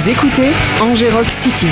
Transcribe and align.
Vous 0.00 0.08
écoutez 0.08 0.48
Angers 0.80 1.10
Rock 1.10 1.26
City. 1.28 1.66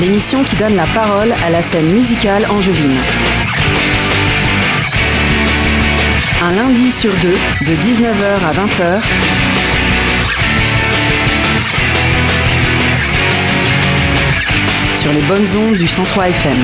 L'émission 0.00 0.42
qui 0.42 0.56
donne 0.56 0.74
la 0.74 0.86
parole 0.86 1.32
à 1.44 1.50
la 1.50 1.62
scène 1.62 1.86
musicale 1.92 2.44
angevine. 2.50 2.96
Un 6.42 6.54
lundi 6.54 6.90
sur 6.90 7.12
deux, 7.20 7.36
de 7.60 7.76
19h 7.76 8.44
à 8.44 8.52
20h. 8.52 9.00
Sur 14.96 15.12
les 15.12 15.22
bonnes 15.22 15.56
ondes 15.56 15.76
du 15.76 15.86
103 15.86 16.28
FM. 16.30 16.58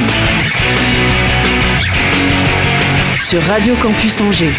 Sur 3.21 3.45
Radio 3.45 3.77
Campus 3.77 4.21
Angers. 4.23 4.55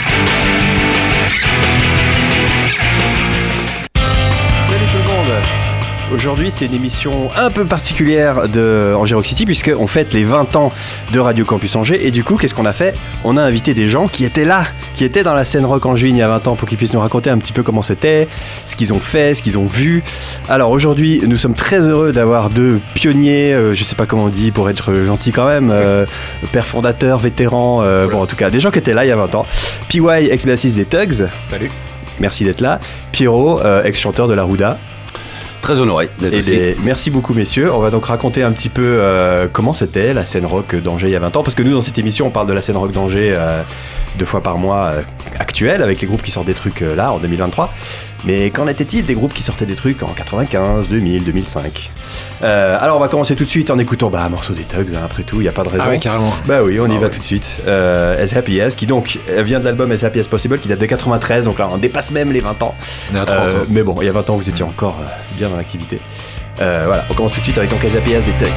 Aujourd'hui, 6.12 6.50
c'est 6.50 6.66
une 6.66 6.74
émission 6.74 7.30
un 7.38 7.52
peu 7.52 7.66
particulière 7.66 8.50
de 8.50 8.96
Angers 8.98 9.14
Rock 9.14 9.28
City 9.28 9.46
puisqu'on 9.46 9.86
fête 9.86 10.12
les 10.12 10.24
20 10.24 10.56
ans 10.56 10.72
de 11.14 11.20
Radio 11.20 11.46
Campus 11.46 11.76
Angers 11.76 12.04
et 12.04 12.10
du 12.10 12.24
coup, 12.24 12.36
qu'est-ce 12.36 12.56
qu'on 12.56 12.66
a 12.66 12.74
fait? 12.74 12.96
On 13.24 13.38
a 13.38 13.44
invité 13.44 13.76
des 13.76 13.88
gens 13.88 14.08
qui 14.08 14.26
étaient 14.26 14.44
là, 14.44 14.66
qui 14.96 15.04
étaient 15.04 15.22
dans 15.22 15.36
la 15.36 15.46
scène 15.46 15.66
rock 15.66 15.86
angevine 15.86 16.16
il 16.16 16.20
y 16.20 16.24
a 16.24 16.28
20 16.28 16.48
ans 16.48 16.56
pour 16.56 16.68
qu'ils 16.68 16.80
puissent 16.80 16.94
nous 16.94 17.00
raconter 17.00 17.30
un 17.30 17.38
petit 17.38 17.54
peu 17.54 17.62
comment 17.62 17.84
c'était, 17.84 18.28
ce 18.66 18.76
qu'ils 18.76 18.92
ont 18.92 19.00
fait, 19.00 19.36
ce 19.36 19.44
qu'ils 19.44 19.60
ont 19.60 19.68
vu. 19.68 20.04
Alors 20.50 20.72
aujourd'hui, 20.72 21.22
nous 21.28 21.38
sommes 21.38 21.54
très 21.54 21.80
heureux 21.80 22.12
d'avoir 22.12 22.50
deux 22.50 22.80
pionniers, 22.96 23.54
euh, 23.54 23.76
je 23.76 23.84
sais 23.84 23.96
pas 23.96 24.08
comment 24.08 24.26
on 24.26 24.30
dit 24.30 24.50
pour 24.52 24.68
être 24.72 24.92
gentil 25.06 25.32
quand 25.32 25.48
même, 25.48 25.70
euh, 25.72 26.08
père 26.52 26.66
fondateur, 26.66 27.20
vétéran, 27.20 27.82
euh, 27.84 28.08
bon 28.08 28.24
en 28.24 28.26
tout 28.26 28.36
cas 28.36 28.50
des 28.50 28.60
gens 28.60 28.72
qui 28.72 28.80
étaient 28.80 28.96
là 28.96 29.06
il 29.06 29.10
y 29.10 29.12
a 29.12 29.16
20 29.16 29.36
ans. 29.36 29.46
PY, 29.90 30.02
ex-bassiste 30.32 30.76
des 30.76 30.86
Tugs. 30.86 31.28
Salut. 31.52 31.70
Merci 32.20 32.44
d'être 32.44 32.62
là. 32.62 32.80
Pierrot, 33.12 33.62
euh, 33.62 33.84
ex-chanteur 33.84 34.28
de 34.28 34.34
la 34.34 34.44
Rouda. 34.44 34.78
Très 35.62 35.80
honoré 35.80 36.10
d'être 36.20 36.34
Eh 36.34 36.40
ici. 36.40 36.60
merci 36.84 37.10
beaucoup 37.10 37.34
messieurs. 37.34 37.72
On 37.74 37.80
va 37.80 37.92
donc 37.92 38.06
raconter 38.06 38.44
un 38.44 38.52
petit 38.52 38.70
peu 38.70 38.82
euh, 38.86 39.48
comment 39.52 39.74
c'était 39.74 40.14
la 40.14 40.26
scène 40.26 40.46
rock 40.46 40.76
d'Angers 40.76 41.08
il 41.08 41.14
y 41.14 41.16
a 41.16 41.20
20 41.20 41.36
ans. 41.38 41.44
Parce 41.44 41.56
que 41.56 41.64
nous 41.64 41.74
dans 41.74 41.82
cette 41.82 41.98
émission 42.00 42.28
on 42.28 42.30
parle 42.32 42.48
de 42.48 42.54
la 42.54 42.62
scène 42.62 42.78
rock 42.78 42.92
d'Angers 42.92 43.32
euh, 43.34 43.62
deux 44.18 44.26
fois 44.26 44.42
par 44.42 44.58
mois 44.58 44.86
euh, 44.86 45.02
actuelle 45.38 45.84
avec 45.84 46.02
les 46.02 46.08
groupes 46.08 46.22
qui 46.22 46.32
sortent 46.32 46.48
des 46.48 46.54
trucs 46.54 46.80
là 46.82 47.12
en 47.12 47.20
2023. 47.20 47.74
Mais 48.26 48.50
qu'en 48.50 48.68
était-il 48.68 49.06
des 49.06 49.14
groupes 49.16 49.34
qui 49.34 49.44
sortaient 49.44 49.66
des 49.66 49.76
trucs 49.76 50.04
en 50.04 50.08
95, 50.08 50.90
2000, 50.90 51.24
2005 51.24 51.90
Euh, 52.44 52.78
Alors 52.80 52.98
on 52.98 53.00
va 53.00 53.08
commencer 53.08 53.36
tout 53.36 53.44
de 53.46 53.50
suite 53.50 53.70
en 53.72 53.78
écoutant 53.78 54.10
bah, 54.10 54.24
un 54.26 54.30
morceau 54.30 54.54
des 54.54 54.64
Tugs 54.64 54.94
hein, 54.96 55.02
après 55.06 55.24
tout, 55.24 55.38
il 55.38 55.44
n'y 55.44 55.48
a 55.48 55.52
pas 55.54 55.64
de 55.64 55.70
raison. 55.70 55.84
Ah 55.86 55.90
ouais, 55.90 56.00
carrément. 56.00 56.34
Bah 56.46 56.60
oui, 56.64 56.80
on 56.80 56.88
y 56.88 56.96
Ah 56.96 57.00
va 57.00 57.06
ouais. 57.06 57.10
tout 57.12 57.20
de 57.20 57.24
suite. 57.24 57.48
Euh, 57.68 58.22
As 58.24 58.36
Happy 58.36 58.60
As, 58.62 58.76
qui 58.76 58.86
donc 58.86 59.20
euh, 59.30 59.42
vient 59.44 59.60
de 59.60 59.66
l'album 59.66 59.92
As 59.92 60.04
Happy 60.04 60.20
As 60.20 60.28
Possible, 60.28 60.60
qui 60.60 60.68
date 60.68 60.80
de 60.80 60.86
93, 60.86 61.46
donc 61.46 61.60
là 61.60 61.70
on 61.72 61.78
dépasse 61.78 62.12
même 62.12 62.32
les 62.32 62.42
20 62.42 62.62
ans. 62.64 62.76
On 63.14 63.16
est 63.16 63.20
à 63.20 63.26
30 63.26 63.38
Euh, 63.40 63.54
ans. 63.62 63.66
mais 63.70 63.84
bon, 63.84 63.96
il 64.02 64.06
y 64.06 64.10
a 64.10 64.14
20 64.14 64.30
ans, 64.30 64.36
vous 64.36 64.50
étiez 64.50 64.64
encore 64.66 64.98
euh, 65.02 65.06
bien 65.38 65.50
dans 65.50 65.58
l'activité. 65.58 66.00
Euh, 66.62 66.84
voilà, 66.88 67.06
on 67.10 67.14
commence 67.14 67.32
tout 67.32 67.40
de 67.40 67.46
suite 67.46 67.58
avec 67.58 67.70
donc 67.70 67.84
As 67.86 67.96
Happy 67.98 68.16
As 68.16 68.20
des 68.22 68.34
Tugs. 68.34 68.50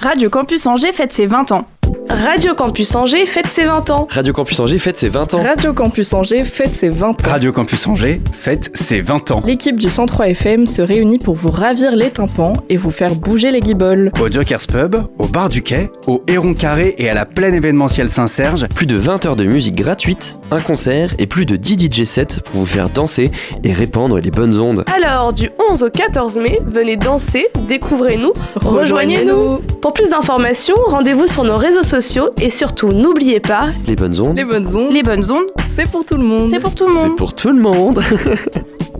Radio 0.00 0.30
Campus 0.30 0.64
Angers 0.66 0.92
fête 0.92 1.12
ses 1.12 1.26
20 1.26 1.50
ans. 1.52 1.66
Radio 2.08 2.54
Campus 2.54 2.94
Angers 2.94 3.26
fête 3.26 3.46
ses 3.46 3.64
20 3.64 3.90
ans. 3.90 4.06
Radio 4.10 4.32
Campus 4.32 4.58
Angers 4.60 4.78
fête 4.78 4.98
ses 4.98 5.08
20 5.08 5.34
ans. 5.34 5.42
Radio 5.42 5.72
Campus 5.72 6.12
Angers 6.12 6.44
fête 6.44 6.74
ses 6.74 6.88
20 6.90 7.24
ans. 7.26 7.30
Radio 7.30 7.52
Campus 7.52 7.86
Angers 7.86 8.20
fête 8.32 8.70
ses 8.74 9.00
20 9.00 9.30
ans. 9.30 9.42
L'équipe 9.44 9.78
du 9.78 9.88
103 9.88 10.28
FM 10.28 10.66
se 10.66 10.82
réunit 10.82 11.18
pour 11.18 11.34
vous 11.34 11.50
ravir 11.50 11.94
les 11.94 12.10
tympans 12.10 12.54
et 12.68 12.76
vous 12.76 12.90
faire 12.90 13.14
bouger 13.14 13.50
les 13.50 13.60
guibolles. 13.60 14.10
Au 14.20 14.30
Joker's 14.30 14.66
Pub, 14.66 14.96
au 15.18 15.26
Bar 15.26 15.48
du 15.48 15.62
Quai, 15.62 15.90
au 16.06 16.22
Héron 16.26 16.54
Carré 16.54 16.94
et 16.98 17.08
à 17.08 17.14
la 17.14 17.24
plaine 17.24 17.54
événementielle 17.54 18.10
Saint-Serge, 18.10 18.66
Plus 18.74 18.86
de 18.86 18.96
20 18.96 19.24
heures 19.26 19.36
de 19.36 19.44
musique 19.44 19.76
gratuite, 19.76 20.38
un 20.50 20.60
concert 20.60 21.10
et 21.18 21.26
plus 21.26 21.46
de 21.46 21.56
10 21.56 21.88
DJ 21.90 22.04
sets 22.04 22.40
pour 22.44 22.60
vous 22.60 22.66
faire 22.66 22.90
danser 22.90 23.30
et 23.64 23.72
répandre 23.72 24.18
les 24.18 24.30
bonnes 24.30 24.58
ondes. 24.58 24.84
Alors, 24.94 25.32
du 25.32 25.50
11 25.70 25.82
au 25.84 25.90
14 25.90 26.36
mai, 26.38 26.60
venez 26.66 26.96
danser, 26.96 27.46
découvrez-nous, 27.68 28.32
rejoignez-nous. 28.56 29.60
Pour 29.80 29.92
plus 29.92 30.10
d'informations, 30.10 30.76
rendez-vous 30.88 31.26
sur 31.26 31.44
nos 31.44 31.56
réseaux 31.56 31.82
sociaux 31.82 31.91
et 32.40 32.48
surtout, 32.48 32.88
n'oubliez 32.88 33.40
pas, 33.40 33.68
Les 33.86 33.96
bonnes 33.96 34.18
ondes, 34.18 34.36
Les 34.36 34.44
bonnes 34.44 34.66
ondes, 34.76 34.92
Les 34.92 35.02
bonnes 35.02 35.30
ondes, 35.30 35.44
c'est 35.74 35.90
pour 35.90 36.06
tout 36.06 36.16
le 36.16 36.24
monde. 36.24 36.48
c'est 36.48 36.58
pour 36.58 36.74
tout 36.74 36.86
le 36.86 36.92
c'est 36.94 37.08
monde. 37.08 37.16
pour 37.18 37.34
tout 37.34 37.48
le 37.52 37.60
monde. 37.60 38.00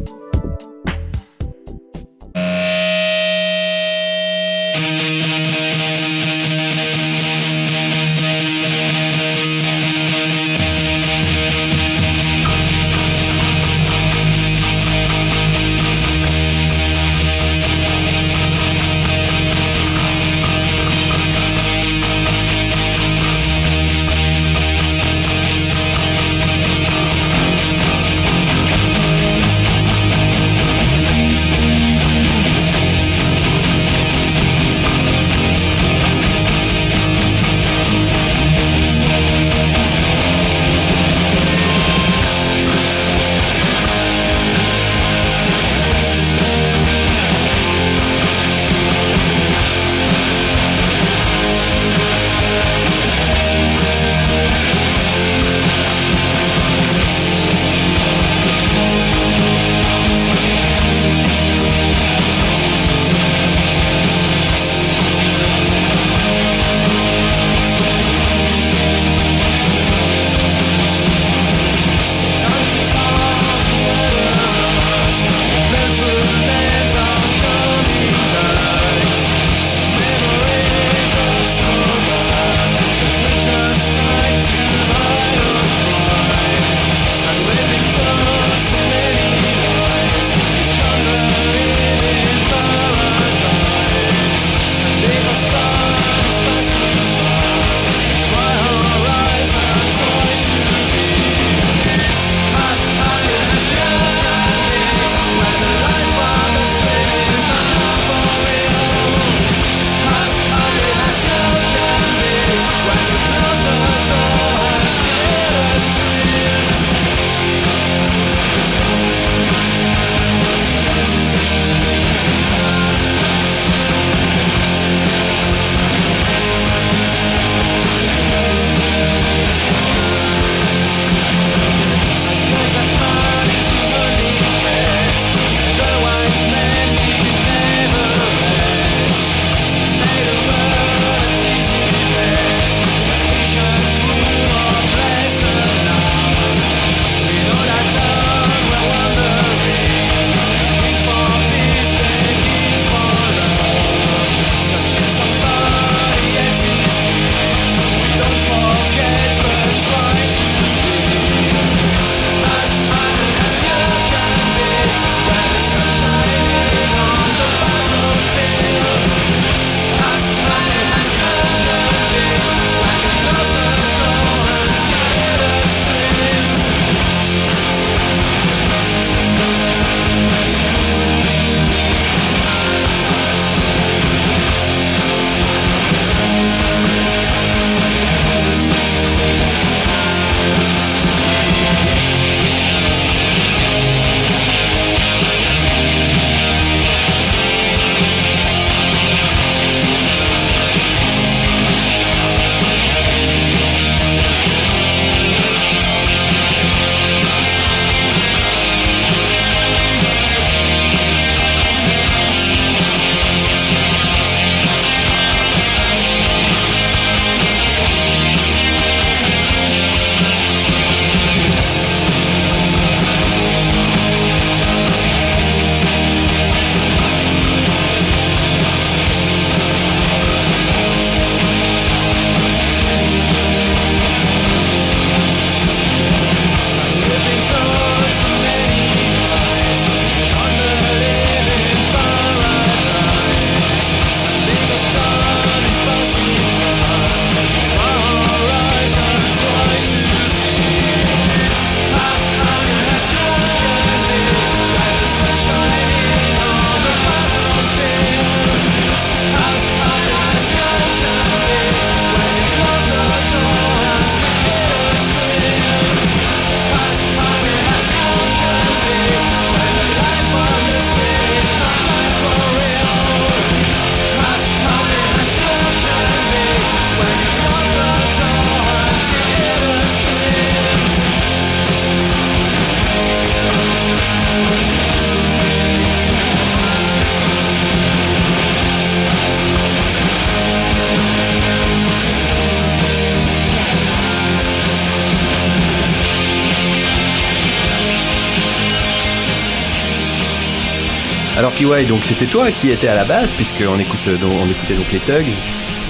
Alors 301.39 301.51
PY, 301.53 301.87
donc 301.89 302.05
c'était 302.05 302.27
toi 302.27 302.51
qui 302.51 302.71
étais 302.71 302.89
à 302.89 302.95
la 302.95 303.05
base, 303.05 303.31
puisqu'on 303.33 303.79
écoute, 303.79 304.01
euh, 304.07 304.17
on 304.23 304.51
écoutait 304.51 304.75
donc 304.75 304.93
les 304.93 304.99
Tugs, 304.99 305.33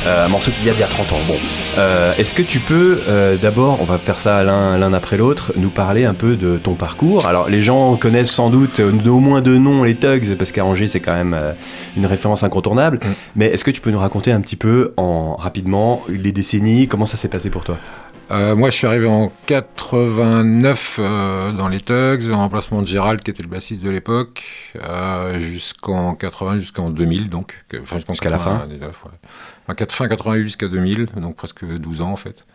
euh, 0.06 0.26
un 0.26 0.28
morceau 0.28 0.52
qui 0.52 0.64
date 0.64 0.74
d'il 0.74 0.80
y 0.82 0.84
a 0.84 0.86
30 0.86 1.12
ans. 1.12 1.16
Bon, 1.26 1.34
Euh, 1.78 2.12
est-ce 2.18 2.32
que 2.32 2.42
tu 2.42 2.60
peux 2.60 3.00
euh, 3.08 3.36
d'abord, 3.36 3.78
on 3.80 3.84
va 3.84 3.98
faire 3.98 4.18
ça 4.18 4.44
l'un 4.44 4.78
l'un 4.78 4.92
après 4.92 5.16
l'autre, 5.16 5.52
nous 5.56 5.70
parler 5.70 6.04
un 6.04 6.14
peu 6.14 6.36
de 6.36 6.58
ton 6.58 6.74
parcours? 6.74 7.26
Alors 7.26 7.48
les 7.48 7.62
gens 7.62 7.96
connaissent 7.96 8.30
sans 8.30 8.50
doute 8.50 8.80
au 8.80 9.18
moins 9.18 9.40
de 9.40 9.56
nom 9.56 9.82
les 9.82 9.96
Tugs, 9.96 10.36
parce 10.36 10.52
qu'à 10.52 10.64
Angers 10.64 10.86
c'est 10.86 11.00
quand 11.00 11.14
même 11.14 11.36
une 11.96 12.06
référence 12.06 12.44
incontournable. 12.44 13.00
Mm. 13.02 13.08
Mais 13.36 13.46
est-ce 13.46 13.64
que 13.64 13.70
tu 13.70 13.80
peux 13.80 13.90
nous 13.90 13.98
raconter 13.98 14.30
un 14.32 14.40
petit 14.40 14.56
peu 14.56 14.92
en 14.96 15.34
rapidement 15.34 16.02
les 16.08 16.30
décennies, 16.30 16.86
comment 16.88 17.06
ça 17.06 17.16
s'est 17.16 17.28
passé 17.28 17.50
pour 17.50 17.64
toi? 17.64 17.78
Euh, 18.32 18.56
moi, 18.56 18.70
je 18.70 18.76
suis 18.76 18.86
arrivé 18.86 19.06
en 19.06 19.30
89 19.46 20.96
euh, 20.98 21.52
dans 21.52 21.68
les 21.68 21.80
Tugs, 21.80 22.30
en 22.32 22.38
remplacement 22.38 22.80
de 22.80 22.86
Gérald, 22.86 23.20
qui 23.20 23.30
était 23.30 23.42
le 23.42 23.48
bassiste 23.48 23.84
de 23.84 23.90
l'époque, 23.90 24.42
euh, 24.76 25.38
jusqu'en 25.38 26.14
80, 26.14 26.56
jusqu'en 26.58 26.88
2000, 26.88 27.28
donc. 27.28 27.62
Enfin, 27.78 27.98
Jusqu'à 27.98 28.30
la 28.30 28.38
fin. 28.38 28.60
89, 28.60 29.04
ouais. 29.04 29.10
Enfin, 29.68 29.86
fin 29.90 30.08
88 30.08 30.44
jusqu'à 30.44 30.68
2000, 30.68 31.06
donc 31.16 31.36
presque 31.36 31.64
12 31.64 32.00
ans 32.00 32.12
en 32.12 32.16
fait. 32.16 32.46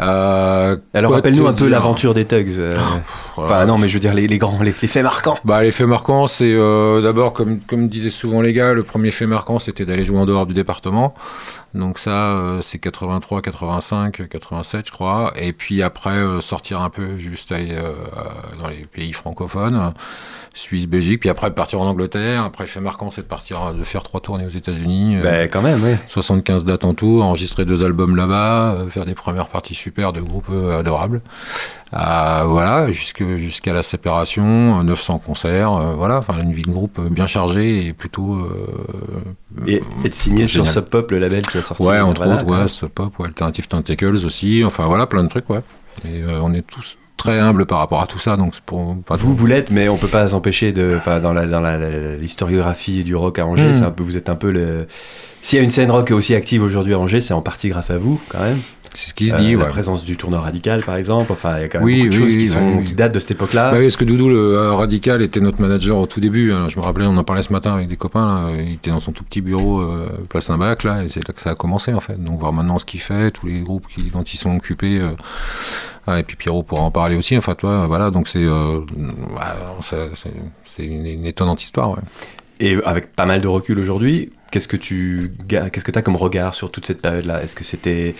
Euh, 0.00 0.76
Alors 0.92 1.12
rappelle-nous 1.12 1.46
un 1.46 1.52
peu 1.52 1.68
l'aventure 1.68 2.14
des 2.14 2.24
Tugs. 2.24 2.58
euh. 2.58 2.76
Enfin 3.36 3.64
non, 3.66 3.78
mais 3.78 3.88
je 3.88 3.94
veux 3.94 4.00
dire 4.00 4.14
les, 4.14 4.26
les 4.26 4.38
grands, 4.38 4.58
les, 4.60 4.74
les 4.80 4.88
faits 4.88 5.02
marquants. 5.04 5.38
Bah, 5.44 5.62
les 5.62 5.70
faits 5.72 5.86
marquants, 5.86 6.26
c'est 6.26 6.52
euh, 6.52 7.00
d'abord, 7.00 7.32
comme, 7.32 7.60
comme 7.60 7.86
disaient 7.88 8.10
souvent 8.10 8.40
les 8.40 8.52
gars, 8.52 8.72
le 8.72 8.82
premier 8.82 9.10
fait 9.10 9.26
marquant, 9.26 9.58
c'était 9.58 9.84
d'aller 9.84 10.04
jouer 10.04 10.18
en 10.18 10.26
dehors 10.26 10.46
du 10.46 10.54
département. 10.54 11.14
Donc 11.74 11.98
ça, 11.98 12.58
c'est 12.62 12.78
83, 12.78 13.42
85, 13.42 14.28
87, 14.28 14.86
je 14.86 14.92
crois. 14.92 15.32
Et 15.36 15.52
puis 15.52 15.82
après, 15.82 16.16
sortir 16.40 16.80
un 16.80 16.90
peu, 16.90 17.16
juste 17.16 17.50
aller 17.50 17.76
dans 18.60 18.68
les 18.68 18.84
pays 18.86 19.12
francophones, 19.12 19.92
Suisse, 20.54 20.86
Belgique. 20.86 21.18
Puis 21.18 21.28
après, 21.30 21.50
partir 21.52 21.80
en 21.80 21.86
Angleterre. 21.86 22.44
Après, 22.44 22.66
fait 22.66 22.78
marquant, 22.78 23.10
c'est 23.10 23.22
de 23.22 23.26
partir, 23.26 23.74
de 23.74 23.82
faire 23.82 24.04
trois 24.04 24.20
tournées 24.20 24.46
aux 24.46 24.50
États-Unis. 24.50 25.18
Ben 25.20 25.48
quand 25.50 25.62
même, 25.62 25.80
oui. 25.82 25.96
75 26.06 26.64
dates 26.64 26.84
en 26.84 26.94
tout, 26.94 27.20
enregistrer 27.20 27.64
deux 27.64 27.84
albums 27.84 28.14
là-bas, 28.14 28.76
faire 28.90 29.04
des 29.04 29.14
premières 29.14 29.43
parties 29.48 29.74
super 29.74 30.12
de 30.12 30.20
groupes 30.20 30.48
euh, 30.50 30.80
adorables. 30.80 31.20
Euh, 31.94 32.42
voilà, 32.46 32.90
jusqu'à 32.90 33.72
la 33.72 33.82
séparation, 33.82 34.80
euh, 34.80 34.82
900 34.82 35.18
concerts, 35.24 35.72
euh, 35.72 35.94
voilà, 35.94 36.18
enfin 36.18 36.34
une 36.42 36.52
vie 36.52 36.62
de 36.62 36.70
groupe 36.70 37.00
bien 37.10 37.26
chargée 37.26 37.86
et 37.86 37.92
plutôt. 37.92 38.34
euh, 38.34 38.66
Et 39.66 39.80
être 40.04 40.14
signé 40.14 40.46
sur. 40.46 40.66
Sub 40.66 40.84
Pop, 40.88 41.10
le 41.12 41.18
label 41.20 41.42
qui 41.46 41.58
a 41.58 41.62
sorti. 41.62 41.82
Ouais, 41.82 42.00
entre 42.00 42.24
voilà, 42.24 42.42
autres, 42.42 42.46
ouais, 42.62 42.68
Sub 42.68 42.88
Pop, 42.88 43.18
ouais, 43.20 43.26
Alternative 43.26 43.68
Tentacles 43.68 44.16
aussi, 44.24 44.62
enfin 44.64 44.86
voilà, 44.86 45.06
plein 45.06 45.22
de 45.22 45.28
trucs, 45.28 45.48
ouais. 45.50 45.60
Et 46.04 46.22
on 46.42 46.52
est 46.52 46.66
tous 46.66 46.98
très 47.16 47.38
humbles 47.38 47.64
par 47.64 47.78
rapport 47.78 48.02
à 48.02 48.08
tout 48.08 48.18
ça, 48.18 48.36
donc 48.36 48.56
c'est 48.56 48.64
pour. 48.64 48.96
pas 49.04 49.14
Vous, 49.14 49.32
vous 49.32 49.46
l'êtes, 49.46 49.70
mais 49.70 49.88
on 49.88 49.96
peut 49.96 50.08
pas 50.08 50.26
s'empêcher 50.28 50.72
de. 50.72 50.98
Dans 51.22 51.32
la 51.32 51.46
dans 51.46 51.60
la- 51.60 51.78
la- 51.78 52.16
l'historiographie 52.16 53.04
du 53.04 53.14
rock 53.14 53.38
à 53.38 53.46
Angers, 53.46 53.68
Mm. 53.68 53.74
c'est 53.74 53.84
un 53.84 53.92
peu, 53.92 54.02
vous 54.02 54.16
êtes 54.16 54.28
un 54.28 54.34
peu 54.34 54.50
le. 54.50 54.88
S'il 55.40 55.58
y 55.58 55.60
a 55.60 55.64
une 55.64 55.70
scène 55.70 55.90
rock 55.92 56.10
aussi 56.10 56.34
active 56.34 56.62
aujourd'hui 56.62 56.94
à 56.94 56.98
Angers, 56.98 57.20
c'est 57.20 57.34
en 57.34 57.42
partie 57.42 57.68
grâce 57.68 57.90
à 57.90 57.98
vous, 57.98 58.20
quand 58.28 58.40
même. 58.40 58.58
C'est 58.96 59.10
ce 59.10 59.14
qui 59.14 59.28
se 59.28 59.34
Euh, 59.34 59.38
dit, 59.38 59.56
La 59.56 59.64
présence 59.66 60.04
du 60.04 60.16
tourneur 60.16 60.44
radical, 60.44 60.82
par 60.84 60.94
exemple. 60.94 61.32
Enfin, 61.32 61.56
il 61.58 61.62
y 61.62 61.64
a 61.64 61.68
quand 61.68 61.78
même 61.78 61.84
Oui, 61.84 61.98
beaucoup 62.04 62.10
de 62.10 62.16
oui, 62.16 62.22
choses 62.30 62.36
qui, 62.36 62.46
sont, 62.46 62.78
qui 62.84 62.94
datent 62.94 63.12
de 63.12 63.18
cette 63.18 63.32
époque-là. 63.32 63.72
Bah 63.72 63.78
oui, 63.78 63.84
parce 63.86 63.96
que 63.96 64.04
Doudou, 64.04 64.28
le 64.28 64.36
euh, 64.54 64.72
radical, 64.72 65.20
était 65.20 65.40
notre 65.40 65.60
manager 65.60 65.98
au 65.98 66.06
tout 66.06 66.20
début. 66.20 66.52
hein. 66.52 66.68
Je 66.68 66.78
me 66.78 66.82
rappelais, 66.84 67.04
on 67.06 67.16
en 67.16 67.24
parlait 67.24 67.42
ce 67.42 67.52
matin 67.52 67.74
avec 67.74 67.88
des 67.88 67.96
copains. 67.96 68.50
là. 68.50 68.56
Il 68.62 68.74
était 68.74 68.90
dans 68.90 69.00
son 69.00 69.10
tout 69.12 69.24
petit 69.24 69.40
bureau, 69.40 69.82
euh, 69.82 70.08
place 70.28 70.44
Saint-Bac, 70.44 70.84
là, 70.84 71.02
et 71.02 71.08
c'est 71.08 71.26
là 71.26 71.34
que 71.34 71.40
ça 71.40 71.50
a 71.50 71.54
commencé, 71.56 71.92
en 71.92 71.98
fait. 72.00 72.22
Donc, 72.22 72.38
voir 72.38 72.52
maintenant 72.52 72.78
ce 72.78 72.84
qu'il 72.84 73.00
fait, 73.00 73.32
tous 73.32 73.46
les 73.48 73.60
groupes 73.60 73.86
qui, 73.92 74.02
dont 74.04 74.22
ils 74.22 74.36
sont 74.38 74.54
occupés. 74.56 75.00
euh, 75.00 75.10
ah, 76.06 76.20
et 76.20 76.22
puis 76.22 76.36
Pierrot 76.36 76.62
pourra 76.62 76.82
en 76.82 76.90
parler 76.92 77.16
aussi. 77.16 77.36
Enfin, 77.36 77.54
toi, 77.56 77.86
voilà, 77.88 78.10
donc 78.12 78.28
c'est 78.28 78.46
ça- 79.80 79.96
c'est 80.64 80.84
une, 80.84 81.06
une 81.06 81.26
étonnante 81.26 81.62
histoire, 81.62 81.90
ouais. 81.90 82.02
Et 82.60 82.78
avec 82.84 83.14
pas 83.14 83.26
mal 83.26 83.40
de 83.40 83.48
recul 83.48 83.78
aujourd'hui, 83.80 84.30
qu'est-ce 84.52 84.68
que 84.68 84.76
tu 84.76 85.32
qu'est-ce 85.48 85.82
que 85.84 85.98
as 85.98 86.02
comme 86.02 86.14
regard 86.16 86.54
sur 86.54 86.70
toute 86.70 86.86
cette 86.86 87.02
période-là? 87.02 87.42
Est-ce 87.42 87.56
que 87.56 87.64
c'était 87.64 88.14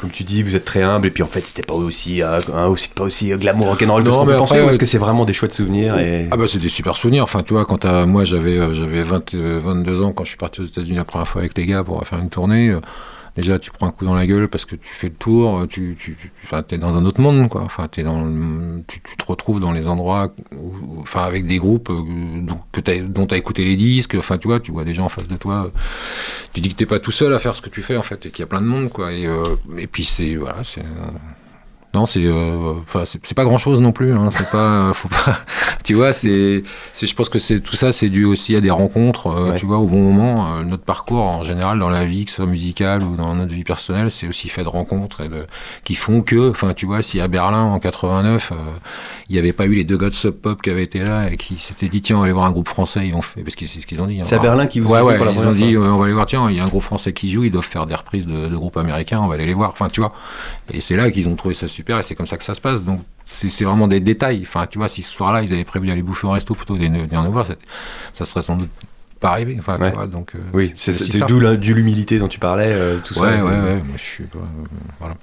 comme 0.00 0.10
tu 0.10 0.24
dis, 0.24 0.42
vous 0.42 0.56
êtes 0.56 0.64
très 0.64 0.82
humble 0.82 1.06
et 1.08 1.10
puis 1.10 1.22
en 1.22 1.26
fait 1.26 1.40
c'était 1.40 1.62
pas 1.62 1.74
aussi, 1.74 2.22
euh, 2.22 2.40
aussi 2.68 2.88
pas 2.88 3.04
aussi 3.04 3.32
euh, 3.32 3.36
glamour 3.36 3.68
rock'n'roll 3.68 4.02
que 4.02 4.10
ce 4.10 4.16
qu'on 4.16 4.24
peut 4.24 4.36
penser 4.36 4.56
est-ce 4.56 4.78
que 4.78 4.86
c'est 4.86 4.98
vraiment 4.98 5.26
des 5.26 5.34
chouettes 5.34 5.52
souvenirs 5.52 5.98
et... 5.98 6.26
Ah 6.30 6.38
bah 6.38 6.46
c'est 6.48 6.58
des 6.58 6.70
super 6.70 6.96
souvenirs. 6.96 7.24
Enfin 7.24 7.42
tu 7.42 7.52
vois, 7.52 7.66
quand 7.66 7.84
moi 8.06 8.24
j'avais 8.24 8.56
euh, 8.56 8.72
j'avais 8.72 9.02
20, 9.02 9.34
euh, 9.34 9.60
22 9.62 10.00
ans 10.02 10.12
quand 10.12 10.24
je 10.24 10.30
suis 10.30 10.38
parti 10.38 10.62
aux 10.62 10.64
États-Unis 10.64 10.96
la 10.96 11.04
première 11.04 11.28
fois 11.28 11.42
avec 11.42 11.56
les 11.58 11.66
gars 11.66 11.84
pour 11.84 12.04
faire 12.06 12.18
une 12.18 12.30
tournée. 12.30 12.74
Déjà 13.36 13.58
tu 13.58 13.70
prends 13.70 13.86
un 13.86 13.90
coup 13.90 14.04
dans 14.04 14.14
la 14.14 14.26
gueule 14.26 14.48
parce 14.48 14.64
que 14.64 14.76
tu 14.76 14.88
fais 14.88 15.08
le 15.08 15.14
tour, 15.14 15.66
tu 15.68 15.96
tu 15.98 16.16
tu- 16.16 16.30
t'es 16.68 16.78
dans 16.78 16.96
un 16.96 17.04
autre 17.04 17.20
monde 17.20 17.48
quoi. 17.48 17.62
Enfin 17.62 17.88
tu, 17.88 18.02
tu 19.02 19.16
te 19.16 19.24
retrouves 19.26 19.60
dans 19.60 19.72
les 19.72 19.88
endroits 19.88 20.32
où- 20.56 21.00
enfin 21.00 21.22
avec 21.22 21.46
des 21.46 21.58
groupes 21.58 21.90
euh, 21.90 22.02
dont 22.42 22.58
que 22.72 23.00
dont 23.02 23.26
t'as 23.26 23.36
écouté 23.36 23.64
les 23.64 23.76
disques. 23.76 24.14
Enfin 24.16 24.38
tu 24.38 24.48
vois, 24.48 24.60
tu 24.60 24.72
vois 24.72 24.84
des 24.84 24.94
gens 24.94 25.04
en 25.06 25.08
face 25.08 25.28
de 25.28 25.36
toi. 25.36 25.70
tu 26.52 26.60
dis 26.60 26.68
que 26.70 26.74
t'es 26.74 26.86
pas 26.86 26.98
tout 27.00 27.12
seul 27.12 27.32
à 27.34 27.38
faire 27.38 27.54
ce 27.56 27.62
que 27.62 27.70
tu 27.70 27.82
fais 27.82 27.96
en 27.96 28.02
fait 28.02 28.26
et 28.26 28.30
qu'il 28.30 28.40
y 28.40 28.42
a 28.42 28.46
plein 28.46 28.60
de 28.60 28.66
monde 28.66 28.88
quoi. 28.90 29.12
Et 29.12 29.26
euh, 29.26 29.42
puis 29.90 30.04
c'est 30.04 30.36
non, 31.94 32.06
c'est 32.06 32.24
euh, 32.24 32.74
c'est 33.04 33.34
pas 33.34 33.44
grand 33.44 33.58
chose 33.58 33.80
non 33.80 33.90
plus. 33.92 34.12
Hein, 34.12 34.28
c'est 34.30 34.48
pas, 34.50 34.92
faut 34.92 35.08
pas. 35.08 35.38
Tu 35.82 35.94
vois, 35.94 36.12
c'est, 36.12 36.62
je 37.02 37.14
pense 37.14 37.28
que 37.28 37.38
c'est 37.40 37.58
tout 37.60 37.74
ça, 37.74 37.90
c'est 37.90 38.10
dû 38.10 38.24
aussi 38.24 38.54
à 38.54 38.60
des 38.60 38.70
rencontres. 38.70 39.26
euh, 39.28 39.50
Ouais. 39.50 39.56
Tu 39.56 39.66
vois, 39.66 39.78
au 39.78 39.86
bon 39.86 40.00
moment. 40.12 40.54
Euh, 40.58 40.62
notre 40.62 40.84
parcours 40.84 41.22
en 41.22 41.42
général 41.42 41.78
dans 41.78 41.88
la 41.88 42.04
vie, 42.04 42.24
que 42.26 42.30
ce 42.30 42.36
soit 42.36 42.46
musicale 42.46 43.02
ou 43.02 43.16
dans 43.16 43.34
notre 43.34 43.52
vie 43.54 43.64
personnelle, 43.64 44.10
c'est 44.10 44.28
aussi 44.28 44.48
fait 44.48 44.62
de 44.62 44.68
rencontres 44.68 45.22
et 45.22 45.28
de, 45.28 45.46
qui 45.82 45.94
font 45.96 46.20
que, 46.22 46.50
enfin, 46.50 46.74
tu 46.74 46.86
vois, 46.86 47.02
si 47.02 47.20
à 47.20 47.26
Berlin 47.28 47.62
en 47.64 47.78
89, 47.80 48.52
euh, 48.52 48.56
il 49.28 49.32
n'y 49.32 49.38
avait 49.38 49.52
pas 49.52 49.64
eu 49.66 49.74
les 49.74 49.84
deux 49.84 49.96
gars 49.96 50.10
de 50.10 50.14
Sub 50.14 50.32
Pop 50.34 50.60
qui 50.62 50.70
avaient 50.70 50.84
été 50.84 51.00
là 51.00 51.30
et 51.32 51.36
qui 51.36 51.56
s'étaient 51.58 51.88
dit 51.88 52.02
tiens, 52.02 52.16
on 52.16 52.20
va 52.20 52.24
aller 52.26 52.32
voir 52.34 52.44
un 52.46 52.52
groupe 52.52 52.68
français, 52.68 53.06
ils 53.08 53.14
ont 53.14 53.22
fait, 53.22 53.42
parce 53.42 53.56
que 53.56 53.64
c'est 53.66 53.80
ce 53.80 53.86
qu'ils 53.86 54.00
ont 54.00 54.06
dit. 54.06 54.20
hein. 54.20 54.24
C'est 54.24 54.36
à 54.36 54.38
Berlin 54.38 54.66
qui 54.66 54.78
vous 54.80 54.90
Ouais, 54.92 55.00
ont 55.00 55.06
ouais, 55.06 55.18
ils 55.34 55.52
dit, 55.54 55.74
euh, 55.74 55.80
on 55.92 55.96
va 55.98 56.04
aller 56.04 56.14
voir, 56.14 56.26
tiens, 56.26 56.48
il 56.50 56.56
y 56.56 56.60
a 56.60 56.64
un 56.64 56.68
groupe 56.68 56.82
français 56.82 57.12
qui 57.12 57.30
joue, 57.30 57.42
ils 57.44 57.50
doivent 57.50 57.64
faire 57.64 57.86
des 57.86 57.94
reprises 57.94 58.26
de, 58.26 58.46
de 58.48 58.56
groupes 58.56 58.76
américains, 58.76 59.20
on 59.20 59.26
va 59.26 59.34
aller 59.34 59.46
les 59.46 59.54
voir. 59.54 59.70
Enfin, 59.70 59.88
tu 59.88 60.00
vois. 60.00 60.12
Et 60.72 60.80
c'est 60.80 60.94
là 60.96 61.10
qu'ils 61.10 61.28
ont 61.28 61.34
trouvé 61.34 61.54
ça 61.54 61.66
super 61.80 61.98
et 61.98 62.02
c'est 62.02 62.14
comme 62.14 62.26
ça 62.26 62.36
que 62.36 62.44
ça 62.44 62.54
se 62.54 62.60
passe. 62.60 62.84
Donc, 62.84 63.00
c'est 63.26 63.64
vraiment 63.64 63.88
des 63.88 64.00
détails. 64.00 64.40
Enfin, 64.42 64.66
tu 64.66 64.78
vois, 64.78 64.88
si 64.88 65.02
ce 65.02 65.12
soir-là, 65.12 65.42
ils 65.42 65.52
avaient 65.52 65.64
prévu 65.64 65.86
d'aller 65.86 66.02
bouffer 66.02 66.26
au 66.26 66.30
resto 66.32 66.54
plutôt 66.54 66.74
que 66.74 66.80
de 66.80 66.84
venir 66.86 67.22
nous 67.22 67.32
voir, 67.32 67.46
ça, 67.46 67.54
ça 68.12 68.24
serait 68.24 68.42
sans 68.42 68.56
doute 68.56 68.70
pas 69.20 69.30
arrivé. 69.30 69.56
Enfin, 69.58 69.76
Ouais. 69.78 69.90
tu 69.90 69.96
vois, 69.96 70.06
donc. 70.06 70.32
euh, 70.34 70.38
Oui, 70.52 70.72
c'est 70.76 70.92
d'où 71.26 71.40
l'humilité 71.40 72.18
dont 72.18 72.28
tu 72.28 72.38
parlais, 72.38 72.70
euh, 72.72 72.98
tout 73.04 73.18
Ouais, 73.18 73.38
ça. 73.38 73.44
ouais, 73.44 73.50
c'est- 73.52 73.60
ouais, 73.60 73.76
moi, 73.76 73.96
je 73.96 74.02
suis. 74.02 74.24
euh, 74.24 74.38
voilà. 74.98 75.14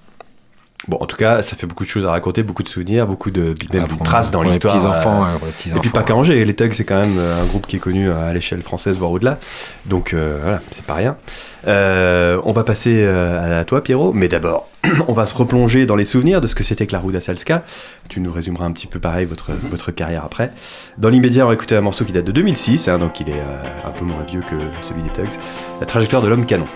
Bon, 0.87 0.97
en 1.01 1.05
tout 1.05 1.17
cas, 1.17 1.41
ça 1.41 1.55
fait 1.57 1.65
beaucoup 1.67 1.83
de 1.83 1.89
choses 1.89 2.05
à 2.05 2.11
raconter, 2.11 2.43
beaucoup 2.43 2.63
de 2.63 2.69
souvenirs, 2.69 3.07
beaucoup 3.07 3.29
de 3.31 3.55
même 3.73 3.83
de 3.83 3.89
pour- 3.89 4.03
traces 4.03 4.31
dans 4.31 4.41
l'histoire. 4.41 4.73
petits-enfants, 4.75 5.25
euh, 5.25 5.31
ouais, 5.33 5.37
pour 5.37 5.47
les 5.47 5.51
petits 5.53 5.69
Et 5.69 5.71
puis 5.73 5.79
enfants. 5.79 5.89
pas 5.91 6.03
qu'à 6.03 6.15
Angers, 6.15 6.45
les 6.45 6.55
Tugs 6.55 6.71
c'est 6.73 6.85
quand 6.85 6.99
même 7.01 7.17
euh, 7.17 7.41
un 7.41 7.45
groupe 7.45 7.67
qui 7.67 7.75
est 7.75 7.79
connu 7.79 8.09
à 8.09 8.31
l'échelle 8.31 8.61
française, 8.61 8.97
voire 8.97 9.11
au-delà. 9.11 9.37
Donc 9.85 10.13
euh, 10.13 10.39
voilà, 10.41 10.61
c'est 10.71 10.85
pas 10.85 10.93
rien. 10.93 11.17
Euh, 11.67 12.39
on 12.45 12.53
va 12.53 12.63
passer 12.63 13.03
euh, 13.05 13.59
à 13.59 13.65
toi 13.65 13.83
Pierrot, 13.83 14.13
mais 14.13 14.29
d'abord, 14.29 14.69
on 15.09 15.13
va 15.13 15.25
se 15.25 15.33
replonger 15.35 15.85
dans 15.87 15.95
les 15.97 16.05
souvenirs 16.05 16.39
de 16.39 16.47
ce 16.47 16.55
que 16.55 16.63
c'était 16.63 16.87
que 16.87 16.93
la 16.93 16.99
Ruda 16.99 17.19
Salska. 17.19 17.63
Tu 18.07 18.21
nous 18.21 18.31
résumeras 18.31 18.63
un 18.65 18.71
petit 18.71 18.87
peu 18.87 18.99
pareil 18.99 19.25
votre, 19.25 19.51
votre 19.69 19.91
carrière 19.91 20.23
après. 20.23 20.51
Dans 20.99 21.09
l'immédiat, 21.09 21.43
on 21.43 21.47
va 21.49 21.55
écouter 21.55 21.75
un 21.75 21.81
morceau 21.81 22.05
qui 22.05 22.13
date 22.13 22.23
de 22.25 22.31
2006, 22.31 22.87
hein, 22.87 22.99
donc 22.99 23.19
il 23.19 23.27
est 23.29 23.33
euh, 23.33 23.63
un 23.85 23.91
peu 23.91 24.05
moins 24.05 24.23
vieux 24.25 24.41
que 24.41 24.55
celui 24.87 25.01
des 25.03 25.09
Tugs. 25.09 25.37
La 25.81 25.85
trajectoire 25.87 26.21
de 26.21 26.29
l'homme 26.29 26.45
canon. 26.45 26.67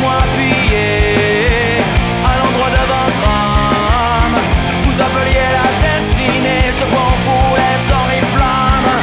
Moi 0.00 0.12
appuyer 0.12 1.82
à 2.24 2.36
l'endroit 2.38 2.70
de 2.70 2.82
votre 2.92 3.22
âme. 3.28 4.38
Vous 4.84 4.96
appeliez 5.00 5.48
la 5.58 5.68
destinée, 5.82 6.64
je 6.78 6.84
vois 6.84 7.00
en 7.00 7.18
sans 7.26 7.54
les 7.58 7.82
oriflammes. 8.00 8.94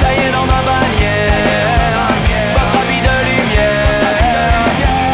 Taillé 0.00 0.28
dans 0.32 0.46
ma 0.52 0.60
bannière, 0.70 2.08
votre 2.54 2.76
habit 2.82 3.00
de 3.00 3.16
lumière. 3.30 4.66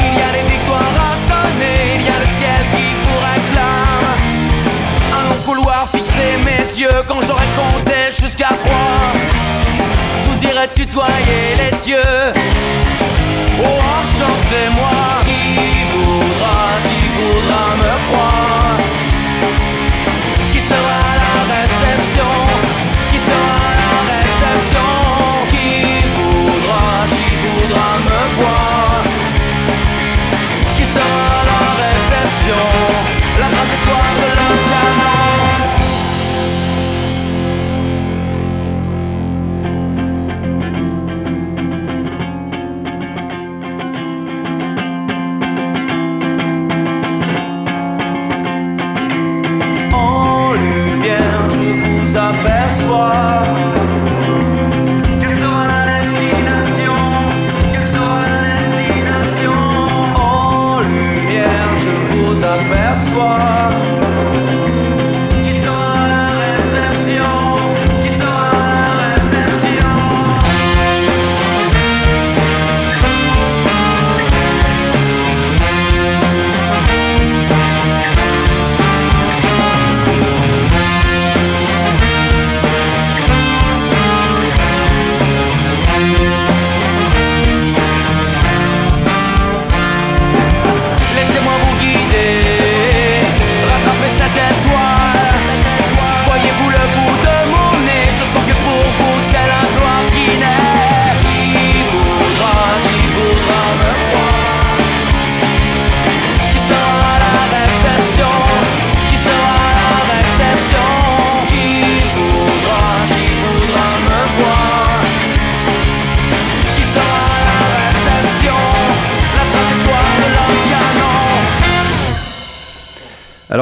Il 0.07 0.12
y 0.18 0.23
a 0.23 0.30
des 0.33 0.47
victoires 0.50 0.97
à 1.09 1.12
sonner, 1.28 1.78
il 1.97 2.02
y 2.02 2.09
a 2.09 2.18
le 2.25 2.28
ciel 2.38 2.62
qui 2.76 2.88
vous 3.02 3.18
réclame. 3.28 4.11
Un 5.18 5.23
long 5.28 5.40
couloir 5.45 5.87
fixé 5.90 6.26
mes 6.45 6.64
yeux 6.80 7.02
quand 7.07 7.21
j'aurais 7.26 7.52
compté 7.62 7.99
jusqu'à 8.18 8.52
trois. 8.64 9.12
Vous 10.25 10.38
irez 10.47 10.68
tutoyer 10.73 11.57
les 11.59 11.76
dieux. 11.78 12.33
Oh, 13.60 13.64
enchantez-moi, 13.64 14.90
qui 15.24 15.84
voudra, 15.92 16.58
qui 16.88 17.08
voudra 17.16 17.76
me 17.76 17.92
croire? 18.08 18.47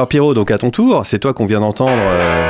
Alors 0.07 0.09
Pierrot, 0.09 0.33
donc 0.33 0.51
à 0.51 0.57
ton 0.57 0.71
tour, 0.71 1.05
c'est 1.05 1.19
toi 1.19 1.33
qu'on 1.33 1.45
vient 1.45 1.59
d'entendre 1.59 1.91
euh, 1.91 2.49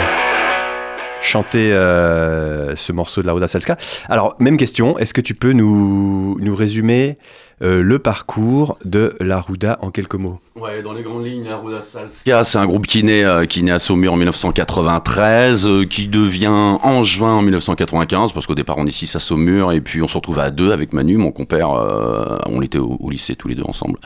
chanter 1.24 1.74
euh, 1.74 2.76
ce 2.76 2.92
morceau 2.92 3.24
de 3.24 3.26
la 3.26 3.34
Roda 3.34 3.48
Salska. 3.48 3.78
Alors, 4.10 4.36
même 4.38 4.58
question, 4.58 5.00
est-ce 5.00 5.12
que 5.12 5.22
tu 5.22 5.34
peux 5.34 5.54
nous, 5.54 6.38
nous 6.40 6.56
résumer 6.56 7.18
euh, 7.62 7.82
le 7.82 8.00
parcours 8.00 8.78
de 8.86 9.16
la 9.20 9.42
Ruda 9.42 9.78
en 9.82 9.92
quelques 9.92 10.16
mots 10.16 10.40
Ouais, 10.56 10.82
dans 10.82 10.94
les 10.94 11.04
grandes 11.04 11.26
lignes, 11.26 11.46
la 11.46 11.58
Ruda 11.58 11.82
Salska, 11.84 12.44
c'est 12.44 12.58
un 12.58 12.66
groupe 12.66 12.88
qui 12.88 13.04
naît, 13.04 13.24
euh, 13.24 13.46
qui 13.46 13.62
naît 13.62 13.72
à 13.72 13.78
Saumur 13.80 14.14
en 14.14 14.16
1993, 14.16 15.68
euh, 15.68 15.86
qui 15.86 16.08
devient 16.08 16.48
Angevin 16.48 17.28
en 17.28 17.42
1995, 17.44 18.32
parce 18.32 18.48
qu'au 18.48 18.56
départ 18.56 18.78
on 18.80 18.88
est 18.88 18.92
six 18.92 19.16
à 19.16 19.20
Saumur, 19.20 19.72
et 19.72 19.82
puis 19.82 20.02
on 20.02 20.08
se 20.08 20.16
retrouve 20.16 20.40
à 20.40 20.50
deux 20.50 20.72
avec 20.72 20.94
Manu, 20.94 21.18
mon 21.18 21.32
compère, 21.32 21.70
euh, 21.72 22.40
on 22.48 22.62
était 22.64 22.80
au, 22.80 22.98
au 23.00 23.10
lycée 23.12 23.36
tous 23.36 23.48
les 23.48 23.56
deux 23.56 23.64
ensemble. 23.66 24.00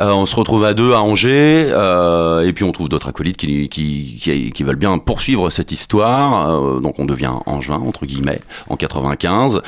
Euh, 0.00 0.10
on 0.10 0.26
se 0.26 0.34
retrouve 0.34 0.64
à 0.64 0.74
deux 0.74 0.92
à 0.92 1.02
Angers, 1.02 1.68
euh, 1.70 2.44
et 2.46 2.52
puis 2.52 2.64
on 2.64 2.72
trouve 2.72 2.88
d'autres 2.88 3.08
acolytes 3.08 3.36
qui, 3.36 3.68
qui, 3.68 4.18
qui, 4.20 4.50
qui 4.50 4.62
veulent 4.64 4.74
bien 4.76 4.98
poursuivre 4.98 5.50
cette 5.50 5.70
histoire, 5.70 6.50
euh, 6.50 6.80
donc 6.80 6.98
on 6.98 7.04
devient 7.04 7.32
Angevin, 7.46 7.80
entre 7.86 8.06
guillemets, 8.06 8.40
en 8.68 8.76
95. 8.76 9.60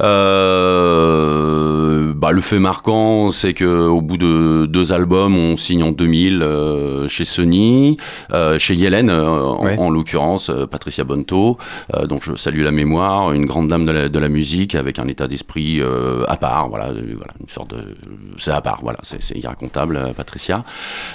Euh, 0.00 2.12
bah, 2.14 2.32
le 2.36 2.42
fait 2.42 2.58
marquant, 2.58 3.30
c'est 3.30 3.54
que 3.54 3.64
au 3.88 4.02
bout 4.02 4.18
de 4.18 4.66
deux 4.66 4.92
albums, 4.92 5.34
on 5.36 5.56
signe 5.56 5.82
en 5.82 5.90
2000 5.90 6.42
euh, 6.42 7.08
chez 7.08 7.24
Sony, 7.24 7.96
euh, 8.32 8.58
chez 8.58 8.74
Yellen 8.74 9.08
euh, 9.08 9.26
en, 9.26 9.64
Ouais. 9.64 9.76
en 9.78 9.88
l'occurrence, 9.88 10.50
Patricia 10.70 11.02
Bonto. 11.04 11.56
Donc 12.08 12.22
je 12.24 12.36
salue 12.36 12.62
la 12.62 12.72
mémoire, 12.72 13.32
une 13.32 13.46
grande 13.46 13.68
dame 13.68 13.86
de 13.86 13.92
la, 13.92 14.08
de 14.10 14.18
la 14.18 14.28
musique 14.28 14.74
avec 14.74 14.98
un 14.98 15.08
état 15.08 15.26
d'esprit 15.28 15.80
à 16.28 16.36
part. 16.36 16.68
Voilà, 16.68 16.88
voilà, 16.92 17.32
une 17.40 17.48
sorte 17.48 17.70
de, 17.70 17.96
c'est 18.36 18.50
à 18.50 18.60
part. 18.60 18.80
Voilà, 18.82 18.98
c'est 19.02 19.36
irracontable, 19.38 19.98
Patricia. 20.16 20.62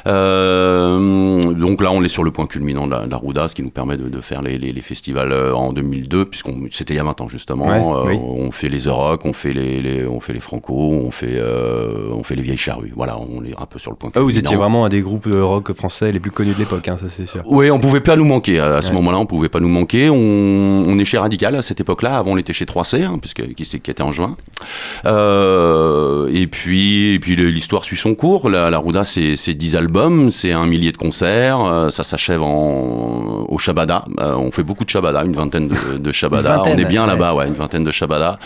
Donc 0.06 1.82
là, 1.82 1.92
on 1.92 2.04
est 2.04 2.08
sur 2.10 2.24
le 2.24 2.32
point 2.32 2.48
culminant 2.48 2.88
de 2.88 2.92
la, 2.92 3.06
de 3.06 3.12
la 3.12 3.18
Ruda, 3.18 3.48
ce 3.48 3.54
qui 3.56 3.62
nous 3.64 3.70
permet 3.70 3.96
de, 3.98 4.10
de 4.10 4.22
faire 4.22 4.42
les, 4.42 4.58
les- 4.58 4.72
les 4.74 4.82
festivals 4.82 5.32
en 5.54 5.72
2002, 5.74 6.26
puisqu'on 6.26 6.68
c'était 6.72 6.96
il 6.96 6.98
y 6.98 7.00
a 7.00 7.04
20 7.04 7.22
ans 7.22 7.28
justement. 7.28 7.68
Ouais, 8.06 8.14
oui. 8.16 8.20
On 8.22 8.52
fait 8.52 8.70
les 8.70 8.80
The 8.82 8.88
Rock, 8.88 9.22
on 9.26 9.34
fait 9.34 9.54
les, 9.54 9.82
les- 9.82 10.06
on 10.08 10.20
fait 10.20 10.34
les 10.34 10.40
Franco, 10.40 10.74
on 10.74 11.11
fait, 11.12 11.36
euh, 11.36 12.10
on 12.12 12.24
fait 12.24 12.36
les 12.36 12.42
vieilles 12.42 12.58
charrues. 12.58 12.94
Voilà, 12.96 13.18
on 13.20 13.44
est 13.44 13.54
un 13.58 13.66
peu 13.66 13.80
sur 13.80 13.92
le 13.92 13.98
point 13.98 14.12
Ah, 14.16 14.20
vous 14.22 14.38
étiez 14.38 14.56
vraiment 14.56 14.86
un 14.86 14.90
des 14.90 15.02
groupes 15.02 15.28
de 15.30 15.40
rock 15.40 15.72
français 15.74 16.12
les 16.12 16.20
plus 16.20 16.32
connus 16.32 16.54
de 16.54 16.60
l'époque, 16.60 16.88
hein, 16.88 16.98
ça 16.98 17.06
c'est 17.10 17.26
sûr. 17.26 17.42
Oui, 17.46 17.70
on 17.72 17.80
pouvait 17.80 18.00
pas 18.02 18.16
nous 18.16 18.26
manquer. 18.26 18.60
À, 18.60 18.82
ce 18.82 18.92
moment-là, 18.94 19.18
on 19.20 19.26
pouvait 19.26 19.50
pas 19.50 19.60
nous 19.60 19.70
manquer. 19.70 20.10
On, 20.10 20.16
on 20.16 21.00
est 21.00 21.06
chez 21.06 21.18
Radical 21.18 21.56
à 21.56 21.62
cette 21.62 21.80
époque-là. 21.80 22.16
Avant, 22.16 22.32
on 22.32 22.38
était 22.38 22.54
chez 22.54 22.66
3C, 22.66 23.04
hein, 23.04 23.18
puisque 23.20 23.54
qui, 23.54 23.66
qui 23.66 23.92
était 23.92 24.02
en 24.02 24.12
juin. 24.12 24.36
Euh, 25.06 26.30
et 26.34 26.48
puis, 26.48 27.14
et 27.14 27.20
puis 27.20 27.36
l'histoire 27.36 27.84
suit 27.84 27.98
son 27.98 28.16
cours. 28.16 28.50
La, 28.50 28.70
la 28.70 28.80
Ruda, 28.80 29.04
c'est 29.04 29.36
c'est 29.36 29.54
10 29.54 29.76
albums, 29.76 30.32
c'est 30.32 30.52
un 30.52 30.66
millier 30.66 30.92
de 30.92 30.98
concerts. 30.98 31.60
euh, 31.66 31.90
ça 31.90 32.04
s'achève 32.04 32.42
en 32.42 33.46
au 33.48 33.58
Shabada. 33.58 34.06
Euh, 34.20 34.36
on 34.36 34.52
fait 34.52 34.64
beaucoup 34.64 34.86
de 34.86 34.90
Shabada, 34.90 35.24
une 35.24 35.34
vingtaine 35.34 35.68
de, 35.68 35.98
de 35.98 36.12
Shabada. 36.12 36.62
On 36.66 36.78
est 36.78 36.86
bien 36.86 37.04
ouais. 37.04 37.08
là-bas, 37.08 37.34
ouais, 37.34 37.48
une 37.48 37.54
vingtaine 37.56 37.84
de 37.84 37.92
Shabada. 37.92 38.40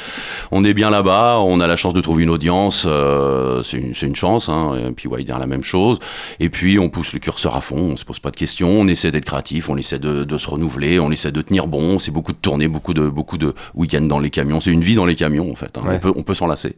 On 0.51 0.63
est 0.63 0.73
bien 0.73 0.89
là-bas. 0.89 1.39
On 1.41 1.59
a 1.59 1.67
la 1.67 1.75
chance 1.75 1.93
de 1.93 2.01
trouver 2.01 2.23
une 2.23 2.29
audience. 2.29 2.54
Euh, 2.85 3.63
c'est 3.63 3.77
une, 3.77 4.15
chance. 4.15 4.49
Hein, 4.49 4.91
puis 4.95 5.07
Wider 5.07 5.35
la 5.39 5.47
même 5.47 5.63
chose. 5.63 5.99
Et 6.39 6.49
puis 6.49 6.79
on 6.79 6.89
pousse 6.89 7.13
le 7.13 7.19
curseur 7.19 7.55
à 7.55 7.61
fond. 7.61 7.91
On 7.93 7.97
se 7.97 8.05
pose 8.05 8.19
pas 8.19 8.31
de 8.31 8.35
questions. 8.35 8.69
On 8.69 8.87
essaie 8.87 9.11
d'être 9.11 9.25
créatif. 9.25 9.69
On 9.69 9.77
essaie 9.77 9.99
de, 9.99 10.23
de 10.23 10.37
se 10.37 10.49
renouveler. 10.49 10.99
On 10.99 11.11
essaie 11.11 11.31
de 11.31 11.41
tenir 11.41 11.67
bon. 11.67 11.99
C'est 11.99 12.11
beaucoup 12.11 12.31
de 12.31 12.37
tournées, 12.37 12.67
beaucoup 12.67 12.93
de 12.93 13.07
beaucoup 13.09 13.37
de 13.37 13.53
week-ends 13.73 14.01
dans 14.01 14.19
les 14.19 14.29
camions. 14.29 14.59
C'est 14.59 14.71
une 14.71 14.81
vie 14.81 14.95
dans 14.95 15.05
les 15.05 15.15
camions 15.15 15.49
en 15.51 15.55
fait. 15.55 15.77
hein. 15.77 15.81
Ouais. 15.85 15.95
On 15.95 15.99
peut 15.99 16.13
on 16.15 16.23
peut 16.23 16.33
s'en 16.33 16.47
lasser. 16.47 16.75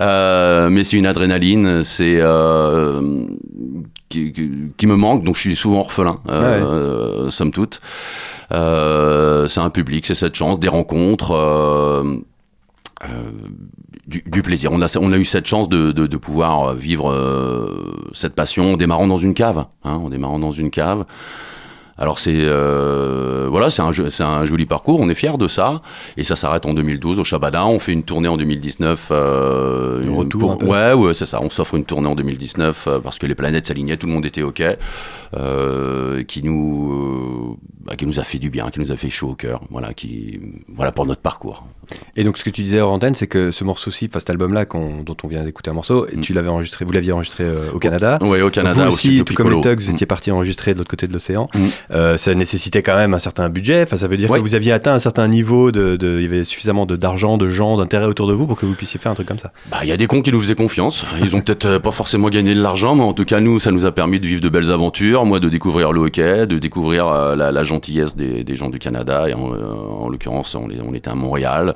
Euh, 0.00 0.70
mais 0.70 0.84
c'est 0.84 0.96
une 0.96 1.06
adrénaline. 1.06 1.82
C'est 1.82 2.18
euh, 2.20 3.26
qui, 4.08 4.86
me 4.86 4.96
manque. 4.96 5.24
Donc 5.24 5.36
je 5.36 5.40
suis 5.40 5.56
souvent 5.56 5.80
orphelin. 5.80 6.20
Euh, 6.28 7.30
Somme 7.30 7.50
toute. 7.50 7.80
Euh, 8.52 9.46
c'est 9.48 9.60
un 9.60 9.70
public, 9.70 10.06
c'est 10.06 10.14
cette 10.14 10.34
chance, 10.34 10.60
des 10.60 10.68
rencontres. 10.68 11.32
Euh, 13.04 13.30
du, 14.06 14.42
plaisir. 14.42 14.72
On 14.72 14.80
a, 14.80 15.16
eu 15.18 15.24
cette 15.24 15.46
chance 15.46 15.68
de 15.68 16.16
pouvoir 16.16 16.74
vivre 16.74 17.10
euh, 17.10 18.08
cette 18.12 18.34
passion 18.34 18.74
en 18.74 18.76
démarrant 18.76 19.06
dans 19.06 19.16
une 19.16 19.34
cave. 19.34 19.66
Hein, 19.84 19.94
en 19.94 20.08
démarrant 20.08 20.38
dans 20.38 20.52
une 20.52 20.70
cave. 20.70 21.04
Alors 21.98 22.18
c'est 22.18 22.34
euh, 22.36 23.46
voilà, 23.50 23.70
c'est 23.70 23.80
un, 23.82 23.90
c'est 24.10 24.22
un 24.22 24.44
joli 24.44 24.66
parcours. 24.66 25.00
On 25.00 25.08
est 25.08 25.14
fiers 25.14 25.38
de 25.38 25.48
ça. 25.48 25.80
Et 26.16 26.24
ça 26.24 26.36
s'arrête 26.36 26.66
en 26.66 26.74
2012 26.74 27.18
au 27.18 27.24
Shabada. 27.24 27.66
On 27.66 27.78
fait 27.78 27.92
une 27.92 28.02
tournée 28.02 28.28
en 28.28 28.36
2019. 28.36 29.08
Euh, 29.12 30.00
une- 30.02 30.10
retour 30.14 30.40
pour- 30.40 30.52
un 30.52 30.56
peu. 30.56 30.66
ouais, 30.66 30.92
ouais, 30.92 31.14
c'est 31.14 31.26
ça. 31.26 31.40
On 31.42 31.48
s'offre 31.50 31.74
une 31.74 31.84
tournée 31.84 32.08
en 32.08 32.14
2019 32.14 32.86
euh, 32.86 32.98
parce 33.00 33.18
que 33.18 33.26
les 33.26 33.34
planètes 33.34 33.66
s'alignaient, 33.66 33.96
tout 33.96 34.06
le 34.06 34.12
monde 34.12 34.26
était 34.26 34.42
ok, 34.42 34.62
euh, 35.34 36.22
qui 36.24 36.42
nous 36.42 36.92
euh, 36.92 37.56
bah, 37.84 37.96
qui 37.96 38.06
nous 38.06 38.18
a 38.20 38.24
fait 38.24 38.38
du 38.38 38.50
bien, 38.50 38.68
qui 38.70 38.80
nous 38.80 38.92
a 38.92 38.96
fait 38.96 39.10
chaud 39.10 39.30
au 39.30 39.34
cœur. 39.34 39.62
Voilà, 39.70 39.94
qui 39.94 40.40
voilà 40.74 40.92
pour 40.92 41.06
notre 41.06 41.20
parcours. 41.22 41.64
Et 42.16 42.24
donc 42.24 42.36
ce 42.36 42.44
que 42.44 42.50
tu 42.50 42.62
disais 42.62 42.80
hors 42.80 42.92
antenne, 42.92 43.14
c'est 43.14 43.26
que 43.28 43.50
ce 43.50 43.64
morceau-ci, 43.64 44.06
enfin 44.10 44.18
cet 44.18 44.30
album-là 44.30 44.64
qu'on- 44.64 45.02
dont 45.02 45.16
on 45.22 45.28
vient 45.28 45.44
d'écouter 45.44 45.70
un 45.70 45.74
morceau, 45.74 46.06
Mm. 46.14 46.20
tu 46.20 46.32
l'avais 46.32 46.48
enregistré, 46.48 46.84
vous 46.84 46.92
l'aviez 46.92 47.12
enregistré 47.12 47.44
euh, 47.44 47.70
au 47.72 47.78
Canada. 47.78 48.18
Ouais, 48.22 48.42
au 48.42 48.50
Canada 48.50 48.84
vous 48.88 48.94
aussi, 48.94 49.22
tout 49.24 49.34
comme 49.34 49.50
les. 49.50 49.60
Tugs, 49.60 49.80
vous 49.80 49.90
étiez 49.90 50.06
parti 50.06 50.30
enregistrer 50.30 50.74
de 50.74 50.78
l'autre 50.78 50.90
côté 50.90 51.06
de 51.06 51.12
l'océan. 51.12 51.48
Mm. 51.54 51.66
Euh, 51.92 52.16
ça 52.16 52.34
nécessitait 52.34 52.82
quand 52.82 52.96
même 52.96 53.14
un 53.14 53.18
certain 53.18 53.48
budget. 53.48 53.82
Enfin, 53.82 53.96
ça 53.96 54.08
veut 54.08 54.16
dire 54.16 54.30
Ouais. 54.30 54.38
que 54.38 54.42
vous 54.42 54.54
aviez 54.54 54.72
atteint 54.72 54.94
un 54.94 54.98
certain 54.98 55.28
niveau 55.28 55.70
de, 55.72 55.96
de- 55.96 56.16
il 56.18 56.22
y 56.22 56.26
avait 56.26 56.44
suffisamment 56.44 56.84
d'argent, 56.86 57.38
de, 57.38 57.48
gens, 57.48 57.76
d'intérêt 57.76 58.06
autour 58.06 58.26
de 58.26 58.32
vous 58.34 58.46
pour 58.46 58.58
que 58.58 58.66
vous 58.66 58.74
puissiez 58.74 58.98
faire 58.98 59.12
un 59.12 59.14
truc 59.14 59.28
comme 59.28 59.38
ça. 59.38 59.52
Bah, 59.70 59.78
il 59.82 59.88
y 59.88 59.92
a 59.92 59.96
des 59.96 60.06
cons 60.06 60.22
qui 60.22 60.32
nous 60.32 60.40
faisaient 60.40 60.54
confiance. 60.54 61.04
Ils 61.22 61.36
ont 61.36 61.40
peut-être 61.40 61.64
euh, 61.66 61.78
pas 61.78 61.92
forcément 61.92 62.28
gagné 62.28 62.54
de 62.54 62.60
l'argent, 62.62 62.94
mais 62.96 63.04
en 63.04 63.12
tout 63.12 63.24
cas, 63.24 63.40
nous, 63.40 63.58
ça 63.60 63.70
nous 63.70 63.84
a 63.86 63.92
permis 63.92 64.18
de 64.20 64.26
vivre 64.26 64.40
de 64.40 64.48
belles 64.48 64.70
aventures. 64.72 65.24
Moi, 65.24 65.38
de 65.40 65.48
découvrir 65.48 65.92
le 65.92 66.00
hockey, 66.00 66.46
de 66.46 66.58
découvrir 66.58 67.06
euh, 67.08 67.36
la, 67.36 67.52
la 67.52 67.64
gentillesse 67.64 68.16
des, 68.16 68.42
des 68.44 68.56
gens 68.56 68.68
du 68.70 68.78
Canada. 68.78 69.28
Et 69.28 69.34
en, 69.34 69.52
en 70.02 70.08
l'occurrence, 70.08 70.54
on, 70.54 70.68
était 70.94 71.10
à 71.10 71.14
Montréal. 71.14 71.74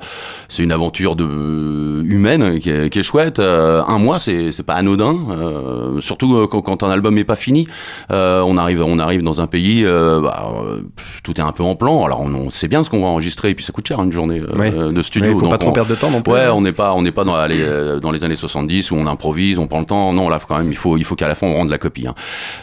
c'est 0.49 0.63
une 0.63 0.71
aventure 0.71 1.15
de, 1.15 2.01
humaine 2.03 2.59
qui 2.59 2.69
est, 2.69 2.89
qui 2.89 2.99
est 2.99 3.03
chouette. 3.03 3.39
Euh, 3.39 3.81
un 3.87 3.97
mois, 3.97 4.19
c'est 4.19 4.51
pas 4.65 4.73
anodin, 4.73 5.17
surtout 5.99 6.47
quand, 6.49 6.61
quand 6.61 6.83
un 6.83 6.89
album 6.89 7.17
est 7.17 7.23
pas 7.23 7.35
fini. 7.35 7.67
On 8.09 8.57
arrive 8.57 8.81
on 8.81 8.99
arrive 8.99 9.23
dans 9.23 9.41
un 9.41 9.47
pays, 9.47 9.85
euh, 10.01 10.19
bah, 10.21 10.51
euh, 10.65 10.81
tout 11.23 11.33
est 11.37 11.43
un 11.43 11.51
peu 11.51 11.63
en 11.63 11.75
plan. 11.75 12.03
Alors 12.05 12.21
on, 12.21 12.33
on 12.33 12.49
sait 12.49 12.67
bien 12.67 12.83
ce 12.83 12.89
qu'on 12.89 13.01
va 13.01 13.07
enregistrer 13.07 13.49
et 13.51 13.55
puis 13.55 13.63
ça 13.65 13.71
coûte 13.73 13.87
cher 13.87 14.01
une 14.01 14.11
journée 14.11 14.39
euh, 14.39 14.55
Ouais. 14.57 14.71
de 14.71 15.01
studio. 15.01 15.33
Ouais, 15.33 15.39
faut 15.39 15.45
pas 15.45 15.51
Donc, 15.51 15.59
trop 15.61 15.69
on- 15.69 15.73
perdre 15.73 15.89
de 15.89 15.95
temps 15.95 16.11
non 16.11 16.21
plus. 16.21 16.33
Ouais, 16.33 16.47
on 16.47 16.61
n'est 16.61 16.73
pas, 16.73 16.93
on 16.93 17.01
n'est 17.01 17.11
pas 17.11 17.23
dans, 17.23 17.45
les, 17.47 17.99
dans 18.01 18.11
les 18.11 18.23
années 18.23 18.35
70 18.35 18.91
où 18.91 18.95
on 18.95 19.07
improvise, 19.07 19.59
on 19.59 19.67
prend 19.67 19.79
le 19.79 19.85
temps. 19.85 20.11
Non, 20.13 20.29
là, 20.29 20.39
quand 20.47 20.57
même, 20.57 20.71
il 20.71 20.77
faut, 20.77 20.97
il 20.97 21.03
faut 21.03 21.15
qu'à 21.15 21.27
la 21.27 21.35
fin 21.35 21.47
on 21.47 21.53
rende 21.55 21.69
la 21.69 21.77
copie. 21.77 22.07
hein. 22.07 22.15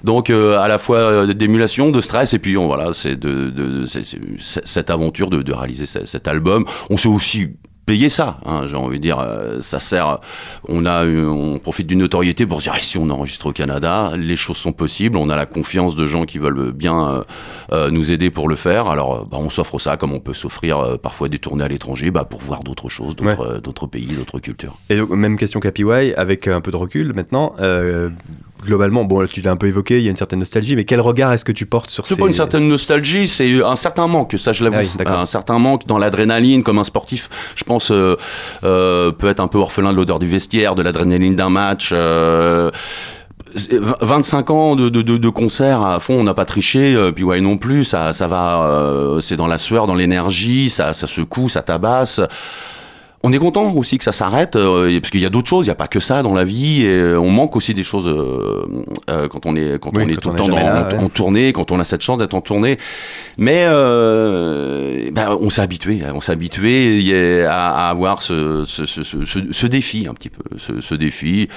Donc, 0.05 0.31
euh, 0.31 0.59
à 0.59 0.69
la 0.69 0.79
fois 0.79 1.27
d'émulation, 1.27 1.91
de 1.91 2.01
stress, 2.01 2.35
et 2.35 2.39
puis 2.39 2.57
on, 2.57 2.67
voilà, 2.67 2.93
c'est 2.93 3.17
de, 3.17 3.85
cette 4.39 4.91
aventure 4.91 5.31
de, 5.31 5.43
de 5.43 5.53
réaliser 5.53 5.87
ce- 5.87 6.07
cet 6.07 6.29
album. 6.29 6.65
On 6.91 6.97
s'est 6.97 7.09
aussi 7.09 7.49
payer 7.89 8.11
ça, 8.11 8.37
hein, 8.45 8.67
j'ai 8.67 8.77
envie 8.77 8.99
de 8.99 9.03
dire, 9.03 9.19
euh, 9.19 9.61
ça 9.63 9.81
sert, 9.81 10.19
on 10.69 10.85
a, 10.85 11.05
eu- 11.07 11.25
on 11.27 11.59
profite 11.59 11.87
d'une 11.87 12.01
notoriété 12.01 12.45
pour 12.45 12.59
se 12.59 12.65
dire, 12.65 12.75
Ah, 12.77 12.81
si 12.83 12.99
on 12.99 13.09
enregistre 13.09 13.47
au 13.47 13.53
Canada, 13.53 14.13
les 14.17 14.37
choses 14.37 14.59
sont 14.59 14.73
possibles, 14.75 15.17
on 15.17 15.31
a 15.31 15.37
la 15.37 15.47
confiance 15.47 15.97
de 15.97 16.07
gens 16.07 16.27
qui 16.27 16.39
veulent 16.39 16.73
bien 16.73 17.09
euh, 17.09 17.23
euh, 17.73 17.91
nous 17.91 18.13
aider 18.13 18.31
pour 18.31 18.47
le 18.47 18.57
faire, 18.57 18.89
alors 18.89 19.27
bah, 19.27 19.39
on 19.41 19.49
s'offre 19.49 19.79
ça 19.79 19.97
comme 19.97 20.13
on 20.13 20.21
peut 20.21 20.35
s'offrir 20.35 20.79
euh, 20.79 20.97
parfois 20.99 21.31
des 21.31 21.39
tournées 21.39 21.65
à 21.65 21.69
l'étranger 21.69 22.11
bah, 22.11 22.25
pour 22.25 22.41
voir 22.41 22.63
d'autres 22.63 22.91
choses, 22.91 23.17
d'autres 23.17 23.85
euh, 23.85 23.87
pays, 23.91 24.07
d'autres 24.09 24.39
cultures. 24.39 24.77
Et 24.91 24.97
donc, 24.99 25.09
même 25.11 25.39
question 25.39 25.59
qu'à 25.59 25.73
PY, 25.73 26.13
avec 26.17 26.47
un 26.47 26.61
peu 26.61 26.71
de 26.71 26.77
recul 26.77 27.15
maintenant. 27.15 27.55
Euh, 28.63 28.67
globalement, 28.67 29.05
bon, 29.05 29.27
tu 29.27 29.41
l'as 29.41 29.51
un 29.53 29.57
peu 29.57 29.67
évoqué, 29.67 29.99
il 29.99 30.05
y 30.05 30.09
a 30.09 30.11
une 30.11 30.17
certaine 30.17 30.39
nostalgie, 30.41 30.77
mais 30.77 30.85
quel 30.85 31.01
regard 31.01 31.33
est-ce 31.33 31.45
que 31.45 31.53
tu 31.53 31.67
portes 31.67 31.91
sur 31.91 32.07
C'est 32.07 32.15
ces... 32.15 32.21
pas 32.21 32.27
une 32.27 32.35
certaine 32.35 32.69
nostalgie, 32.69 33.29
c'est 33.29 33.63
un 33.63 33.77
certain 33.77 34.07
manque, 34.07 34.35
ça 34.39 34.53
je 34.53 34.65
l'avoue. 34.65 34.77
Ah 34.81 34.83
oui, 34.83 35.05
un 35.07 35.27
certain 35.27 35.59
manque 35.59 35.87
dans 35.87 35.99
l'adrénaline, 35.99 36.63
comme 36.63 36.79
un 36.79 36.85
sportif, 36.85 37.29
je 37.55 37.65
pense, 37.65 37.91
euh, 37.91 38.17
euh, 38.65 39.13
peut 39.13 39.29
être 39.29 39.41
un 39.41 39.49
peu 39.49 39.59
orphelin 39.59 39.93
de 39.93 39.97
l'odeur 39.97 40.19
du 40.19 40.27
vestiaire, 40.27 40.75
de 40.75 40.83
l'adrénaline 40.83 41.37
d'un 41.37 41.51
match. 41.51 41.91
euh, 41.93 42.71
c'est- 43.57 43.79
25 43.79 44.51
ans 44.51 44.77
de, 44.77 44.89
de, 44.89 45.01
de, 45.03 45.17
de 45.17 45.29
concert 45.31 45.83
à 45.83 46.01
fond, 46.01 46.15
on 46.21 46.25
n'a 46.25 46.35
pas 46.35 46.45
triché, 46.45 46.95
euh, 46.95 47.13
puis 47.13 47.25
ouais 47.25 47.41
non 47.41 47.57
plus, 47.57 47.85
ça, 47.85 48.13
ça 48.13 48.27
va, 48.27 48.63
euh, 48.67 49.21
c'est 49.21 49.37
dans 49.37 49.47
la 49.47 49.59
sueur, 49.59 49.87
dans 49.87 49.95
l'énergie, 49.95 50.69
ça, 50.71 50.93
ça 50.93 51.07
secoue, 51.07 51.49
ça 51.49 51.63
tabasse. 51.63 52.21
On 53.25 53.33
est 53.33 53.39
content 53.39 53.73
aussi 53.75 53.99
que 53.99 54.05
ça 54.05 54.13
s'arrête, 54.13 54.55
euh, 54.55 54.97
parce 55.01 55.11
qu'il 55.11 55.21
y 55.21 55.27
a 55.27 55.29
d'autres 55.29 55.49
choses, 55.49 55.67
il 55.67 55.71
n'y 55.71 55.73
a 55.73 55.77
pas 55.77 55.89
que 55.89 55.99
ça 55.99 56.23
dans 56.23 56.35
la 56.35 56.45
vie, 56.45 56.83
et 56.85 57.15
on 57.17 57.31
manque 57.31 57.57
aussi 57.57 57.75
des 57.75 57.83
choses 57.83 58.07
euh, 58.07 58.65
euh, 59.11 59.27
quand 59.27 59.45
on 59.45 59.57
est, 59.57 59.81
quand 59.81 59.91
Oui, 59.93 60.05
on 60.07 60.09
est 60.09 60.15
quand 60.15 60.21
tout 60.21 60.29
on 60.29 60.33
le 60.33 60.39
temps 60.39 60.45
jamais 60.45 60.63
dans- 60.63 60.69
là, 60.69 60.89
en, 60.93 60.97
ouais. 60.99 61.05
en 61.05 61.09
tournée, 61.09 61.53
quand 61.53 61.73
on 61.73 61.81
a 61.81 61.85
cette 61.85 62.03
chance 62.03 62.19
d'être 62.19 62.35
en 62.35 62.41
tournée. 62.41 62.79
Mais 63.37 63.65
euh, 63.67 65.11
ben, 65.13 65.37
on 65.41 65.51
s'est 65.51 65.63
habitué, 65.63 66.01
on 66.15 66.21
s'est 66.21 66.33
habitué 66.33 67.45
à, 67.45 67.87
à 67.87 67.91
avoir 67.91 68.23
ce, 68.23 68.65
ce, 68.67 68.85
ce, 68.87 69.03
ce, 69.51 69.67
défi 69.67 70.07
un 70.09 70.15
petit 70.15 70.29
peu, 70.31 70.43
ce, 70.57 70.81
ce 70.81 70.95
défi. 70.95 71.49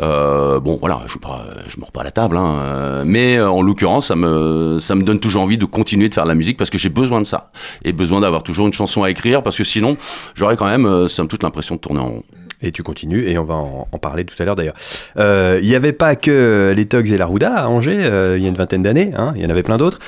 Euh, 0.00 0.58
bon 0.60 0.78
voilà, 0.80 1.02
je 1.06 1.16
ne 1.18 1.80
mords 1.80 1.92
pas 1.92 2.00
à 2.00 2.04
la 2.04 2.10
table, 2.10 2.36
hein, 2.36 3.02
mais 3.04 3.36
euh, 3.36 3.50
en 3.50 3.62
l'occurrence, 3.62 4.06
ça 4.08 4.16
me, 4.16 4.78
ça 4.80 4.94
me 4.94 5.02
donne 5.02 5.20
toujours 5.20 5.42
envie 5.42 5.58
de 5.58 5.64
continuer 5.66 6.08
de 6.08 6.14
faire 6.14 6.24
de 6.24 6.28
la 6.30 6.34
musique 6.34 6.56
parce 6.56 6.70
que 6.70 6.78
j'ai 6.78 6.88
besoin 6.88 7.20
de 7.20 7.26
ça 7.26 7.50
et 7.84 7.92
besoin 7.92 8.20
d'avoir 8.20 8.42
toujours 8.42 8.66
une 8.66 8.72
chanson 8.72 9.02
à 9.02 9.10
écrire 9.10 9.42
parce 9.42 9.56
que 9.56 9.64
sinon, 9.64 9.96
j'aurais 10.34 10.56
quand 10.56 10.66
même, 10.66 11.08
euh, 11.10 11.14
somme 11.14 11.28
toute, 11.28 11.42
l'impression 11.42 11.76
de 11.76 11.80
tourner 11.80 12.00
en 12.00 12.08
rond. 12.08 12.22
Et 12.62 12.72
tu 12.72 12.82
continues, 12.82 13.26
et 13.26 13.38
on 13.38 13.44
va 13.44 13.54
en, 13.54 13.98
parler 13.98 14.24
tout 14.26 14.34
à 14.38 14.44
l'heure 14.44 14.54
d'ailleurs. 14.54 14.74
Euh, 15.16 15.58
Il 15.62 15.68
n'y 15.68 15.74
avait 15.74 15.94
pas 15.94 16.14
que 16.14 16.74
les 16.76 16.86
Tugs 16.86 17.10
et 17.10 17.16
la 17.16 17.24
Rouda 17.24 17.54
à 17.54 17.68
Angers, 17.68 18.04
euh, 18.04 18.36
il 18.36 18.42
y 18.42 18.46
a 18.46 18.50
une 18.50 18.54
vingtaine 18.54 18.82
d'années, 18.82 19.12
hein, 19.16 19.32
il 19.34 19.42
y 19.42 19.46
en 19.46 19.50
avait 19.50 19.62
plein 19.62 19.78
d'autres. 19.78 19.98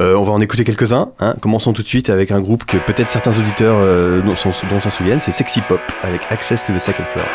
Euh, 0.00 0.14
on 0.16 0.24
va 0.24 0.32
en 0.32 0.40
écouter 0.40 0.64
quelques-uns. 0.64 1.12
Hein. 1.20 1.36
Commençons 1.40 1.72
tout 1.72 1.82
de 1.82 1.86
suite 1.86 2.10
avec 2.10 2.32
un 2.32 2.40
groupe 2.40 2.64
que 2.64 2.78
peut-être 2.78 3.10
certains 3.10 3.38
auditeurs 3.38 3.76
euh, 3.78 4.22
dont 4.22 4.34
s'en 4.34 4.90
souviennent, 4.90 5.20
c'est 5.20 5.32
Sexy 5.32 5.60
Pop, 5.60 5.80
avec 6.02 6.22
Access 6.30 6.66
to 6.66 6.72
the 6.72 6.80
Second 6.80 7.04
Floor. 7.04 7.26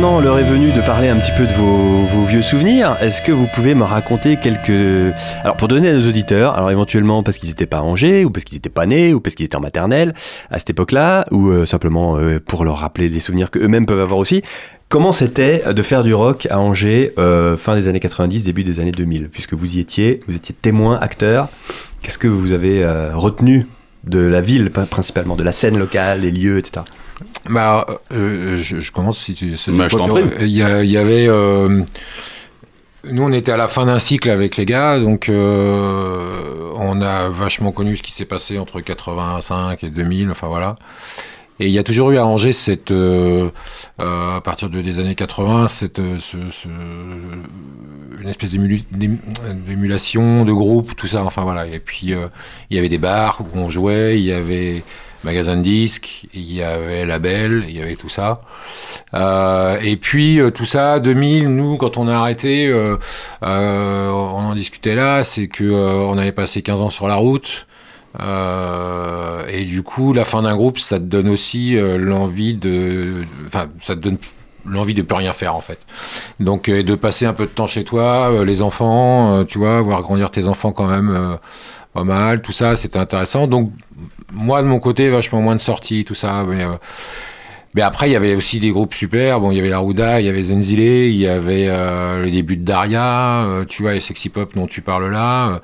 Maintenant, 0.00 0.20
l'heure 0.20 0.38
est 0.38 0.44
venue 0.44 0.70
de 0.70 0.80
parler 0.80 1.08
un 1.08 1.16
petit 1.16 1.32
peu 1.36 1.44
de 1.44 1.52
vos, 1.54 2.24
vieux 2.26 2.40
souvenirs. 2.40 2.96
Est-ce 3.00 3.20
que 3.20 3.32
vous 3.32 3.48
pouvez 3.52 3.74
me 3.74 3.82
raconter 3.82 4.36
quelques... 4.36 5.12
Alors 5.42 5.56
pour 5.56 5.66
donner 5.66 5.88
à 5.88 5.94
nos 5.94 6.06
auditeurs, 6.06 6.54
alors 6.54 6.70
éventuellement 6.70 7.24
parce 7.24 7.38
qu'ils 7.38 7.48
n'étaient 7.48 7.66
pas 7.66 7.78
à 7.78 7.82
Angers, 7.82 8.24
ou 8.24 8.30
parce 8.30 8.44
qu'ils 8.44 8.54
n'étaient 8.54 8.68
pas 8.68 8.86
nés, 8.86 9.12
ou 9.12 9.20
parce 9.20 9.34
qu'ils 9.34 9.46
étaient 9.46 9.56
en 9.56 9.60
maternelle 9.60 10.14
à 10.52 10.60
cette 10.60 10.70
époque-là, 10.70 11.24
ou 11.32 11.48
euh, 11.48 11.66
simplement 11.66 12.16
euh, 12.16 12.38
pour 12.38 12.64
leur 12.64 12.78
rappeler 12.78 13.08
des 13.08 13.18
souvenirs 13.18 13.50
qu'eux-mêmes 13.50 13.86
peuvent 13.86 13.98
avoir 13.98 14.20
aussi, 14.20 14.42
comment 14.88 15.10
c'était 15.10 15.64
de 15.72 15.82
faire 15.82 16.04
du 16.04 16.14
rock 16.14 16.46
à 16.48 16.60
Angers 16.60 17.12
euh, 17.18 17.56
fin 17.56 17.74
des 17.74 17.88
années 17.88 17.98
90, 17.98 18.44
début 18.44 18.62
des 18.62 18.78
années 18.78 18.92
2000 18.92 19.30
Puisque 19.30 19.54
vous 19.54 19.78
y 19.78 19.80
étiez, 19.80 20.20
vous 20.28 20.36
étiez 20.36 20.54
témoin, 20.54 20.96
acteur. 21.00 21.48
Qu'est-ce 22.02 22.18
que 22.18 22.28
vous 22.28 22.52
avez 22.52 22.86
retenu 23.14 23.66
de 24.04 24.20
la 24.20 24.40
ville 24.40 24.70
principalement, 24.70 25.34
de 25.34 25.42
la 25.42 25.50
scène 25.50 25.76
locale, 25.76 26.20
les 26.20 26.30
lieux, 26.30 26.58
etc. 26.58 26.82
Bah, 27.48 27.86
euh, 28.12 28.56
je, 28.58 28.80
je 28.80 28.92
commence 28.92 29.18
si 29.18 29.34
tu. 29.34 29.56
si- 29.56 29.70
Bah, 29.72 29.88
je 29.88 29.96
t'en 29.96 30.06
prie. 30.08 30.22
Il 30.40 30.48
y, 30.48 30.62
avait. 30.62 31.26
euh, 31.28 31.82
nous, 33.10 33.22
on 33.22 33.32
était 33.32 33.52
à 33.52 33.56
la 33.56 33.68
fin 33.68 33.86
d'un 33.86 33.98
cycle 33.98 34.28
avec 34.30 34.56
les 34.56 34.66
gars, 34.66 34.98
donc 34.98 35.28
euh, 35.28 36.72
on 36.76 37.00
a 37.00 37.28
vachement 37.28 37.72
connu 37.72 37.96
ce 37.96 38.02
qui 38.02 38.12
s'est 38.12 38.24
passé 38.24 38.58
entre 38.58 38.80
85 38.80 39.82
et 39.84 39.90
2000, 39.90 40.30
enfin 40.30 40.48
voilà. 40.48 40.76
Et 41.60 41.66
il 41.66 41.72
y 41.72 41.78
a 41.78 41.82
toujours 41.82 42.12
eu 42.12 42.18
à 42.18 42.24
Angers 42.26 42.52
cette, 42.52 42.92
euh, 42.92 43.50
euh, 44.00 44.36
à 44.36 44.40
partir 44.40 44.70
de, 44.70 44.80
des 44.80 45.00
années 45.00 45.16
80, 45.16 45.66
cette, 45.66 45.98
euh, 45.98 46.16
ce, 46.20 46.36
ce- 46.50 46.68
une 48.20 48.28
espèce 48.28 48.52
d'émulation 48.52 50.44
de 50.44 50.52
groupe, 50.52 50.94
tout 50.96 51.06
ça, 51.08 51.24
enfin 51.24 51.42
voilà. 51.42 51.66
Et 51.66 51.78
puis 51.80 52.12
euh, 52.12 52.28
il 52.70 52.76
y 52.76 52.78
avait 52.78 52.88
des 52.88 52.98
bars 52.98 53.40
où 53.40 53.58
on 53.58 53.70
jouait, 53.70 54.18
il 54.18 54.24
y 54.24 54.32
avait 54.32 54.82
magasin 55.24 55.56
de 55.56 55.62
disques, 55.62 56.26
il 56.32 56.52
y 56.52 56.62
avait 56.62 57.04
label, 57.04 57.64
il 57.68 57.76
y 57.76 57.80
avait 57.80 57.96
tout 57.96 58.08
ça. 58.08 58.42
Euh, 59.14 59.78
et 59.82 59.96
puis 59.96 60.40
euh, 60.40 60.50
tout 60.50 60.64
ça, 60.64 61.00
2000, 61.00 61.48
nous, 61.48 61.76
quand 61.76 61.98
on 61.98 62.08
a 62.08 62.14
arrêté, 62.14 62.68
euh, 62.68 62.96
on 63.40 64.44
en 64.44 64.54
discutait 64.54 64.94
là, 64.94 65.24
c'est 65.24 65.48
que 65.48 65.64
on 65.64 66.16
avait 66.18 66.32
passé 66.32 66.62
15 66.62 66.82
ans 66.82 66.90
sur 66.90 67.08
la 67.08 67.16
route. 67.16 67.66
Et 68.20 69.64
du 69.64 69.82
coup, 69.82 70.12
la 70.12 70.24
fin 70.24 70.42
d'un 70.42 70.56
groupe, 70.56 70.78
ça 70.78 70.98
te 70.98 71.04
donne 71.04 71.28
aussi 71.28 71.76
l'envie 71.76 72.54
de, 72.54 73.24
enfin, 73.46 73.68
ça 73.80 73.94
te 73.94 74.00
donne 74.00 74.18
l'envie 74.66 74.92
de 74.92 75.02
plus 75.02 75.16
rien 75.16 75.32
faire 75.32 75.54
en 75.54 75.60
fait. 75.60 75.78
Donc 76.40 76.68
de 76.68 76.94
passer 76.94 77.26
un 77.26 77.32
peu 77.32 77.44
de 77.44 77.50
temps 77.50 77.68
chez 77.68 77.84
toi, 77.84 78.44
les 78.44 78.60
enfants, 78.60 79.44
tu 79.44 79.58
vois, 79.58 79.80
voir 79.82 80.02
grandir 80.02 80.30
tes 80.30 80.48
enfants 80.48 80.72
quand 80.72 80.86
même 80.86 81.38
pas 81.98 82.04
mal, 82.04 82.40
tout 82.42 82.52
ça, 82.52 82.76
c'était 82.76 82.98
intéressant. 82.98 83.46
Donc 83.46 83.72
moi 84.32 84.62
de 84.62 84.66
mon 84.68 84.78
côté, 84.78 85.08
vachement 85.08 85.40
moins 85.40 85.56
de 85.56 85.60
sorties, 85.60 86.04
tout 86.04 86.14
ça. 86.14 86.44
Mais, 86.46 86.62
euh, 86.64 86.68
mais 87.74 87.82
après, 87.82 88.08
il 88.08 88.12
y 88.12 88.16
avait 88.16 88.34
aussi 88.34 88.60
des 88.60 88.70
groupes 88.70 88.94
super. 88.94 89.40
Bon, 89.40 89.50
il 89.50 89.56
y 89.56 89.60
avait 89.60 89.68
la 89.68 89.78
Rouda, 89.78 90.20
il 90.20 90.26
y 90.26 90.28
avait 90.28 90.42
Zenzile, 90.42 90.78
il 90.80 91.16
y 91.16 91.26
avait 91.28 91.66
euh, 91.68 92.22
le 92.22 92.30
début 92.30 92.56
de 92.56 92.64
Daria, 92.64 93.42
euh, 93.44 93.64
tu 93.66 93.82
vois, 93.82 93.94
et 93.94 94.00
Sexy 94.00 94.30
Pop 94.30 94.50
dont 94.54 94.66
tu 94.66 94.80
parles 94.80 95.10
là. 95.12 95.60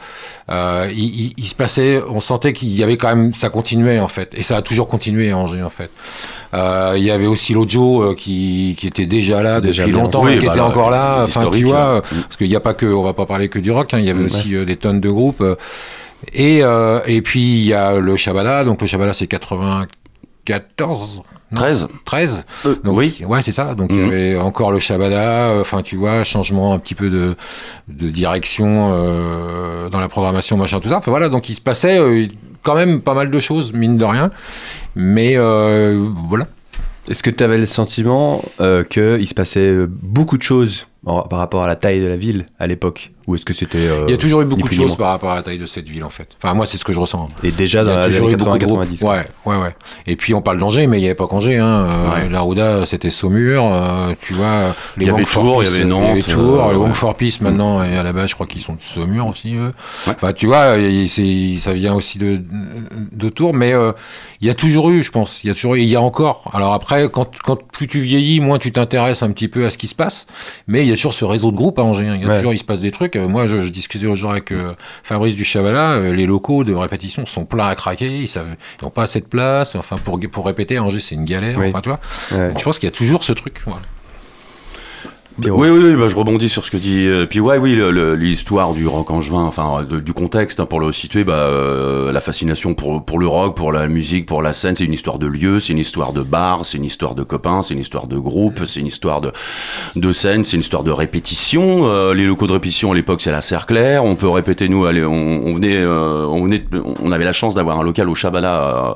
Euh, 0.51 0.89
il, 0.95 0.99
il- 1.23 1.35
il 1.39 1.47
se 1.49 1.55
passait, 1.55 2.03
on 2.09 2.21
sentait 2.21 2.53
qu'il 2.53 2.69
y 2.77 2.83
avait 2.83 2.99
quand 2.99 3.09
même, 3.09 3.33
ça 3.33 3.49
continuait 3.49 4.01
en 4.01 4.07
fait, 4.07 4.35
et 4.37 4.43
ça 4.43 4.59
a 4.59 4.63
toujours 4.63 4.87
continué 4.87 5.31
à 5.31 5.39
Angers 5.39 5.63
en 5.63 5.71
fait. 5.71 5.91
Il 6.53 7.03
y 7.03 7.11
avait 7.11 7.27
aussi 7.27 7.53
l'Ojo 7.53 8.15
qui, 8.17 8.77
qui 8.79 8.87
était 8.87 9.07
déjà 9.07 9.43
là 9.43 9.61
depuis 9.61 9.91
longtemps 9.91 10.29
et 10.29 10.39
qui 10.39 10.45
bah 10.47 10.53
était 10.53 10.61
là, 10.61 10.67
encore 10.67 10.91
là. 10.91 11.23
Enfin, 11.25 11.51
tu 11.53 11.65
vois, 11.65 11.97
euh, 11.97 12.01
parce 12.23 12.37
qu'il 12.37 12.49
n'y 12.49 12.55
a 12.55 12.61
pas 12.61 12.75
que, 12.75 12.87
on 12.87 13.03
va 13.03 13.13
pas 13.15 13.27
parler 13.27 13.49
que 13.49 13.59
du 13.59 13.73
rock. 13.73 13.93
hein, 13.95 13.99
il 13.99 14.05
y 14.05 14.11
avait 14.11 14.21
Ouais. 14.21 14.27
aussi 14.27 14.55
des 14.65 14.77
tonnes 14.77 15.01
de 15.01 15.11
groupes. 15.11 15.43
Et, 16.33 16.61
euh, 16.63 17.01
et 17.07 17.21
puis 17.23 17.41
il 17.61 17.65
y 17.67 17.73
a 17.75 17.97
le 17.99 18.17
Shabada. 18.17 18.65
Donc 18.65 18.81
le 18.81 18.87
Shabada 18.87 19.13
c'est 19.13 19.27
94. 19.27 21.23
non 21.53 21.61
13 21.61 21.89
13 22.05 22.45
Euh, 22.67 22.75
donc, 22.85 22.97
Oui. 22.97 23.23
Ouais, 23.27 23.43
c'est 23.43 23.53
ça. 23.53 23.75
Donc, 23.75 23.91
il 23.93 23.97
y 23.97 24.01
Mhm. 24.01 24.09
avait 24.09 24.37
encore 24.39 24.73
le 24.73 24.79
Shabada. 24.79 25.49
euh, 25.51 25.61
Enfin, 25.61 25.83
tu 25.83 25.97
vois, 25.97 26.25
changement 26.25 26.75
un 26.75 26.79
petit 26.79 26.95
peu 26.95 27.11
de, 27.11 27.37
de 27.89 28.09
direction 28.09 28.91
euh, 28.93 29.89
dans 29.89 30.01
la 30.01 30.09
programmation, 30.09 30.57
machin, 30.57 30.81
tout 30.81 30.89
ça. 30.89 30.97
Enfin, 30.99 31.11
voilà. 31.11 31.29
Donc, 31.29 31.49
il 31.49 31.55
se 31.55 31.61
passait 31.61 31.99
euh, 31.99 32.27
quand 32.63 32.75
même 32.75 33.01
pas 33.01 33.15
mal 33.15 33.31
de 33.31 33.39
choses, 33.39 33.73
mine 33.73 33.97
de 33.99 34.05
rien. 34.05 34.31
Mais 34.97 35.35
euh, 35.37 36.09
voilà. 36.29 36.47
Est-ce 37.09 37.23
que 37.23 37.31
tu 37.31 37.45
avais 37.45 37.59
le 37.59 37.67
sentiment 37.67 38.43
euh, 38.61 38.83
qu'il 38.83 39.27
se 39.29 39.35
passait 39.35 39.75
beaucoup 39.89 40.39
de 40.39 40.43
choses 40.43 40.87
en- 41.05 41.21
par 41.23 41.39
rapport 41.39 41.63
à 41.63 41.67
la 41.67 41.77
taille 41.77 42.01
de 42.01 42.07
la 42.09 42.17
ville 42.17 42.47
à 42.59 42.67
l'époque? 42.67 43.13
Ou 43.27 43.35
est-ce 43.37 43.45
que 43.45 43.55
c'était. 43.55 43.79
euh, 43.79 44.05
Il 44.07 44.11
y 44.11 44.15
a 44.15 44.19
toujours 44.19 44.43
eu 44.43 44.45
beaucoup 44.45 44.69
de 44.69 44.75
choses 44.75 44.97
par 44.97 45.09
rapport 45.11 45.31
à 45.31 45.35
la 45.37 45.43
taille 45.43 45.59
de 45.59 45.67
cette 45.67 45.89
ville, 45.89 46.05
en 46.05 46.11
fait. 46.11 46.29
Enfin, 46.43 46.53
moi, 46.55 46.67
c'est 46.67 46.77
ce 46.79 46.85
que 46.85 46.93
je 46.93 47.01
ressens. 47.01 47.29
Et 47.43 47.51
déjà 47.53 47.81
Il 47.81 47.85
y 47.85 47.87
dans 47.87 47.93
a 47.93 47.97
la 48.01 48.07
toujours 48.07 48.29
eu 48.29 48.37
beaucoup 48.37 48.59
de 48.59 48.65
groupes. 48.65 48.83
80-90. 48.85 49.01
quoi. 49.01 49.15
Ouais, 49.15 49.27
ouais, 49.47 49.57
ouais. 49.63 49.75
Et 50.07 50.17
puis 50.17 50.35
on 50.35 50.43
parle 50.43 50.59
d'Angers, 50.59 50.87
mais 50.87 50.99
il 50.99 51.01
n'y 51.01 51.07
avait 51.07 51.15
pas 51.15 51.27
qu'Angers. 51.27 51.57
Hein. 51.59 51.89
Euh, 51.93 52.11
Ouais. 52.15 52.29
La 52.29 52.41
Rouda, 52.41 52.85
c'était 52.87 53.11
Saumur. 53.11 53.65
euh, 53.73 54.13
tu 54.21 54.35
vois, 54.35 54.75
les 54.97 55.05
Il 55.05 55.07
y 55.07 55.11
avait 55.11 55.19
Wong 55.21 55.27
for 55.27 55.43
Tours, 55.43 55.63
il 55.63 55.67
y 55.67 55.71
Peace, 55.71 55.77
avait 55.77 55.85
Nantes, 55.87 56.03
Il 56.03 56.09
y 56.09 56.11
avait 56.11 56.21
Tours, 56.33 56.65
euh, 56.67 56.89
les 56.89 56.95
for 56.95 57.15
Peace 57.17 57.39
maintenant, 57.41 57.83
et 57.83 57.97
à 57.97 58.03
la 58.03 58.13
base, 58.13 58.29
je 58.31 58.35
crois 58.35 58.47
qu'ils 58.47 58.61
sont 58.63 58.75
de 58.75 58.81
Saumur 58.83 59.27
aussi. 59.27 59.55
eux. 59.55 59.73
Ouais. 60.07 60.13
Enfin, 60.15 60.33
tu 60.33 60.47
vois, 60.47 60.75
ça 61.61 61.73
vient 61.73 61.95
aussi 61.95 62.19
de, 62.19 62.41
de 63.13 63.29
Tours, 63.29 63.55
mais 63.55 63.73
euh, 63.73 63.93
il 64.41 64.47
y 64.47 64.51
a 64.51 64.55
toujours 64.55 64.91
eu, 64.91 65.03
je 65.03 65.11
pense. 65.11 65.43
Il 65.45 65.49
y 65.49 65.51
a 65.51 65.55
toujours 65.55 65.75
eu, 65.77 65.81
il 65.81 65.89
y 65.89 65.97
a 65.97 66.01
encore. 66.03 66.51
Alors 66.53 66.73
après, 66.75 67.09
quand, 67.11 67.31
quand 67.43 67.57
plus 67.73 67.89
tu 67.89 68.01
vieillis, 68.01 68.41
moins 68.41 68.59
tu 68.59 68.71
t'intéresses 68.73 69.23
un 69.23 69.31
petit 69.33 69.49
peu 69.49 69.65
à 69.67 69.71
ce 69.71 69.79
qui 69.79 69.89
se 69.89 69.95
passe. 69.95 70.27
Mais 70.67 70.83
il 70.83 70.89
y 70.89 70.93
a 70.93 70.97
toujours 70.97 71.15
ce 71.15 71.25
réseau 71.25 71.51
de 71.51 71.57
groupes 71.57 71.79
à 71.79 71.83
Angers. 71.83 72.07
hein. 72.09 72.15
Il 72.17 72.23
y 72.23 72.25
a 72.25 72.29
Ouais. 72.29 72.37
toujours, 72.37 72.53
il 72.53 72.59
se 72.59 72.65
passe 72.65 72.81
des 72.81 72.91
trucs. 72.91 73.14
Moi, 73.17 73.47
je, 73.47 73.63
je 73.63 73.69
discutais 73.69 74.07
jour 74.15 74.31
avec 74.31 74.53
euh, 74.53 74.75
Fabrice 75.03 75.37
du 75.37 75.45
Chavala. 75.45 75.93
euh, 75.93 76.13
les 76.15 76.27
locaux 76.27 76.65
de 76.65 76.75
répétition 76.75 77.27
sont 77.27 77.45
pleins 77.45 77.69
à 77.69 77.75
craquer. 77.75 78.23
Ils 78.25 78.29
n'ont 78.83 78.91
pas 78.91 79.03
assez 79.03 79.21
de 79.21 79.27
place. 79.27 79.75
Enfin, 79.77 79.97
pour, 79.97 80.19
pour 80.33 80.47
répéter, 80.47 80.79
Angers, 80.79 81.01
c'est 81.01 81.15
une 81.15 81.25
galère. 81.25 81.59
Oui. 81.59 81.69
Enfin, 81.69 81.81
tu 81.81 81.89
vois. 81.89 82.01
Ouais. 82.33 82.53
Je 82.59 82.63
pense 82.65 82.79
qu'il 82.79 82.87
y 82.87 82.93
a 82.93 82.97
toujours 82.97 83.25
ce 83.25 83.33
truc. 83.33 83.61
voilà. 83.67 83.81
Oui, 85.37 85.49
oui, 85.69 85.69
oui, 85.69 85.95
bah, 85.97 86.07
je 86.09 86.15
rebondis 86.15 86.49
sur 86.49 86.65
ce 86.65 86.71
que 86.71 86.77
dit. 86.77 87.07
euh, 87.09 87.27
puis 87.27 87.41
ouais, 87.41 87.59
oui, 87.59 87.77
l'histoire 88.17 88.73
du 88.73 88.87
rock 88.87 89.11
angevin, 89.11 89.43
enfin 89.43 89.83
du 89.83 90.13
contexte 90.13 90.61
hein, 90.61 90.67
pour 90.67 90.79
le 90.79 90.93
situer, 90.93 91.25
bah, 91.25 91.33
euh, 91.35 92.13
la 92.13 92.21
fascination 92.21 92.75
pour 92.75 93.05
pour 93.05 93.19
le 93.19 93.27
rock, 93.27 93.57
pour 93.57 93.73
la 93.73 93.89
musique, 93.89 94.27
pour 94.27 94.43
la 94.43 94.53
scène, 94.53 94.77
c'est 94.77 94.85
une 94.85 94.93
histoire 94.93 95.19
de 95.19 95.27
lieu, 95.27 95.59
c'est 95.59 95.73
une 95.73 95.81
histoire 95.81 96.13
de 96.13 96.23
bar, 96.23 96.65
c'est 96.65 96.79
une 96.79 96.85
histoire 96.85 97.17
de 97.17 97.25
copains, 97.25 97.63
c'est 97.63 97.75
une 97.75 97.81
histoire 97.81 98.07
de 98.07 98.17
groupe, 98.17 98.61
c'est 98.65 98.79
une 98.79 98.87
histoire 98.87 99.21
de 99.21 99.33
de 99.97 100.13
scène, 100.13 100.45
c'est 100.45 100.55
une 100.55 100.61
histoire 100.63 100.85
de 100.85 100.93
répétition. 100.93 101.89
Euh, 101.89 102.15
les 102.15 102.27
locaux 102.27 102.47
de 102.47 102.53
répétition 102.53 102.93
à 102.93 102.95
l'époque, 102.95 103.21
c'est 103.21 103.33
la 103.33 103.41
Cerclair. 103.41 104.05
On 104.05 104.15
peut 104.15 104.29
répéter 104.29 104.69
nous, 104.69 104.87
allez, 104.87 105.05
on, 105.05 105.13
on 105.13 105.53
venait, 105.53 105.79
euh, 105.79 106.27
on 106.29 106.45
venait, 106.45 106.65
on 107.03 107.11
avait 107.11 107.25
la 107.25 107.33
chance 107.33 107.57
d'avoir 107.57 107.81
un 107.81 107.83
local 107.83 108.09
au 108.09 108.15
Chabala 108.15 108.63
euh, 108.63 108.95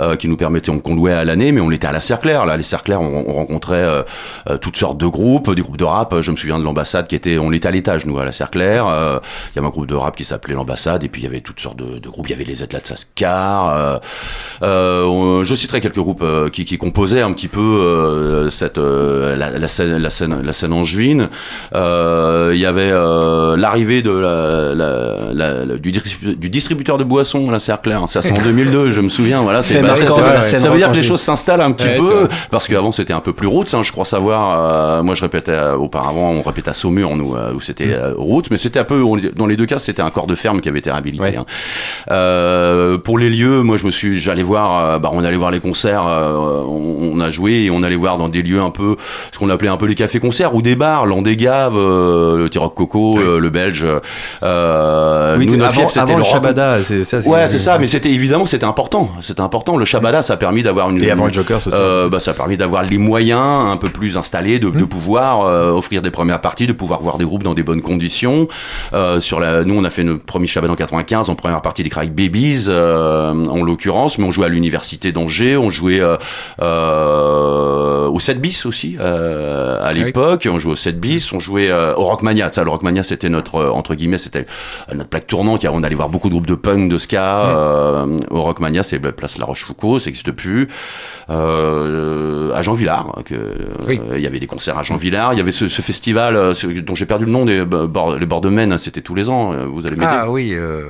euh, 0.00 0.16
qui 0.16 0.26
nous 0.26 0.36
permettait, 0.36 0.70
on 0.70 0.94
louait 0.96 1.12
à 1.12 1.24
l'année, 1.24 1.52
mais 1.52 1.60
on 1.60 1.70
était 1.70 1.86
à 1.86 1.92
la 1.92 2.00
Cerclair. 2.00 2.44
Là, 2.44 2.56
les 2.56 2.64
Cerclair, 2.64 3.00
on, 3.00 3.24
on 3.28 3.32
rencontrait 3.34 4.04
toutes 4.60 4.76
sortes 4.76 4.98
de 4.98 5.06
groupes, 5.06 5.54
des 5.54 5.62
groupes 5.62 5.75
de 5.76 5.84
rap. 5.84 6.14
Je 6.20 6.30
me 6.30 6.36
souviens 6.36 6.58
de 6.58 6.64
l'ambassade 6.64 7.06
qui 7.06 7.14
était, 7.14 7.38
on 7.38 7.52
était 7.52 7.68
à 7.68 7.70
l'étage, 7.70 8.06
nous, 8.06 8.18
à 8.18 8.24
la 8.24 8.32
Cerclair. 8.32 8.86
Euh, 8.88 9.18
Il 9.52 9.56
y 9.56 9.58
avait 9.58 9.66
un 9.66 9.70
groupe 9.70 9.86
de 9.86 9.94
rap 9.94 10.16
qui 10.16 10.24
s'appelait 10.24 10.54
l'ambassade, 10.54 11.04
et 11.04 11.08
puis 11.08 11.22
il 11.22 11.24
y 11.24 11.28
avait 11.28 11.40
toutes 11.40 11.60
sortes 11.60 11.76
de, 11.78 11.98
de 11.98 12.08
groupes. 12.08 12.26
Il 12.28 12.32
y 12.32 12.34
avait 12.34 12.44
les 12.44 12.62
Atlas 12.62 12.82
Sascar. 12.84 13.70
Euh, 13.76 13.98
euh, 14.62 15.04
on- 15.04 15.44
je 15.44 15.54
citerai 15.54 15.80
quelques 15.80 15.96
groupes 15.98 16.22
euh, 16.22 16.48
qui, 16.48 16.64
qui 16.64 16.78
composaient 16.78 17.22
un 17.22 17.32
petit 17.32 17.48
peu 17.48 17.60
euh, 17.60 18.50
cette 18.50 18.78
euh, 18.78 19.36
la, 19.36 19.50
la 19.58 19.68
scène, 19.68 19.98
la 19.98 20.10
scène, 20.10 20.40
la 20.42 20.52
scène 20.52 20.72
angevine. 20.72 21.28
Euh, 21.74 22.52
Il 22.54 22.60
y 22.60 22.66
avait 22.66 22.90
euh, 22.90 23.56
l'arrivée 23.56 24.02
de 24.02 24.10
la, 24.10 24.74
la- 24.74 25.32
la- 25.32 25.64
la- 25.64 25.76
du, 25.76 25.92
distribu- 25.92 26.36
du 26.36 26.48
distributeur 26.50 26.98
de 26.98 27.04
boissons 27.04 27.48
à 27.48 27.52
la 27.52 27.60
Cerclair. 27.60 28.08
Ça, 28.08 28.22
c'est 28.22 28.38
en 28.38 28.42
2002, 28.42 28.92
je 28.92 29.00
me 29.00 29.08
souviens. 29.08 29.42
Voilà, 29.42 29.62
c'est 29.62 29.80
bah, 29.82 29.94
ça, 29.94 30.04
veut- 30.04 30.58
ça 30.58 30.68
dire 30.76 30.90
que 30.90 30.96
les 30.96 31.02
choses 31.02 31.20
s'installent 31.20 31.60
un 31.60 31.72
petit 31.72 31.86
Ouais, 31.86 31.98
peu 31.98 32.28
parce 32.50 32.66
qu'avant 32.68 32.92
c'était 32.92 33.12
un 33.12 33.20
peu 33.20 33.32
plus 33.32 33.46
roots. 33.46 33.74
hein, 33.74 33.82
je 33.82 33.92
crois 33.92 34.04
savoir. 34.04 34.56
euh, 34.58 35.02
moi, 35.02 35.14
je 35.14 35.22
répétais 35.22 35.52
euh, 35.66 35.76
auparavant, 35.76 36.30
on 36.30 36.42
répétait 36.42 36.70
à 36.70 36.74
Saumur, 36.74 37.16
nous, 37.16 37.34
euh, 37.34 37.52
où 37.54 37.60
c'était 37.60 37.92
euh, 37.92 38.14
roots, 38.16 38.50
mais 38.50 38.58
c'était 38.58 38.78
un 38.78 38.84
peu. 38.84 39.02
on- 39.02 39.16
dans 39.34 39.46
les 39.46 39.56
deux 39.56 39.66
cas, 39.66 39.78
c'était 39.78 40.02
un 40.02 40.10
corps 40.10 40.26
de 40.26 40.34
ferme 40.34 40.60
qui 40.60 40.68
avait 40.68 40.78
été 40.78 40.90
réhabilité. 40.90 41.22
Ouais. 41.24 41.36
hein. 41.36 41.44
Euh, 42.10 42.98
pour 42.98 43.18
les 43.18 43.30
lieux, 43.30 43.62
moi, 43.62 43.76
je 43.76 43.84
me 43.86 43.90
suis, 43.90 44.20
j'allais 44.20 44.42
voir. 44.42 45.00
bah, 45.00 45.10
on 45.12 45.24
allait 45.24 45.36
voir 45.36 45.50
les 45.50 45.60
concerts. 45.60 46.04
on, 46.04 47.12
on 47.14 47.20
a 47.20 47.30
joué 47.30 47.64
et 47.64 47.70
on 47.70 47.82
allait 47.82 47.96
voir 47.96 48.18
dans 48.18 48.28
des 48.28 48.42
lieux 48.42 48.60
un 48.60 48.70
peu 48.70 48.96
ce 49.32 49.38
qu'on 49.38 49.50
appelait 49.50 49.68
un 49.68 49.76
peu 49.76 49.86
les 49.86 49.94
cafés-concerts 49.94 50.54
ou 50.54 50.62
des 50.62 50.76
bars, 50.76 51.06
l'Andégave, 51.06 51.76
le 51.76 52.48
Tiroc 52.50 52.74
Coco, 52.74 53.18
le 53.18 53.50
Belge. 53.50 53.84
Oui, 55.38 55.46
nous, 55.46 55.62
avant, 55.64 55.86
avant 55.96 56.16
le 56.16 56.22
rock. 56.22 56.32
Shabada, 56.32 56.78
c'est 56.84 57.04
ça. 57.04 57.18
Ouais, 57.28 57.48
c'est 57.48 57.58
ça, 57.58 57.78
mais 57.78 57.86
c'était 57.86 58.10
évidemment 58.10 58.46
c'était 58.46 58.64
important. 58.66 59.10
C'était 59.20 59.40
important. 59.40 59.76
Le 59.76 59.84
Shabada, 59.84 60.22
ça 60.22 60.34
a 60.34 60.36
permis 60.36 60.62
d'avoir 60.62 60.90
une. 60.90 61.02
Et 61.02 61.10
avant 61.10 61.26
le 61.26 61.32
Joker, 61.32 61.60
euh, 61.72 62.08
bah, 62.08 62.20
ça 62.20 62.30
a 62.32 62.34
permis 62.34 62.56
d'avoir 62.56 62.82
les 62.82 62.98
moyens 62.98 63.40
un 63.70 63.76
peu 63.76 63.88
plus 63.88 64.16
installés 64.16 64.58
de, 64.58 64.70
de 64.70 64.84
pouvoir 64.84 65.46
euh, 65.56 65.72
offrir 65.72 66.02
des 66.02 66.10
premières 66.10 66.40
parties, 66.40 66.66
de 66.66 66.72
pouvoir 66.72 67.00
voir 67.02 67.18
des 67.18 67.24
groupes 67.24 67.42
dans 67.42 67.54
des 67.54 67.62
bonnes 67.62 67.82
conditions. 67.82 68.48
Euh, 68.92 69.20
sur 69.20 69.40
la, 69.40 69.64
nous, 69.64 69.74
on 69.76 69.84
a 69.84 69.90
fait 69.90 70.04
notre 70.04 70.24
premier 70.24 70.46
Shabbat 70.46 70.70
en 70.70 70.76
95, 70.76 71.30
en 71.30 71.34
première 71.34 71.62
partie 71.62 71.82
des 71.82 71.90
Craig 71.90 72.12
Babies, 72.12 72.66
euh, 72.68 73.32
en 73.46 73.62
l'occurrence, 73.62 74.18
mais 74.18 74.24
on 74.26 74.30
jouait 74.30 74.46
à 74.46 74.48
l'université 74.48 75.12
d'Angers, 75.12 75.56
on 75.56 75.70
jouait 75.70 76.00
au 76.60 78.20
7 78.20 78.40
bis 78.40 78.66
aussi 78.66 78.96
à 79.00 79.92
l'époque, 79.92 80.48
on 80.50 80.58
jouait 80.58 80.72
au 80.72 80.76
7 80.76 81.00
bis, 81.00 81.32
on 81.32 81.40
jouait 81.40 81.72
au 81.72 82.04
Rockmania. 82.04 82.50
Ça, 82.52 82.64
le 82.64 82.70
Rockmania, 82.70 83.02
c'était 83.02 83.28
notre 83.28 83.64
entre 83.66 83.94
guillemets, 83.94 84.18
c'était 84.18 84.46
notre 84.94 85.08
plaque 85.08 85.26
tournante. 85.26 85.64
On 85.70 85.82
allait 85.82 85.94
voir 85.94 86.08
beaucoup 86.08 86.28
de 86.28 86.32
groupes 86.34 86.46
de 86.46 86.54
punk, 86.54 86.90
de 86.90 86.98
ska. 86.98 87.46
euh, 87.46 88.16
au 88.30 88.42
Rockmania, 88.42 88.82
c'est 88.82 88.98
place 88.98 89.38
La 89.38 89.46
Rochefoucauld, 89.46 90.00
ça 90.00 90.06
n'existe 90.06 90.32
plus. 90.32 90.68
À 91.28 92.62
Jean 92.62 92.72
Villard, 92.72 93.12
que, 93.24 93.34
Oui. 93.86 94.00
il 94.14 94.20
y 94.20 94.26
avait 94.26 94.40
des 94.40 94.46
concerts 94.46 94.78
à 94.78 94.82
Jean 94.82 94.96
Villard. 94.96 95.34
Il 95.34 95.38
y 95.38 95.40
avait 95.40 95.45
ce, 95.52 95.68
ce 95.68 95.82
festival 95.82 96.36
euh, 96.36 96.54
ce- 96.54 96.66
dont 96.66 96.94
j'ai 96.94 97.06
perdu 97.06 97.24
le 97.24 97.30
nom, 97.30 97.44
des 97.44 97.64
bords, 97.64 98.16
les 98.16 98.26
bords 98.26 98.40
de 98.40 98.48
Maine. 98.48 98.76
C'était 98.78 99.02
tous 99.02 99.14
les 99.14 99.28
ans. 99.30 99.52
euh, 99.52 99.64
Vous 99.66 99.86
allez 99.86 99.96
m'aider. 99.96 100.10
Ah 100.10 100.30
oui. 100.30 100.52
euh, 100.54 100.82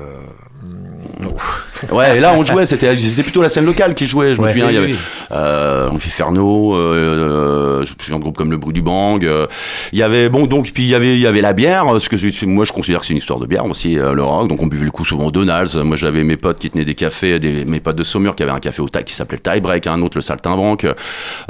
Ouais, 1.93 2.17
et 2.17 2.21
là 2.21 2.35
on 2.37 2.45
jouait, 2.45 2.67
c'était 2.67 2.97
c'était 2.97 3.23
plutôt 3.23 3.43
la 3.43 3.49
scène 3.49 3.65
locale 3.65 3.95
qui 3.95 4.07
jouait. 4.07 4.35
Je 4.35 4.41
me 4.41 4.47
Ouais. 4.47 4.53
souviens, 4.53 4.69
il 4.71 4.75
y 4.75 4.79
avait 4.79 4.87
oui. 4.89 4.97
euh, 5.33 5.89
on 5.93 5.99
fait 5.99 6.11
Ferno, 6.11 6.75
euh, 6.75 6.79
euh, 6.95 7.85
je 7.85 7.93
me 7.93 7.99
souviens 8.03 8.17
de 8.19 8.23
groupes 8.23 8.37
comme 8.37 8.51
le 8.51 8.57
Bruit 8.57 8.73
du 8.75 8.83
Bang. 8.83 9.25
euh, 9.25 9.47
il 9.93 9.99
y 9.99 10.03
avait 10.03 10.29
bon 10.29 10.47
donc 10.47 10.71
puis 10.73 10.85
il 10.85 10.89
y 10.89 10.95
avait 10.95 11.15
il 11.15 11.21
y 11.21 11.27
avait 11.27 11.41
la 11.41 11.53
bière, 11.53 11.87
parce 11.87 12.09
que 12.09 12.45
moi 12.47 12.65
je 12.65 12.73
considère 12.73 13.01
que 13.01 13.07
c'est 13.07 13.13
une 13.13 13.19
histoire 13.19 13.39
de 13.39 13.47
bière 13.47 13.65
aussi 13.67 13.99
euh, 13.99 14.13
le 14.13 14.23
rock. 14.23 14.49
Donc 14.49 14.63
on 14.63 14.67
buvait 14.67 14.85
le 14.85 14.91
coup 14.91 15.05
souvent 15.05 15.27
au 15.27 15.31
Donald's. 15.31 15.75
Moi 15.77 15.97
j'avais 15.97 16.25
mes 16.25 16.37
potes 16.37 16.59
qui 16.59 16.71
tenaient 16.71 16.85
des 16.85 16.95
cafés, 16.95 17.39
des, 17.39 17.65
mes 17.65 17.81
potes 17.81 17.97
de 17.97 18.05
Saumur 18.05 18.35
qui 18.37 18.43
avaient 18.43 18.53
un 18.53 18.61
café 18.61 18.83
au 18.83 18.89
taille 18.89 19.05
qui 19.05 19.15
s'appelait 19.15 19.39
le 19.45 19.51
Tie 19.53 19.61
Break, 19.61 19.87
un 19.87 20.01
autre 20.03 20.17
le 20.19 20.23
Saltimbanque. 20.23 20.87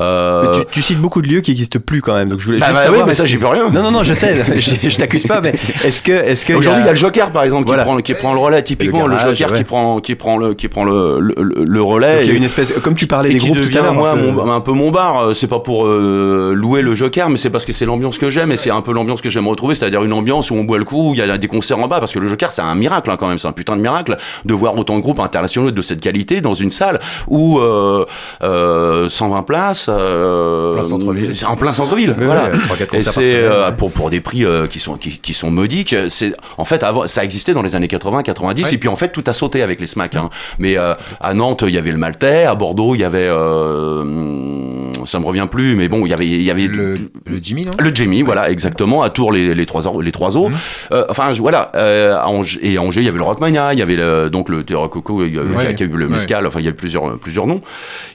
Euh, 0.01 0.61
tu, 0.61 0.67
tu 0.73 0.83
cites 0.83 1.01
beaucoup 1.01 1.23
de 1.23 1.29
lieux 1.29 1.41
qui 1.41 1.51
n'existent 1.53 1.79
plus 1.85 2.03
quand 2.03 2.15
même, 2.15 2.29
donc 2.29 2.41
je 2.41 2.47
voulais 2.47 2.59
Bah, 2.59 2.67
juste 2.67 2.79
bah, 2.79 2.85
savoir. 2.85 3.01
oui, 3.03 3.09
mais 3.09 3.15
ça, 3.15 3.25
que- 3.25 3.37
peux 3.37 3.47
rien. 3.47 3.69
Non, 3.71 3.83
non, 3.83 3.91
non, 3.91 4.03
je 4.03 4.15
sais, 4.15 4.35
je, 4.61 4.89
je 4.89 4.97
t'accuse 4.97 5.27
pas, 5.27 5.41
mais 5.41 5.55
est-ce 5.85 6.03
que, 6.03 6.13
est-ce 6.13 6.45
que 6.47 6.53
Aujourd'hui, 6.55 6.83
il 6.83 6.87
y 6.87 6.89
a 6.89 6.93
le 6.93 6.97
Joker 6.99 7.31
par 7.31 7.43
exemple 7.45 7.65
qui, 7.65 7.69
Voilà. 7.69 7.85
prend, 7.85 7.97
qui 7.99 8.15
prend 8.15 8.33
le 8.33 8.41
relais. 8.41 8.63
Typiquement, 8.63 9.07
Le 9.07 9.17
Joker 9.19 9.51
ouais. 9.53 9.59
qui 9.59 9.65
prend 9.65 10.01
qui 10.01 10.15
prend 10.17 10.37
le 10.37 10.55
qui 10.55 10.69
prend 10.69 10.85
le, 10.85 11.21
le, 11.21 11.83
relais. 11.83 12.15
Donc, 12.17 12.23
il 12.25 12.27
y 12.29 12.31
a 12.31 12.35
Et- 12.35 12.37
une 12.37 12.45
espèce, 12.45 12.73
comme 12.83 12.95
tu 12.95 13.07
parlais 13.07 13.31
des 13.31 13.39
qui 13.39 13.47
groupes 13.47 13.59
tout 13.59 13.65
devient 13.67 13.79
à 13.79 13.83
l'heure, 13.83 13.95
moi 13.95 14.11
un 14.11 14.17
peu- 14.17 14.31
mon- 14.33 14.53
un 14.53 14.61
peu 14.61 14.73
mon 14.73 14.91
bar 14.91 15.29
Euh, 15.29 15.35
c'est 15.35 15.47
pas 15.47 15.61
pour 15.61 15.87
euh, 15.87 16.53
louer 16.55 16.83
le 16.83 16.95
Joker 16.95 17.29
mais 17.31 17.37
c'est 17.37 17.51
parce 17.51 17.65
que 17.65 17.73
c'est 17.73 17.87
l'ambiance 17.87 18.19
que 18.19 18.31
j'aime 18.31 18.51
et 18.53 18.57
c'est 18.57 18.71
un 18.71 18.81
peu 18.83 18.93
l'ambiance 18.93 19.21
que 19.21 19.31
j'aime 19.31 19.47
retrouver 19.49 19.75
c'est-à-dire 19.75 20.03
une 20.03 20.13
ambiance 20.13 20.51
où 20.51 20.55
on 20.55 20.65
boit 20.65 20.79
le 20.79 20.85
coup 20.85 21.11
où 21.11 21.15
il 21.15 21.19
y 21.19 21.23
a 21.23 21.39
des 21.39 21.49
concerts 21.49 21.79
en 21.79 21.87
bas 21.89 22.01
parce 22.01 22.13
que 22.13 22.19
le 22.19 22.29
Joker 22.29 22.51
c'est 22.53 22.63
un 22.63 22.75
miracle 22.75 23.11
hein, 23.11 23.17
quand 23.19 23.29
même 23.29 23.39
c'est 23.39 23.49
un 23.49 23.53
putain 23.53 23.77
de 23.77 23.83
miracle 23.83 24.17
de 24.45 24.55
voir 24.55 24.77
autant 24.79 24.97
de 24.97 25.01
groupes 25.03 25.21
internationaux 25.21 25.71
de 25.71 25.83
cette 25.83 26.01
qualité 26.01 26.41
dans 26.41 26.55
une 26.55 26.71
salle 26.71 26.99
où 27.29 27.59
euh, 27.59 28.05
euh, 28.43 29.09
120 29.09 29.43
places 29.43 29.87
euh, 29.89 30.75
Plein 30.75 30.83
centre-ville. 30.83 31.35
c'est 31.35 31.47
en 31.47 31.57
plein 31.57 31.73
centre-ville 31.73 32.15
Ouais, 32.19 32.25
voilà 32.25 32.51
ouais, 32.51 32.99
et 32.99 33.03
c'est 33.03 33.35
euh, 33.35 33.71
pour 33.73 33.91
pour 33.93 34.11
des 34.11 34.21
prix 34.21 34.45
euh, 34.45 34.67
qui 34.67 34.81
sont 34.81 34.95
qui, 34.97 35.19
qui 35.19 35.35
sont 35.35 35.51
modiques 35.51 35.95
c'est 36.09 36.33
en 36.59 36.65
fait 36.65 36.83
avant 36.83 37.07
ça 37.07 37.25
existait 37.25 37.53
dans 37.55 37.63
les 37.63 37.75
années 37.75 37.89
80 37.89 38.23
90 38.23 38.63
Ouais. 38.65 38.75
et 38.75 38.79
puis 38.79 38.89
en 38.89 38.97
fait 38.97 39.09
tout 39.13 39.25
a 39.27 39.33
sauté 39.33 39.63
avec 39.63 39.81
les 39.81 39.87
SMAC 39.87 40.06
hein. 40.15 40.31
mais 40.59 40.79
euh, 40.79 40.95
à 41.21 41.35
Nantes 41.35 41.65
il 41.67 41.75
y 41.75 41.79
avait 41.79 41.93
le 41.93 41.99
Maltais 41.99 42.45
à 42.45 42.55
Bordeaux 42.55 42.95
il 42.95 43.01
y 43.01 43.05
avait 43.05 43.29
euh, 43.29 44.86
ça 45.07 45.19
me 45.19 45.25
revient 45.25 45.47
plus 45.51 45.75
mais 45.77 45.89
bon 45.89 46.05
il 46.07 46.11
y 46.11 46.13
avait 46.13 46.27
il 46.27 46.43
y 46.43 46.51
avait 46.51 46.67
le, 46.67 46.97
le 47.27 47.39
Jimmy, 47.41 47.65
non? 47.65 47.73
Le 47.79 47.95
Jamie, 47.95 48.23
voilà, 48.23 48.51
exactement. 48.51 49.03
À 49.03 49.11
Tours, 49.11 49.33
les, 49.33 49.55
les 49.55 49.67
trois, 49.67 49.83
les 50.03 50.13
trois 50.13 50.37
os. 50.37 50.51
Mhm. 50.51 50.57
Euh, 50.93 51.05
enfin, 51.09 51.31
voilà. 51.33 51.71
euh, 51.77 52.17
à 52.17 52.29
Angers, 52.29 52.59
et 52.63 52.77
à 52.77 52.83
Angers, 52.83 53.01
il 53.01 53.07
y 53.07 53.09
avait 53.09 53.19
le 53.19 53.25
Rockmania, 53.25 53.73
il 53.73 53.79
y 53.79 53.83
avait 53.83 53.97
le, 53.97 54.29
donc 54.31 54.49
le 54.49 54.65
Terra 54.65 54.89
Coco, 54.89 55.25
il 55.25 55.35
y 55.35 55.39
a, 55.39 55.43
qui 55.43 55.49
a- 55.85 55.87
Ouais. 55.87 55.93
le 55.97 56.07
Ouais. 56.07 56.13
Mescal. 56.13 56.47
Enfin, 56.47 56.61
il 56.61 56.67
y 56.67 56.69
a 56.69 56.73
plusieurs, 56.73 57.19
plusieurs 57.19 57.47
noms. 57.47 57.61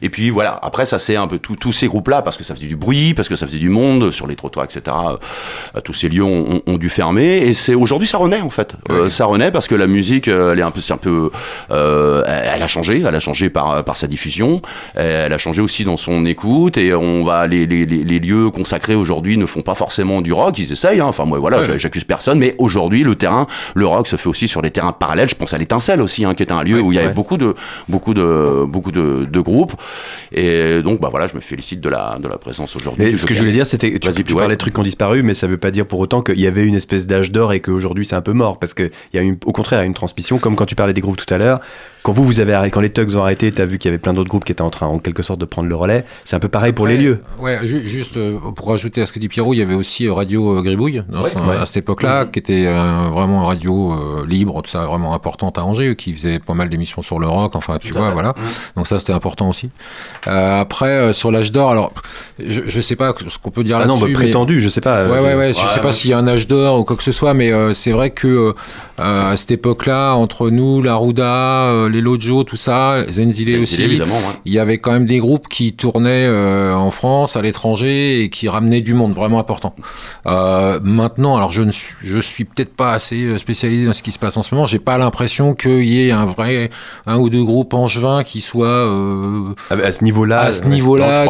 Et 0.01 0.09
puis 0.09 0.29
voilà. 0.29 0.59
Après, 0.61 0.85
ça 0.85 0.99
c'est 0.99 1.15
un 1.15 1.27
peu 1.27 1.37
tout- 1.39 1.55
tous 1.55 1.71
ces 1.71 1.87
groupes-là 1.87 2.21
parce 2.21 2.37
que 2.37 2.43
ça 2.43 2.55
faisait 2.55 2.67
du 2.67 2.75
bruit, 2.75 3.13
parce 3.13 3.29
que 3.29 3.35
ça 3.35 3.45
faisait 3.47 3.57
du 3.59 3.69
monde 3.69 4.11
sur 4.11 4.27
les 4.27 4.35
trottoirs, 4.35 4.65
etc. 4.65 4.95
Euh, 5.75 5.81
tous 5.81 5.93
ces 5.93 6.09
lieux 6.09 6.23
ont, 6.23 6.61
dû 6.77 6.89
fermer. 6.89 7.37
Et 7.47 7.53
c'est 7.53 7.75
aujourd'hui, 7.75 8.07
ça 8.07 8.17
renaît 8.17 8.41
en 8.41 8.49
fait. 8.49 8.73
Euh, 8.89 9.09
ça 9.09 9.25
renaît 9.25 9.51
parce 9.51 9.67
que 9.67 9.75
la 9.75 9.87
musique, 9.87 10.27
elle 10.27 10.57
est 10.59 10.63
un 10.63 10.71
peu, 10.71 10.81
c'est 10.81 10.93
un 10.93 10.97
peu, 10.97 11.29
elle 11.69 12.23
elle 12.55 12.63
a 12.63 12.67
changé. 12.67 13.03
Elle 13.05 13.15
a 13.15 13.19
changé 13.19 13.49
par 13.49 13.83
par 13.83 13.97
sa 13.97 14.07
diffusion. 14.07 14.61
Elle 14.95 15.31
a 15.33 15.37
changé 15.37 15.61
aussi 15.61 15.83
dans 15.83 15.97
son 15.97 16.25
écoute. 16.25 16.77
Et 16.81 16.93
on 16.95 17.23
va 17.23 17.45
les, 17.47 17.67
les, 17.67 17.85
les, 17.85 18.03
les 18.03 18.19
lieux 18.19 18.49
consacrés 18.49 18.95
aujourd'hui 18.95 19.37
ne 19.37 19.45
font 19.45 19.61
pas 19.61 19.75
forcément 19.75 20.21
du 20.21 20.33
rock. 20.33 20.57
Ils 20.57 20.71
essayent. 20.71 20.99
Hein. 20.99 21.05
Enfin 21.05 21.25
moi, 21.25 21.37
voilà, 21.39 21.59
Ouais. 21.61 21.77
j'accuse 21.77 22.03
personne. 22.03 22.39
Mais 22.39 22.55
aujourd'hui, 22.57 23.03
le 23.03 23.13
terrain, 23.15 23.45
le 23.75 23.85
rock 23.85 24.07
se 24.07 24.15
fait 24.15 24.27
aussi 24.29 24.47
sur 24.47 24.61
des 24.61 24.71
terrains 24.71 24.93
parallèles. 24.93 25.29
Je 25.29 25.35
pense 25.35 25.53
à 25.53 25.57
l'étincelle 25.57 26.01
aussi, 26.01 26.25
hein, 26.25 26.33
qui 26.33 26.41
est 26.43 26.51
un 26.51 26.63
lieu 26.63 26.75
Ouais, 26.75 26.81
où 26.81 26.91
il 26.91 26.95
y 26.95 26.97
avait 26.97 27.09
ouais. 27.09 27.13
beaucoup 27.13 27.37
de 27.37 27.53
beaucoup 27.87 28.13
de 28.13 28.65
beaucoup 28.67 28.91
de, 28.91 29.25
de 29.29 29.39
groupes. 29.39 29.73
Et 30.31 30.81
donc 30.81 30.99
bah 30.99 31.09
voilà, 31.11 31.27
je 31.27 31.35
me 31.35 31.41
félicite 31.41 31.81
de 31.81 31.89
la 31.89 32.17
de 32.19 32.27
la 32.27 32.37
présence 32.37 32.75
aujourd'hui. 32.75 33.17
Ce 33.17 33.25
que 33.25 33.33
je 33.33 33.39
voulais 33.39 33.51
dire, 33.51 33.65
c'était, 33.67 33.97
tu, 33.99 34.23
tu 34.23 34.33
parlais 34.35 34.55
de 34.55 34.59
trucs 34.59 34.73
qui 34.73 34.79
ont 34.79 34.83
disparu, 34.83 35.21
mais 35.23 35.33
ça 35.33 35.45
veut 35.47 35.57
pas 35.57 35.71
dire 35.71 35.85
pour 35.85 35.99
autant 35.99 36.21
qu'il 36.21 36.39
y 36.39 36.47
avait 36.47 36.65
une 36.65 36.75
espèce 36.75 37.05
d'âge 37.05 37.31
d'or 37.31 37.53
et 37.53 37.59
qu'aujourd'hui 37.59 38.05
c'est 38.05 38.15
un 38.15 38.21
peu 38.21 38.33
mort, 38.33 38.57
parce 38.59 38.73
qu'il 38.73 38.89
y 39.13 39.17
a 39.17 39.21
une, 39.21 39.37
au 39.45 39.51
contraire 39.51 39.81
une 39.83 39.93
transmission, 39.93 40.39
comme 40.39 40.55
quand 40.55 40.65
tu 40.65 40.75
parlais 40.75 40.93
des 40.93 41.01
groupes 41.01 41.17
tout 41.17 41.31
à 41.33 41.37
l'heure. 41.37 41.59
Quand 42.03 42.13
vous, 42.13 42.23
vous 42.25 42.39
avez 42.39 42.53
arrêté, 42.53 42.71
quand 42.71 42.81
les 42.81 42.89
Tugs 42.91 43.15
ont 43.15 43.21
arrêté, 43.21 43.51
t'as 43.51 43.65
vu 43.65 43.77
qu'il 43.77 43.89
y 43.89 43.93
avait 43.93 43.99
plein 44.01 44.13
d'autres 44.13 44.29
groupes 44.29 44.43
qui 44.43 44.51
étaient 44.51 44.61
en 44.63 44.71
train, 44.71 44.87
en 44.87 44.97
quelque 44.97 45.21
sorte, 45.21 45.39
de 45.39 45.45
prendre 45.45 45.69
le 45.69 45.75
relais. 45.75 46.03
C'est 46.25 46.35
un 46.35 46.39
peu 46.39 46.47
pareil 46.47 46.73
pour 46.73 46.87
les 46.87 46.97
lieux. 46.97 47.19
Ouais, 47.39 47.59
ju- 47.63 47.87
juste 47.87 48.17
euh, 48.17 48.39
pour 48.55 48.69
rajouter 48.69 49.01
à 49.03 49.05
ce 49.05 49.13
que 49.13 49.19
dit 49.19 49.27
Pierrot, 49.27 49.53
il 49.53 49.57
y 49.57 49.61
avait 49.61 49.75
aussi 49.75 50.07
euh, 50.07 50.13
Radio 50.13 50.57
euh, 50.57 50.61
Gribouille 50.63 51.03
ouais. 51.11 51.57
à 51.59 51.65
cette 51.65 51.77
époque-là, 51.77 52.25
qui 52.25 52.39
était 52.39 52.65
euh, 52.65 53.07
vraiment 53.13 53.41
une 53.41 53.47
radio 53.47 53.93
euh, 53.93 54.25
libre, 54.25 54.61
tout 54.63 54.71
ça, 54.71 54.85
vraiment 54.85 55.13
importante 55.13 55.59
à 55.59 55.63
Angers, 55.63 55.95
qui 55.95 56.11
faisait 56.13 56.39
pas 56.39 56.55
mal 56.55 56.69
d'émissions 56.69 57.03
sur 57.03 57.19
le 57.19 57.27
rock, 57.27 57.55
enfin 57.55 57.77
tu 57.79 57.89
Tout 57.89 57.97
vois, 57.99 58.09
voilà. 58.09 58.33
Donc 58.75 58.87
ça 58.87 58.97
c'était 58.97 59.13
important 59.13 59.49
aussi. 59.49 59.69
Euh, 60.27 60.59
après 60.61 61.13
sur 61.13 61.31
l'âge 61.31 61.51
d'or, 61.51 61.71
alors 61.71 61.93
je, 62.39 62.61
je 62.65 62.81
sais 62.81 62.95
pas 62.95 63.13
ce 63.27 63.37
qu'on 63.37 63.51
peut 63.51 63.63
dire 63.63 63.77
Ah 63.79 63.85
non, 63.85 63.95
là-dessus. 63.99 64.01
bah, 64.01 64.07
mais- 64.19 64.25
prétendu, 64.25 64.59
je 64.61 64.69
sais 64.69 64.81
pas. 64.81 65.05
Ouais, 65.05 65.19
ouais, 65.19 65.35
ouais, 65.35 65.53
je 65.53 65.59
sais 65.67 65.81
pas 65.81 65.91
s'il 65.91 66.09
y 66.09 66.13
a 66.13 66.17
un 66.17 66.27
âge 66.27 66.47
d'or 66.47 66.79
ou 66.79 66.83
quoi 66.83 66.95
que 66.95 67.03
ce 67.03 67.11
soit, 67.11 67.33
mais 67.35 67.51
c'est 67.75 67.91
vrai 67.91 68.09
que 68.09 68.55
à 68.97 69.35
cette 69.35 69.51
époque-là, 69.51 70.13
entre 70.13 70.49
nous, 70.49 70.81
la 70.81 70.95
euh, 70.97 71.90
les 71.91 72.01
Lojo, 72.01 72.43
tout 72.43 72.55
ça, 72.57 73.03
Zenzile 73.09 73.59
aussi, 73.59 73.81
évidemment. 73.83 74.15
ouais. 74.15 74.35
il 74.45 74.53
y 74.53 74.59
avait 74.59 74.77
quand 74.79 74.91
même 74.91 75.05
des 75.05 75.19
groupes 75.19 75.47
qui 75.47 75.73
tournaient 75.73 76.25
euh, 76.27 76.73
en 76.73 76.89
France, 76.91 77.35
à 77.35 77.41
l'étranger 77.41 78.21
et 78.23 78.29
qui 78.29 78.49
ramenaient 78.49 78.81
du 78.81 78.93
monde 78.93 79.13
vraiment 79.13 79.39
important. 79.39 79.75
Euh, 80.27 80.79
maintenant, 80.83 81.35
alors 81.37 81.51
je 81.51 81.61
ne 81.61 81.71
suis, 81.71 81.93
je 82.03 82.17
suis 82.19 82.45
peut-être 82.45 82.75
pas 82.75 82.93
assez 82.93 83.23
euh, 83.23 83.37
spécialisé 83.37 83.85
dans 83.85 83.93
ce 83.93 84.03
qui 84.03 84.11
se 84.11 84.19
passe 84.19 84.37
en 84.37 84.43
ce 84.43 84.53
moment. 84.55 84.65
J'ai 84.65 84.79
pas 84.79 84.97
l'impression 84.97 85.53
qu'il 85.53 85.85
y 85.85 86.07
ait 86.07 86.11
un 86.11 86.25
vrai 86.25 86.69
un 87.07 87.17
ou 87.17 87.29
deux 87.29 87.43
groupes 87.43 87.73
angevins 87.73 88.23
qui 88.23 88.41
soient 88.41 88.67
euh, 88.67 89.53
à, 89.69 89.91
ce 89.91 90.03
niveau-là. 90.03 90.41
à 90.41 90.51
ce 90.51 90.65
niveau-là. 90.65 91.25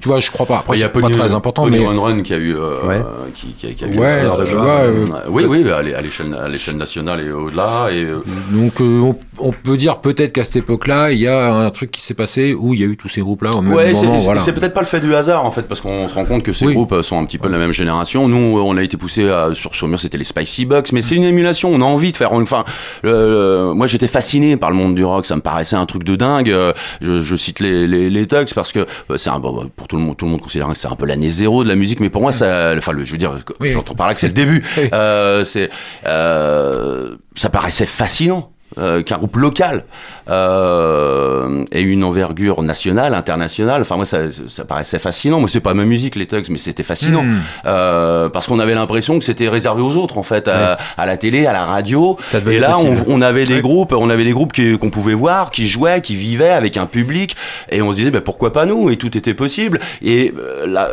Tu 0.00 0.08
vois, 0.08 0.20
je 0.20 0.30
crois 0.30 0.46
pas. 0.46 0.58
Après, 0.58 0.76
il 0.76 0.80
y 0.80 0.84
a 0.84 0.88
pas 0.88 1.00
Pony, 1.00 1.14
très 1.14 1.32
important, 1.32 1.62
Pony 1.62 1.78
mais 1.78 1.86
Run 1.86 1.98
Run 2.00 2.22
qui 2.22 2.34
a 2.34 2.38
eu, 2.38 2.54
euh, 2.56 2.86
Ouais. 2.86 3.00
qui, 3.34 3.52
qui, 3.52 3.74
qui 3.74 3.84
a 3.84 3.88
Ouais, 3.88 3.94
eu 3.96 4.00
alors, 4.20 4.44
tu 4.44 4.52
vois, 4.54 4.80
oui, 5.28 5.44
oui, 5.48 5.70
à 5.70 5.82
l'é- 5.82 5.94
à 5.94 6.00
l'échelle, 6.02 6.34
à 6.34 6.48
l'échelle 6.48 6.76
nationale 6.76 7.20
et 7.20 7.30
au-delà. 7.30 7.88
Et 7.92 8.02
euh, 8.04 8.22
Donc 8.50 8.80
euh, 8.80 9.00
on, 9.00 9.16
on 9.38 9.52
peut 9.52 9.76
dire 9.76 9.98
peut-être 10.00 10.32
qu'à 10.32 10.44
cette 10.44 10.56
époque-là, 10.56 11.10
il 11.12 11.18
y 11.18 11.28
a 11.28 11.52
un 11.52 11.70
truc 11.70 11.90
qui 11.90 12.00
s'est 12.00 12.14
passé 12.14 12.54
où 12.54 12.74
il 12.74 12.80
y 12.80 12.82
a 12.82 12.86
eu 12.86 12.96
tous 12.96 13.08
ces 13.08 13.20
groupes-là 13.20 13.52
au 13.52 13.60
même 13.62 13.72
ouais, 13.74 13.94
c'est, 13.94 14.02
moment. 14.06 14.18
c'est- 14.18 14.24
voilà. 14.24 14.40
peut-être 14.42 14.74
pas 14.74 14.80
le 14.80 14.86
fait 14.86 15.00
du 15.00 15.14
hasard 15.14 15.44
en 15.44 15.50
fait, 15.50 15.62
parce 15.62 15.80
qu'on 15.80 16.08
se 16.08 16.14
rend 16.14 16.24
compte 16.24 16.42
que 16.42 16.52
ces 16.52 16.66
Oui. 16.66 16.74
groupes 16.74 17.02
sont 17.02 17.18
un 17.18 17.24
petit 17.24 17.38
peu 17.38 17.48
de 17.48 17.52
la 17.52 17.58
même 17.58 17.72
génération. 17.72 18.28
Nous, 18.28 18.58
on 18.60 18.76
a 18.76 18.82
été 18.82 18.96
poussé 18.96 19.28
à, 19.28 19.50
sur 19.54 19.74
sur 19.74 19.86
mur, 19.88 20.00
c'était 20.00 20.18
les 20.18 20.24
Spicy 20.24 20.64
Bucks, 20.66 20.92
mais 20.92 21.02
c'est 21.02 21.14
une 21.14 21.24
émulation. 21.24 21.70
On 21.72 21.80
a 21.80 21.84
envie 21.84 22.12
de 22.12 22.16
faire. 22.16 22.32
Enfin, 22.32 22.64
le- 23.02 23.10
le- 23.68 23.72
moi, 23.74 23.86
j'étais 23.86 24.06
fasciné 24.08 24.56
par 24.56 24.70
le 24.70 24.76
monde 24.76 24.94
du 24.94 25.04
rock. 25.04 25.26
Ça 25.26 25.36
me 25.36 25.40
paraissait 25.40 25.76
un 25.76 25.86
truc 25.86 26.04
de 26.04 26.16
dingue. 26.16 26.50
Euh, 26.50 26.72
Je, 27.00 27.20
je 27.20 27.36
cite 27.36 27.60
les 27.60 27.86
les, 27.86 28.10
les 28.10 28.26
Tugs 28.26 28.52
parce 28.54 28.72
que 28.72 28.80
euh, 29.10 29.16
c'est 29.18 29.30
un 29.30 29.38
bon, 29.38 29.70
pour 29.76 29.88
tout 29.88 29.96
le 29.96 30.02
monde, 30.02 30.16
tout 30.16 30.24
le 30.26 30.30
monde 30.32 30.40
considère 30.40 30.68
que 30.68 30.74
c'est 30.76 30.88
un 30.88 30.96
peu 30.96 31.06
l'année 31.06 31.30
zéro 31.30 31.62
de 31.64 31.68
la 31.68 31.76
musique, 31.76 32.00
mais 32.00 32.10
pour 32.10 32.22
moi, 32.22 32.32
ça, 32.32 32.72
enfin, 32.76 32.92
le, 32.92 33.04
je 33.04 33.12
veux 33.12 33.18
dire, 33.18 33.38
Oui. 33.60 33.70
j'entends 33.72 33.94
par 33.94 34.06
là 34.06 34.14
que 34.14 34.20
c'est 34.20 34.26
le 34.28 34.32
début. 34.32 34.62
Oui. 34.76 34.88
Euh, 34.92 35.44
c'est, 35.44 35.68
euh, 36.06 37.16
ça 37.34 37.48
paraissait 37.50 37.86
fascinant. 37.86 38.50
Euh, 38.78 39.02
qu'un 39.02 39.18
groupe 39.18 39.36
local 39.36 39.84
euh, 40.28 41.64
ait 41.72 41.82
une 41.82 42.04
envergure 42.04 42.62
nationale, 42.62 43.14
internationale. 43.14 43.82
Enfin, 43.82 43.96
moi, 43.96 44.04
ça, 44.06 44.18
ça 44.48 44.64
paraissait 44.64 44.98
fascinant. 44.98 45.40
Moi, 45.40 45.48
c'est 45.48 45.60
pas 45.60 45.74
ma 45.74 45.84
musique, 45.84 46.16
les 46.16 46.26
Tugs, 46.26 46.46
mais 46.50 46.58
c'était 46.58 46.82
fascinant. 46.82 47.22
Hmm. 47.24 47.38
Euh, 47.66 48.28
parce 48.28 48.46
qu'on 48.46 48.58
avait 48.58 48.74
l'impression 48.74 49.18
que 49.18 49.24
c'était 49.24 49.48
réservé 49.48 49.82
aux 49.82 49.96
autres, 49.96 50.18
en 50.18 50.22
fait, 50.22 50.48
à, 50.48 50.76
à 50.96 51.06
la 51.06 51.16
télé, 51.16 51.46
à 51.46 51.52
la 51.52 51.64
radio. 51.64 52.16
Et 52.48 52.58
là, 52.58 52.76
on, 53.06 53.20
avait 53.20 53.44
des 53.44 53.54
Ouais. 53.56 53.60
groupes, 53.60 53.92
on 53.92 54.08
avait 54.10 54.24
des 54.24 54.32
groupes 54.32 54.52
qui- 54.52 54.78
qu'on 54.78 54.90
pouvait 54.90 55.14
voir, 55.14 55.50
qui 55.50 55.68
jouaient, 55.68 56.00
qui 56.00 56.14
vivaient 56.16 56.50
avec 56.50 56.76
un 56.76 56.86
public, 56.86 57.36
et 57.70 57.82
on 57.82 57.90
se 57.92 57.96
disait, 57.96 58.10
bah, 58.10 58.20
pourquoi 58.20 58.52
pas 58.52 58.66
nous? 58.66 58.90
Et 58.90 58.96
tout 58.96 59.16
était 59.16 59.34
possible. 59.34 59.80
Et 60.02 60.32
euh, 60.38 60.66
là, 60.66 60.90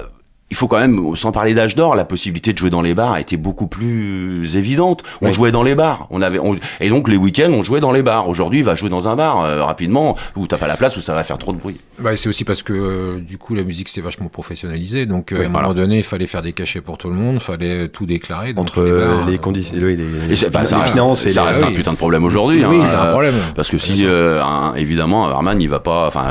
il 0.50 0.56
faut 0.56 0.68
quand 0.68 0.80
même, 0.80 1.16
sans 1.16 1.32
parler 1.32 1.54
d'âge 1.54 1.76
d'or, 1.76 1.96
la 1.96 2.06
possibilité 2.06 2.54
de 2.54 2.58
jouer 2.58 2.70
dans 2.70 2.82
les 2.82 2.94
bars 2.94 3.12
a 3.14 3.20
été 3.20 3.36
beaucoup 3.38 3.68
plus 3.68 4.56
évidente. 4.56 5.04
On 5.22 5.28
Oui. 5.28 5.34
jouait 5.34 5.52
dans 5.52 5.64
les 5.64 5.76
bars, 5.76 6.08
on 6.10 6.22
avait, 6.22 6.40
on- 6.40 6.58
et 6.80 6.90
donc 6.90 7.10
les 7.10 7.18
week-ends, 7.18 7.52
on 7.52 7.64
jouait 7.64 7.80
dans 7.82 7.92
les 7.92 8.02
bars. 8.04 8.30
Aujourd'hui, 8.30 8.60
il 8.60 8.66
va 8.66 8.76
jouer 8.76 8.90
dans 8.90 9.08
un 9.10 9.16
bar 9.16 9.42
euh, 9.44 9.64
rapidement 9.64 10.16
où 10.36 10.48
t'as 10.48 10.58
pas 10.58 10.68
la 10.68 10.78
place, 10.78 10.96
où 10.98 11.02
ça 11.02 11.14
va 11.14 11.24
faire 11.24 11.38
trop 11.38 11.52
de 11.54 11.58
bruit. 11.58 11.76
Bah, 12.00 12.16
c'est 12.16 12.30
aussi 12.30 12.44
parce 12.46 12.62
que 12.64 12.74
euh, 12.74 13.20
du 13.20 13.38
coup 13.38 13.56
la 13.56 13.64
musique 13.64 13.90
c'était 13.90 14.02
vachement 14.02 14.28
professionnalisé, 14.30 15.06
donc 15.06 15.32
euh, 15.32 15.38
Oui, 15.40 15.44
à 15.44 15.48
un 15.48 15.52
voilà. 15.52 15.68
moment 15.68 15.74
donné 15.80 15.98
il 15.98 16.04
fallait 16.04 16.28
faire 16.28 16.42
des 16.42 16.54
cachets 16.54 16.82
pour 16.82 16.98
tout 16.98 17.10
le 17.10 17.16
monde, 17.16 17.36
il 17.36 17.40
fallait 17.42 17.90
tout 17.90 18.06
déclarer. 18.06 18.54
donc 18.54 18.62
Entre 18.64 18.84
les 18.84 18.92
euh, 18.92 19.16
bars, 19.18 19.28
les 19.28 19.36
euh, 19.36 19.38
conditions, 19.38 19.76
oui, 19.82 19.96
les, 19.98 20.04
Et 20.04 20.28
les 20.30 20.36
ça 20.36 20.48
reste, 20.60 20.76
finances 20.88 21.26
et 21.26 21.30
ça 21.30 21.42
les- 21.42 21.48
reste 21.50 21.64
un 21.64 21.72
putain 21.72 21.92
de 21.92 21.98
problème 21.98 22.24
aujourd'hui. 22.24 22.64
Oui, 22.66 22.78
hein, 22.80 22.86
c'est 22.86 22.96
un 22.96 23.12
problème. 23.12 23.36
Parce 23.56 23.70
que 23.70 23.78
si, 23.78 24.06
euh, 24.06 24.42
un- 24.44 24.76
évidemment, 24.76 25.26
un 25.28 25.30
barman, 25.32 25.62
il 25.62 25.68
va 25.70 25.80
pas, 25.80 26.08
enfin, 26.08 26.28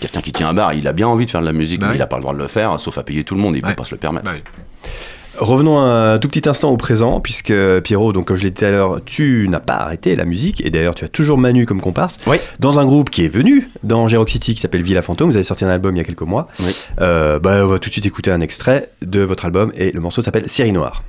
quelqu'un 0.00 0.20
qui 0.20 0.32
tient 0.32 0.48
un 0.48 0.54
bar, 0.54 0.74
il 0.74 0.86
a 0.86 0.92
bien 0.92 1.08
envie 1.08 1.24
de 1.26 1.30
faire 1.30 1.40
de 1.40 1.46
la 1.46 1.52
musique, 1.52 1.80
Bah 1.80 1.86
mais 1.86 1.92
oui. 1.92 1.98
il 1.98 2.02
a 2.02 2.06
pas 2.06 2.16
le 2.16 2.22
droit 2.22 2.34
de 2.34 2.38
le 2.38 2.48
faire, 2.48 2.78
sauf 2.78 2.98
à 2.98 3.02
payer 3.02 3.24
tout 3.24 3.34
le 3.34 3.40
monde, 3.40 3.53
Ouais. 3.62 3.74
pas 3.74 3.84
se 3.84 3.94
le 3.94 3.98
permettre. 3.98 4.24
Bah. 4.26 4.32
Revenons 5.36 5.80
un 5.80 6.18
tout 6.20 6.28
petit 6.28 6.48
instant 6.48 6.70
au 6.70 6.76
présent, 6.76 7.18
puisque 7.18 7.52
Pierrot, 7.80 8.12
donc 8.12 8.26
comme 8.28 8.36
je 8.36 8.44
l'ai 8.44 8.50
dit 8.52 8.60
tout 8.60 8.64
à 8.66 8.70
l'heure, 8.70 9.00
tu 9.04 9.48
n'as 9.48 9.58
pas 9.58 9.74
arrêté 9.74 10.14
la 10.14 10.24
musique, 10.24 10.64
et 10.64 10.70
d'ailleurs 10.70 10.94
tu 10.94 11.04
as 11.04 11.08
toujours 11.08 11.38
Manu 11.38 11.66
comme 11.66 11.80
comparse, 11.80 12.18
Oui. 12.28 12.36
dans 12.60 12.78
un 12.78 12.84
groupe 12.84 13.10
qui 13.10 13.24
est 13.24 13.28
venu 13.28 13.68
dans 13.82 14.06
Gerox 14.06 14.30
City 14.30 14.54
qui 14.54 14.60
s'appelle 14.60 14.82
Villa 14.82 15.02
Fantôme. 15.02 15.30
Vous 15.30 15.36
avez 15.36 15.42
sorti 15.42 15.64
un 15.64 15.70
album 15.70 15.96
il 15.96 15.98
y 15.98 16.02
a 16.02 16.04
quelques 16.04 16.22
mois. 16.22 16.46
Oui. 16.60 16.72
Euh, 17.00 17.40
bah, 17.40 17.62
on 17.64 17.66
va 17.66 17.80
tout 17.80 17.88
de 17.88 17.92
suite 17.92 18.06
écouter 18.06 18.30
un 18.30 18.40
extrait 18.40 18.90
de 19.02 19.22
votre 19.22 19.44
album, 19.44 19.72
et 19.76 19.90
le 19.90 20.00
morceau 20.00 20.22
s'appelle 20.22 20.48
Série 20.48 20.70
Noire. 20.72 21.02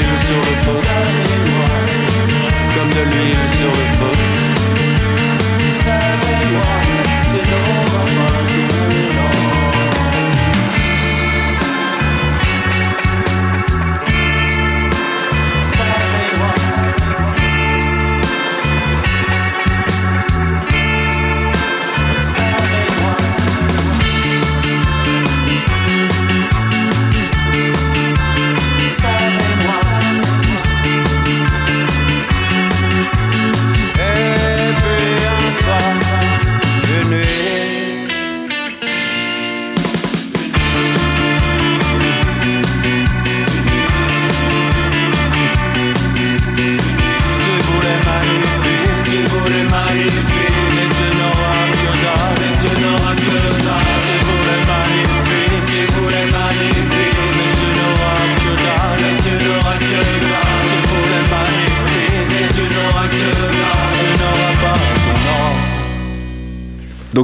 Le 0.00 0.56
feu 0.64 0.88
Comme 2.74 2.90
de 2.90 3.10
l'huile 3.10 3.48
sur 3.56 3.66
le 3.66 3.86
feu 3.96 4.27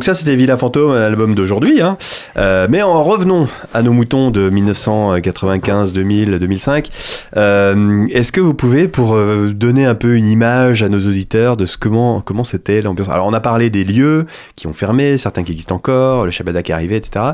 Ça 0.04 0.12
c'était 0.12 0.36
Villa 0.36 0.58
Fantôme, 0.58 0.90
un 0.90 1.00
album 1.00 1.34
d'aujourd'hui. 1.34 1.80
hein. 1.80 1.96
Euh, 2.36 2.66
mais 2.68 2.82
en 2.82 3.02
revenons 3.02 3.48
à 3.72 3.80
nos 3.80 3.94
moutons 3.94 4.30
de 4.30 4.50
1995, 4.50 5.94
2000, 5.94 6.38
2005. 6.38 6.90
euh, 7.38 8.06
Est-ce 8.10 8.30
que 8.30 8.42
vous 8.42 8.52
pouvez, 8.52 8.86
pour 8.86 9.14
euh, 9.14 9.50
donner 9.56 9.86
un 9.86 9.94
peu 9.94 10.16
une 10.16 10.26
image 10.26 10.82
à 10.82 10.90
nos 10.90 10.98
auditeurs 10.98 11.56
de 11.56 11.64
ce 11.64 11.78
comment 11.78 12.20
comment 12.20 12.44
c'était 12.44 12.82
l'ambiance? 12.82 13.08
Alors 13.08 13.26
on 13.26 13.32
a 13.32 13.40
parlé 13.40 13.70
des 13.70 13.82
lieux 13.82 14.26
qui 14.56 14.66
ont 14.66 14.74
fermé, 14.74 15.16
certains 15.16 15.42
qui 15.42 15.52
existent 15.52 15.76
encore, 15.76 16.26
le 16.26 16.30
Shabada 16.30 16.62
qui 16.62 16.72
est 16.72 16.74
arrivé, 16.74 16.96
etc. 16.96 17.24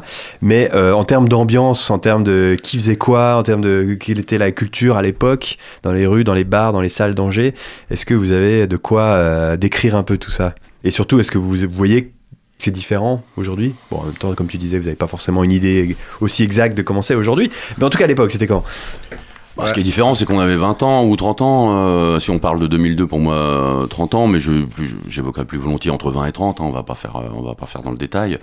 Mais 0.41 0.71
euh, 0.73 0.93
en 0.93 1.03
termes 1.03 1.29
d'ambiance, 1.29 1.91
en 1.91 1.99
termes 1.99 2.23
de 2.23 2.57
qui 2.63 2.77
faisait 2.79 2.95
quoi, 2.95 3.35
en 3.35 3.43
termes 3.43 3.63
de 3.63 3.97
quelle 3.99 4.21
était 4.21 4.39
la 4.39 4.53
culture 4.53 4.97
à 4.97 5.03
l'époque, 5.03 5.59
dans 5.83 5.91
les 5.91 6.07
rues, 6.07 6.23
dans 6.23 6.35
les 6.35 6.45
bars, 6.45 6.73
dans 6.73 6.83
les 6.83 6.89
salles 6.89 7.17
d'Angers, 7.17 7.53
est-ce 7.91 8.07
que 8.07 8.15
vous 8.15 8.31
avez 8.31 8.69
de 8.69 8.77
quoi 8.77 9.03
euh, 9.03 9.57
décrire 9.57 9.97
un 9.97 10.05
peu 10.05 10.19
tout 10.19 10.31
ça? 10.31 10.55
Et 10.85 10.93
surtout, 10.93 11.19
est-ce 11.19 11.33
que 11.33 11.39
vous 11.39 11.57
voyez 11.69 12.13
c'est 12.63 12.71
différent 12.71 13.23
aujourd'hui. 13.37 13.75
Bon, 13.91 13.99
en 13.99 14.05
même 14.05 14.15
temps, 14.15 14.33
comme 14.35 14.49
tu 14.49 14.59
disais, 14.59 14.79
vous 14.79 14.85
n'avez 14.85 14.97
pas 14.97 15.07
forcément 15.07 15.43
une 15.45 15.53
idée 15.53 15.97
aussi 16.21 16.43
exacte 16.43 16.77
de 16.77 16.83
comment 16.83 17.03
c'est 17.03 17.15
aujourd'hui. 17.15 17.51
Mais 17.79 17.85
en 17.85 17.91
tout 17.91 17.99
cas, 17.99 18.05
à 18.05 18.09
l'époque, 18.09 18.31
c'était 18.33 18.47
quand? 18.47 18.65
Bah, 19.57 19.67
Ce 19.67 19.73
qui 19.75 19.81
est 19.81 19.85
différent, 19.85 20.15
c'est 20.15 20.25
qu'on 20.27 20.39
avait 20.39 20.57
20 20.57 20.83
ans 20.85 21.05
ou 21.05 21.17
30 21.17 21.43
ans. 21.43 21.69
euh, 21.75 22.21
si 22.21 22.31
on 22.31 22.39
parle 22.39 22.61
de 22.61 22.67
2002, 22.69 23.07
pour 23.07 23.19
moi, 23.19 23.35
euh, 23.35 23.87
30 23.87 24.15
ans, 24.15 24.27
mais 24.29 24.39
j'évoquerai 25.09 25.45
plus 25.45 25.59
volontiers 25.59 25.91
entre 25.91 26.11
20 26.11 26.27
et 26.27 26.33
30. 26.33 26.61
hein, 26.61 26.65
on 26.67 26.71
va 26.71 26.85
pas 26.85 26.95
faire, 26.95 27.17
euh, 27.17 27.29
on 27.35 27.43
va 27.43 27.55
pas 27.55 27.67
faire 27.67 27.83
dans 27.83 27.91
le 27.91 27.97
détail. 27.97 28.39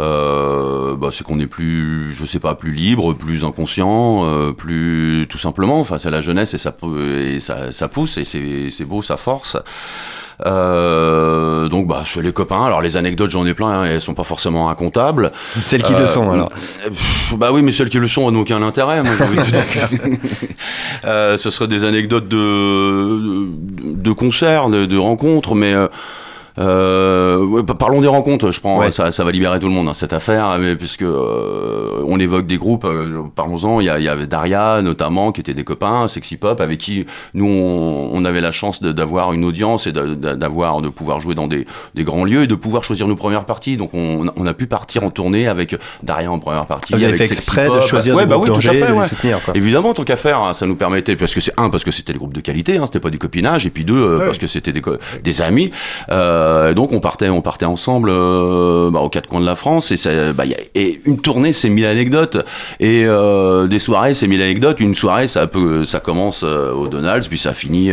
Euh, 0.00 0.96
bah, 0.96 1.08
c'est 1.12 1.24
qu'on 1.24 1.40
est 1.40 1.48
plus, 1.48 2.14
je 2.14 2.24
sais 2.24 2.38
pas, 2.38 2.54
plus 2.54 2.72
libre, 2.72 3.12
plus 3.14 3.44
inconscient, 3.44 4.24
euh, 4.24 4.52
plus 4.52 5.26
tout 5.28 5.38
simplement. 5.38 5.80
Enfin, 5.80 5.98
c'est 5.98 6.10
la 6.10 6.20
jeunesse 6.22 6.54
et 6.54 6.58
ça, 6.58 6.70
pousse 6.72 8.16
et 8.18 8.24
c'est 8.24 8.84
beau, 8.84 9.02
ça 9.02 9.16
force. 9.16 9.56
Euh, 10.44 11.68
donc, 11.68 11.86
bah, 11.86 12.02
chez 12.04 12.22
les 12.22 12.32
copains. 12.32 12.64
Alors, 12.64 12.80
les 12.82 12.96
anecdotes, 12.96 13.30
j'en 13.30 13.46
ai 13.46 13.54
plein. 13.54 13.68
hein, 13.68 13.84
elles 13.84 14.00
sont 14.00 14.14
pas 14.14 14.24
forcément 14.24 14.68
incomptables. 14.68 15.32
Celles 15.62 15.82
qui 15.82 15.92
le 15.94 16.06
sont, 16.06 16.30
alors. 16.30 16.50
euh, 16.84 16.88
pff, 16.90 17.34
Bah 17.36 17.50
oui, 17.52 17.62
mais 17.62 17.70
celles 17.72 17.88
qui 17.90 17.98
le 17.98 18.08
sont 18.08 18.30
n'ont 18.30 18.40
aucun 18.40 18.62
intérêt. 18.62 19.02
moi. 19.02 19.12
Euh, 21.04 21.36
ce 21.36 21.50
seraient 21.50 21.68
des 21.68 21.84
anecdotes 21.84 22.28
de, 22.28 23.16
de, 23.18 23.48
de 23.94 24.12
concerts, 24.12 24.68
de, 24.68 24.86
de 24.86 24.96
rencontres, 24.96 25.54
mais 25.54 25.74
euh, 26.58 27.58
euh, 27.58 27.62
parlons 27.62 28.00
des 28.00 28.08
rencontres. 28.08 28.50
Je 28.50 28.60
prends, 28.60 28.78
Ouais. 28.78 28.92
ça, 28.92 29.12
ça 29.12 29.24
va 29.24 29.30
libérer 29.32 29.58
tout 29.58 29.66
le 29.66 29.72
monde 29.72 29.88
hein, 29.88 29.94
cette 29.94 30.12
affaire, 30.12 30.56
mais 30.60 30.76
puisque 30.76 31.02
euh, 31.02 32.02
on 32.06 32.18
évoque 32.20 32.46
des 32.46 32.56
groupes. 32.58 32.84
euh, 32.84 33.22
Parlons-en. 33.34 33.80
Il 33.80 33.86
y, 33.86 33.90
a- 33.90 33.98
il 33.98 34.04
y 34.04 34.08
avait 34.08 34.26
Daria 34.26 34.80
notamment, 34.82 35.32
qui 35.32 35.40
étaient 35.40 35.54
des 35.54 35.64
copains, 35.64 36.06
Sexy 36.08 36.36
Pop, 36.36 36.60
avec 36.60 36.78
qui 36.78 37.06
nous 37.34 37.46
on, 37.46 38.10
on 38.12 38.24
avait 38.24 38.40
la 38.40 38.52
chance 38.52 38.82
d'avoir 38.82 39.32
une 39.32 39.44
audience 39.44 39.86
et 39.86 39.92
de- 39.92 40.14
d'avoir 40.14 40.80
de 40.80 40.88
pouvoir 40.88 41.20
jouer 41.20 41.34
dans 41.34 41.46
des, 41.48 41.66
des 41.94 42.04
grands 42.04 42.24
lieux 42.24 42.42
et 42.42 42.46
de 42.46 42.54
pouvoir 42.54 42.84
choisir 42.84 43.08
nos 43.08 43.16
premières 43.16 43.44
parties. 43.44 43.76
Donc 43.76 43.90
on, 43.94 44.26
on 44.36 44.46
a 44.46 44.54
pu 44.54 44.66
partir 44.66 45.02
en 45.04 45.10
tournée 45.10 45.46
avec 45.48 45.76
Daria 46.02 46.30
en 46.30 46.38
première 46.38 46.66
partie. 46.66 46.92
Vous 46.94 46.98
avez 47.04 47.14
avec 47.14 47.18
fait 47.18 47.26
Sexy 47.28 47.40
exprès 47.42 47.64
de 47.64 47.68
Pop. 47.70 47.82
choisir 47.82 48.14
ouais, 48.16 48.24
des 48.24 48.30
bah 48.30 48.36
groupes 48.36 48.48
oui, 48.56 48.62
tout 48.62 48.68
à 48.68 48.72
fait, 48.72 48.92
ouais. 48.92 49.08
soutenir, 49.08 49.42
quoi. 49.44 49.54
Évidemment, 49.56 49.94
tant 49.94 50.04
qu'à 50.04 50.16
faire, 50.16 50.40
hein, 50.42 50.54
ça 50.54 50.66
nous 50.66 50.76
permettait, 50.76 51.16
parce 51.16 51.34
que 51.34 51.40
c'est 51.40 51.52
un, 51.56 51.68
parce 51.70 51.84
que 51.84 51.90
c'était 51.90 52.12
des 52.12 52.18
groupes 52.18 52.34
de 52.34 52.40
qualité, 52.40 52.76
hein, 52.78 52.82
c'était 52.86 53.00
pas 53.00 53.10
du 53.10 53.18
copinage, 53.18 53.66
et 53.66 53.70
puis 53.70 53.84
deux, 53.84 54.00
euh, 54.00 54.26
parce 54.26 54.38
que 54.38 54.46
c'était 54.46 54.72
des, 54.72 55.42
amis. 55.42 55.70
Euh, 56.10 56.43
Euh, 56.44 56.74
donc 56.74 56.92
on 56.92 57.00
partait, 57.00 57.28
on 57.28 57.40
partait 57.40 57.64
ensemble 57.64 58.10
euh, 58.12 58.90
bah, 58.90 59.00
aux 59.00 59.08
quatre 59.08 59.28
coins 59.28 59.40
de 59.40 59.46
la 59.46 59.54
France 59.54 59.90
et, 59.90 59.96
ça, 59.96 60.32
bah, 60.32 60.44
y 60.44 60.54
a, 60.54 60.58
et 60.74 61.00
une 61.06 61.18
tournée 61.18 61.52
c'est 61.52 61.68
mille 61.68 61.86
anecdotes 61.86 62.36
et 62.80 63.04
euh, 63.06 63.66
des 63.66 63.78
soirées 63.78 64.14
c'est 64.14 64.26
mille 64.26 64.42
anecdotes. 64.42 64.80
Une 64.80 64.94
soirée 64.94 65.26
ça 65.26 65.46
peut, 65.46 65.84
ça 65.84 66.00
commence 66.00 66.42
au 66.42 66.86
Donald's 66.86 67.28
puis 67.28 67.38
ça 67.38 67.52
finit 67.54 67.92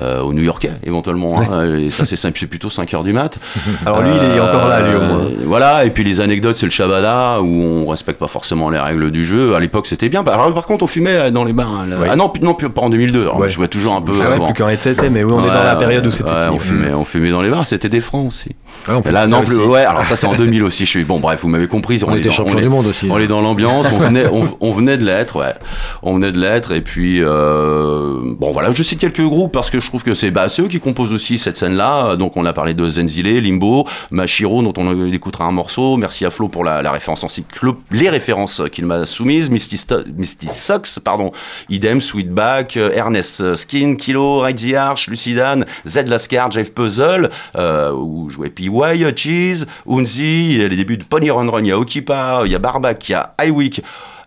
au 0.00 0.32
New 0.32 0.42
Yorkais 0.42 0.72
éventuellement. 0.84 1.40
hein. 1.40 1.74
et 1.76 1.90
ça 1.90 2.04
c'est 2.06 2.16
plutôt 2.46 2.70
5 2.70 2.92
heures 2.94 3.04
du 3.04 3.12
mat. 3.12 3.38
Alors 3.86 4.02
lui, 4.02 4.10
il 4.10 4.36
est 4.36 4.40
encore 4.40 4.68
là, 4.68 4.88
lui, 4.88 4.96
au 4.96 5.00
moins. 5.00 5.20
Voilà 5.44 5.84
et 5.84 5.90
puis 5.90 6.04
les 6.04 6.20
anecdotes 6.20 6.56
c'est 6.56 6.66
le 6.66 6.70
Shabada 6.72 7.40
où 7.40 7.62
on 7.62 7.86
respecte 7.86 8.18
pas 8.20 8.28
forcément 8.28 8.70
les 8.70 8.78
règles 8.78 9.10
du 9.10 9.24
jeu. 9.26 9.54
À 9.54 9.60
l'époque 9.60 9.86
c'était 9.86 10.08
bien. 10.08 10.22
Bah, 10.22 10.34
Alors, 10.34 10.52
par 10.54 10.66
contre 10.66 10.84
on 10.84 10.86
fumait 10.86 11.30
dans 11.30 11.44
les 11.44 11.52
bars. 11.52 11.86
là. 11.88 11.96
Ouais. 11.96 12.08
Ah 12.10 12.16
non, 12.16 12.32
non 12.42 12.54
pas 12.54 12.80
en 12.80 12.90
2002. 12.90 13.22
Alors, 13.22 13.38
Ouais. 13.38 13.48
Je 13.48 13.54
jouais 13.54 13.68
toujours 13.68 13.94
un 13.94 14.02
peu. 14.02 14.20
Avant. 14.20 14.46
plus 14.46 14.54
quand 14.54 14.66
mais 15.10 15.24
oui, 15.24 15.32
on 15.34 15.44
est 15.44 15.48
dans 15.48 15.64
la 15.64 15.76
période 15.76 16.06
où 16.06 16.10
c'était 16.10 16.30
on 16.50 16.58
fumait, 16.58 16.92
on 16.92 17.04
fumait 17.04 17.30
dans 17.30 17.42
les 17.42 17.50
bars, 17.50 17.64
c'était 17.78 17.88
des 17.88 18.00
francs 18.00 18.26
aussi. 18.28 18.50
Ouais, 18.88 18.94
on 18.94 19.02
peut 19.02 19.10
Et 19.10 19.12
là, 19.12 19.26
non 19.28 19.42
plus. 19.42 19.56
Ouais, 19.56 19.84
alors 19.84 20.04
ça, 20.04 20.16
c'est 20.16 20.26
en 20.26 20.34
2000 20.36 20.62
aussi. 20.64 20.84
Je 20.84 20.90
suis 20.90 21.04
bon. 21.04 21.20
Bref, 21.20 21.40
vous 21.42 21.48
m'avez 21.48 21.68
compris. 21.68 22.02
On 22.06 22.14
est 22.14 22.18
était 22.18 22.28
dans- 22.28 22.34
champion 22.34 22.58
est- 22.58 22.62
du 22.62 22.68
monde 22.68 22.86
aussi. 22.88 23.06
On 23.10 23.18
est 23.18 23.26
dans 23.28 23.40
l'ambiance. 23.40 23.86
On 23.94 23.98
venait, 23.98 24.26
on, 24.26 24.42
on 24.60 24.70
venait 24.72 24.96
de 24.98 25.04
l'être. 25.04 25.36
Ouais, 25.36 25.54
on 26.02 26.14
venait 26.14 26.32
de 26.32 26.38
l'être. 26.40 26.72
Et 26.72 26.80
puis, 26.80 27.22
euh, 27.22 28.20
bon, 28.38 28.50
voilà. 28.52 28.72
Je 28.72 28.82
cite 28.82 28.98
quelques 28.98 29.22
groupes 29.22 29.52
parce 29.52 29.70
que 29.70 29.80
je 29.80 29.86
trouve 29.86 30.02
que 30.02 30.14
c'est, 30.14 30.30
bah, 30.30 30.48
eux 30.58 30.68
qui 30.68 30.80
composent 30.80 31.12
aussi 31.12 31.38
cette 31.38 31.56
scène-là. 31.56 32.16
Donc, 32.16 32.36
on 32.36 32.44
a 32.44 32.52
parlé 32.52 32.74
de 32.74 32.88
Zenzile, 32.88 33.38
Limbo, 33.42 33.86
Machiro, 34.10 34.62
dont 34.62 34.72
on 34.76 35.12
écoutera 35.12 35.44
un 35.44 35.52
morceau. 35.52 35.96
Merci 35.96 36.24
à 36.26 36.30
Flo 36.30 36.48
pour 36.48 36.64
la, 36.64 36.82
la 36.82 36.90
référence 36.92 37.24
encyclo, 37.24 37.78
les 37.90 38.08
références 38.10 38.62
qu'il 38.72 38.86
m'a 38.86 39.06
soumises. 39.06 39.50
Misty, 39.50 39.80
Misty 40.16 40.48
Sox, 40.48 40.98
pardon. 41.02 41.32
Idem, 41.68 42.00
Sweetback, 42.00 42.76
Ernest 42.76 43.56
Skin, 43.56 43.94
Kilo, 43.96 44.40
Ride 44.40 44.58
the 44.58 44.74
Arch, 44.74 45.08
Lucidan, 45.08 45.60
Z 45.86 46.04
Lascar, 46.06 46.50
Jeff 46.50 46.70
Puzzle, 46.72 47.30
euh, 47.56 47.67
où 47.92 48.30
jouait 48.30 48.50
PY, 48.50 48.70
Cheese, 49.16 49.66
Unzi, 49.88 50.58
les 50.68 50.76
débuts 50.76 50.98
de 50.98 51.04
Pony 51.04 51.30
Run 51.30 51.50
Run, 51.50 51.60
il 51.60 51.68
y 51.68 51.72
a 51.72 51.78
Okipa, 51.78 52.42
il 52.44 52.52
y 52.52 52.54
a 52.54 52.58
Barbac, 52.58 53.08
il 53.08 53.12
y 53.12 53.14
a 53.14 53.34
Highwick, 53.38 53.82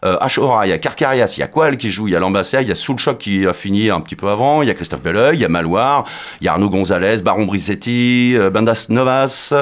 euh, 0.05 0.17
Ashora, 0.19 0.65
il 0.65 0.69
y 0.69 0.73
a 0.73 0.77
Carcarias, 0.77 1.33
il 1.37 1.41
y 1.41 1.43
a 1.43 1.47
Qual 1.47 1.77
qui 1.77 1.91
joue, 1.91 2.07
il 2.07 2.13
y 2.13 2.15
a 2.15 2.19
l'ambassade, 2.19 2.63
il 2.63 2.69
y 2.69 2.71
a 2.71 2.75
Soulshock 2.75 3.17
qui 3.19 3.45
a 3.45 3.53
fini 3.53 3.89
un 3.89 3.99
petit 4.01 4.15
peu 4.15 4.27
avant, 4.29 4.61
il 4.61 4.67
y 4.67 4.71
a 4.71 4.73
Christophe 4.73 5.01
Belleuil, 5.01 5.37
il 5.37 5.41
y 5.41 5.45
a 5.45 5.49
Maloir, 5.49 6.05
il 6.41 6.45
y 6.45 6.47
a 6.47 6.53
Arnaud 6.53 6.69
Gonzalez, 6.69 7.21
Baron 7.21 7.45
Brisetti, 7.45 8.33
euh, 8.35 8.49
Bandas 8.49 8.87
Novas, 8.89 9.53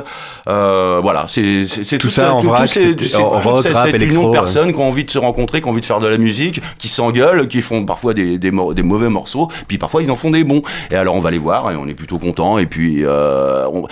euh, 0.48 1.00
voilà, 1.02 1.26
c'est 1.28 1.66
c'est 1.66 1.98
Tout 1.98 2.10
ça 2.10 2.34
en 2.36 2.42
tout- 2.42 2.48
vrac, 2.48 2.68
c'est- 2.68 2.94
une 3.90 3.96
électro, 3.96 4.30
de 4.30 4.34
personnes 4.34 4.72
qui 4.74 4.80
ont 4.80 4.88
envie 4.88 5.04
de 5.04 5.12
se 5.12 5.20
rencontrer, 5.20 5.62
qui 5.62 5.68
ont 5.68 5.72
envie 5.72 5.82
de 5.82 5.86
faire 5.86 6.00
de 6.00 6.08
la 6.08 6.18
musique, 6.18 6.62
qui 6.78 6.88
s'engueulent, 6.88 7.48
qui 7.48 7.62
font 7.62 7.84
parfois 7.86 8.14
des, 8.14 8.38
des 8.38 8.52
mauvais 8.52 9.10
morceaux, 9.10 9.50
puis 9.68 9.78
parfois 9.78 10.02
ils 10.04 10.12
en 10.12 10.16
font 10.16 10.30
des 10.32 10.44
bons. 10.44 10.62
Et 10.92 10.96
alors 10.96 11.16
on 11.16 11.20
va 11.20 11.32
les 11.32 11.38
voir 11.38 11.70
et 11.72 11.76
on 11.76 11.88
est 11.88 11.94
plutôt 11.94 12.18
content. 12.18 12.58
Et 12.58 12.66
puis 12.66 13.04
euh, 13.06 13.66
on, 13.74 13.86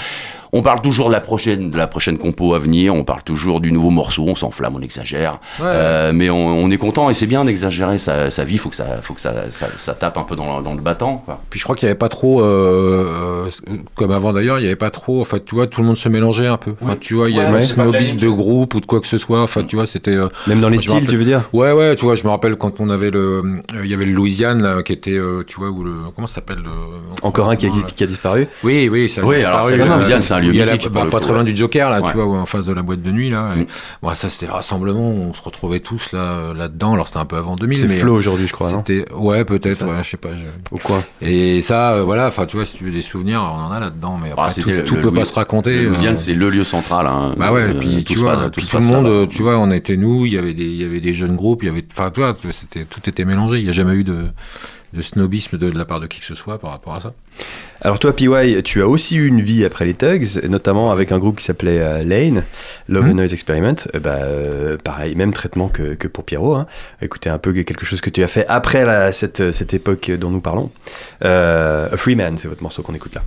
on 0.53 0.61
parle 0.61 0.81
toujours 0.81 1.07
de 1.07 1.13
la 1.13 1.19
prochaine, 1.19 1.71
de 1.71 1.77
la 1.77 1.87
prochaine 1.87 2.17
compo 2.17 2.53
à 2.53 2.59
venir. 2.59 2.93
On 2.95 3.03
parle 3.03 3.23
toujours 3.23 3.59
du 3.61 3.71
nouveau 3.71 3.89
morceau. 3.89 4.25
On 4.27 4.35
s'enflamme, 4.35 4.75
on 4.75 4.81
exagère, 4.81 5.39
Euh, 5.61 6.11
mais 6.13 6.29
on, 6.29 6.47
on 6.59 6.69
est 6.71 6.77
content 6.77 7.09
et 7.09 7.13
c'est 7.13 7.25
bien 7.27 7.45
d'exagérer 7.45 7.97
sa, 7.97 8.31
sa 8.31 8.43
vie. 8.43 8.57
Faut 8.57 8.69
que 8.69 8.75
ça, 8.75 8.85
faut 9.01 9.13
que 9.13 9.21
ça, 9.21 9.49
ça, 9.51 9.67
ça 9.77 9.93
tape 9.93 10.17
un 10.17 10.23
peu 10.23 10.35
dans, 10.35 10.57
le- 10.57 10.63
dans 10.63 10.73
le 10.73 10.81
battant. 10.81 11.21
Quoi. 11.25 11.39
Puis 11.49 11.59
je 11.59 11.63
crois 11.63 11.75
qu'il 11.75 11.87
n'y 11.87 11.91
avait 11.91 11.97
pas 11.99 12.09
trop, 12.09 12.41
euh, 12.41 13.49
comme 13.95 14.11
avant 14.11 14.33
d'ailleurs, 14.33 14.57
il 14.59 14.61
n'y 14.61 14.67
avait 14.67 14.75
pas 14.75 14.89
trop, 14.91 15.21
enfin 15.21 15.37
tu 15.43 15.55
vois, 15.55 15.67
tout 15.67 15.81
le 15.81 15.87
monde 15.87 15.97
se 15.97 16.09
mélangeait 16.09 16.47
un 16.47 16.57
peu. 16.57 16.73
Enfin 16.81 16.95
tu 16.99 17.15
vois, 17.15 17.29
il 17.29 17.35
y 17.37 17.39
avait 17.39 17.53
ouais, 17.53 17.59
un 17.59 17.63
snobisme 17.63 18.17
de 18.17 18.29
groupe 18.29 18.73
ou 18.75 18.79
de 18.79 18.85
quoi 18.85 18.99
que 19.01 19.07
ce 19.07 19.17
soit. 19.17 19.41
Enfin 19.41 19.63
tu 19.63 19.75
vois, 19.75 19.85
c'était. 19.85 20.15
euh, 20.15 20.27
Même 20.47 20.61
dans 20.61 20.69
les 20.69 20.77
styles, 20.77 20.91
rappelle- 20.91 21.07
tu 21.09 21.17
veux 21.17 21.25
dire 21.25 21.41
Ouais, 21.53 21.71
ouais, 21.71 21.95
tu 21.95 22.05
vois, 22.05 22.15
je 22.15 22.23
me 22.23 22.29
rappelle 22.29 22.55
quand 22.55 22.79
on 22.79 22.89
avait 22.89 23.09
le, 23.11 23.19
euh, 23.19 23.81
il 23.83 23.89
y 23.89 23.93
avait 23.93 24.05
le 24.05 24.13
Louisiane 24.13 24.61
là, 24.61 24.83
qui 24.83 24.93
était, 24.93 25.11
euh, 25.11 25.43
tu 25.45 25.57
vois, 25.59 25.69
où 25.69 25.83
le, 25.83 25.93
comment 26.15 26.27
ça 26.27 26.35
s'appelle 26.35 26.59
le, 26.63 26.71
Encore 27.23 27.49
un 27.49 27.55
qui 27.55 27.67
a, 27.67 27.69
qui 27.95 28.03
a 28.03 28.07
disparu. 28.07 28.47
Oui, 28.63 28.89
oui, 28.91 29.09
ça 29.09 29.21
a 29.21 29.25
Oui, 29.25 29.35
disparu, 29.35 29.73
alors, 29.73 29.99
euh, 30.37 30.39
un 30.39 30.45
lieu 30.47 30.53
il 30.53 30.57
y 30.57 30.61
a 30.61 30.65
la- 30.65 30.73
mythique, 30.73 30.91
bah, 30.91 31.05
pas 31.09 31.19
très 31.19 31.33
loin 31.33 31.43
du 31.43 31.55
Joker, 31.55 31.89
là, 31.89 32.01
Ouais. 32.01 32.09
tu 32.11 32.17
vois, 32.17 32.25
en 32.25 32.45
face 32.45 32.65
de 32.65 32.73
la 32.73 32.81
boîte 32.81 33.01
de 33.01 33.11
nuit, 33.11 33.29
là. 33.29 33.53
Et, 33.55 33.61
Mm. 33.61 33.65
bon, 34.01 34.13
ça, 34.15 34.29
c'était 34.29 34.45
le 34.47 34.53
rassemblement, 34.53 35.09
on 35.09 35.33
se 35.33 35.41
retrouvait 35.41 35.79
tous 35.79 36.11
là, 36.13 36.19
euh, 36.19 36.53
là-dedans. 36.53 36.93
Alors, 36.93 37.07
c'était 37.07 37.19
un 37.19 37.25
peu 37.25 37.35
avant 37.37 37.55
2000, 37.55 37.77
C'est 37.77 37.87
mais. 37.87 37.97
Flo 37.97 38.13
aujourd'hui, 38.15 38.47
je 38.47 38.53
crois, 38.53 38.71
non 38.71 38.83
ouais, 39.17 39.45
peut-être, 39.45 39.85
ouais, 39.85 40.03
je 40.03 40.09
sais 40.09 40.17
pas. 40.17 40.35
je- 40.35 40.75
Au 40.75 40.77
coin. 40.77 41.03
Et 41.21 41.61
ça, 41.61 41.91
euh, 41.93 42.03
voilà, 42.03 42.27
enfin, 42.27 42.45
tu 42.45 42.55
vois, 42.57 42.65
si 42.65 42.77
tu 42.77 42.83
veux 42.85 42.91
des 42.91 43.01
souvenirs, 43.01 43.41
on 43.41 43.59
en 43.67 43.71
a 43.71 43.79
là-dedans, 43.79 44.17
mais 44.21 44.31
Ah, 44.37 44.45
après, 44.45 44.61
tout, 44.61 44.69
le- 44.69 44.83
tout 44.85 44.95
le 44.95 45.01
peut 45.01 45.07
Louis- 45.09 45.19
pas 45.19 45.25
se 45.25 45.33
raconter. 45.33 45.81
Le 45.81 45.89
Louisiane, 45.89 46.13
euh, 46.15 46.17
c'est 46.17 46.33
le 46.33 46.49
lieu 46.49 46.63
central. 46.63 47.07
Hein. 47.07 47.33
bah 47.37 47.51
ouais, 47.51 47.61
Euh, 47.61 47.73
puis 47.79 48.03
tout 48.03 48.13
tu 48.13 48.19
vois, 48.19 48.49
tout 48.49 48.77
le 48.77 48.83
monde, 48.83 49.07
euh, 49.07 49.25
tu 49.27 49.41
vois, 49.41 49.57
on 49.57 49.71
était 49.71 49.97
nous, 49.97 50.25
il 50.25 50.33
y 50.33 50.37
avait 50.37 50.53
des, 50.53 50.63
il 50.65 50.81
y 50.81 50.83
avait 50.83 50.99
des 51.01 51.13
jeunes 51.13 51.35
groupes, 51.35 51.63
il 51.63 51.67
y 51.67 51.69
avait, 51.69 51.85
enfin, 51.91 52.11
tu 52.13 52.21
vois, 52.21 52.35
c'était, 52.51 52.85
tout 52.85 53.01
était 53.09 53.25
mélangé. 53.25 53.57
Il 53.59 53.63
n'y 53.63 53.69
a 53.69 53.73
jamais 53.73 53.93
eu 53.93 54.03
de, 54.03 54.25
de 54.93 55.01
snobisme 55.01 55.57
de, 55.57 55.69
de 55.69 55.77
la 55.77 55.85
part 55.85 55.99
de 55.99 56.07
qui 56.07 56.19
que 56.19 56.25
ce 56.25 56.35
soit 56.35 56.57
par 56.59 56.71
rapport 56.71 56.95
à 56.95 57.01
ça. 57.01 57.13
Alors 57.81 57.99
toi, 57.99 58.15
PY, 58.15 58.61
tu 58.63 58.81
as 58.81 58.87
aussi 58.87 59.17
eu 59.17 59.27
une 59.27 59.41
vie 59.41 59.63
après 59.63 59.85
les 59.85 59.93
Tugs, 59.93 60.43
notamment 60.49 60.91
avec 60.91 61.11
un 61.11 61.19
groupe 61.19 61.37
qui 61.37 61.45
s'appelait 61.45 61.79
euh, 61.79 62.03
Lane, 62.03 62.43
Love 62.89 63.05
Mhm. 63.05 63.11
and 63.11 63.15
Noise 63.15 63.33
Experiment. 63.33 63.75
Euh, 63.95 63.99
bah, 63.99 64.15
euh, 64.21 64.77
pareil, 64.83 65.15
même 65.15 65.31
traitement 65.33 65.67
que, 65.69 65.93
que 65.93 66.07
pour 66.07 66.23
Pierrot. 66.23 66.55
Hein. 66.55 66.65
Écoutez 67.01 67.29
un 67.29 67.37
peu 67.37 67.53
quelque 67.53 67.85
chose 67.85 68.01
que 68.01 68.09
tu 68.09 68.23
as 68.23 68.27
fait 68.27 68.45
après 68.49 68.83
la- 68.85 69.13
cette, 69.13 69.51
cette 69.51 69.73
époque 69.73 70.09
dont 70.11 70.29
nous 70.31 70.41
parlons. 70.41 70.71
Euh, 71.23 71.89
A 71.91 71.97
Free 71.97 72.15
Man, 72.15 72.37
c'est 72.37 72.47
votre 72.47 72.63
morceau 72.63 72.81
qu'on 72.81 72.95
écoute 72.95 73.13
là. 73.15 73.21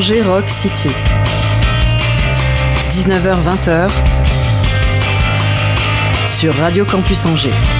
Angers 0.00 0.22
Rock 0.22 0.48
City. 0.48 0.88
19h-20h 2.90 3.90
sur 6.30 6.54
Radio 6.54 6.86
Campus 6.86 7.26
Angers. 7.26 7.79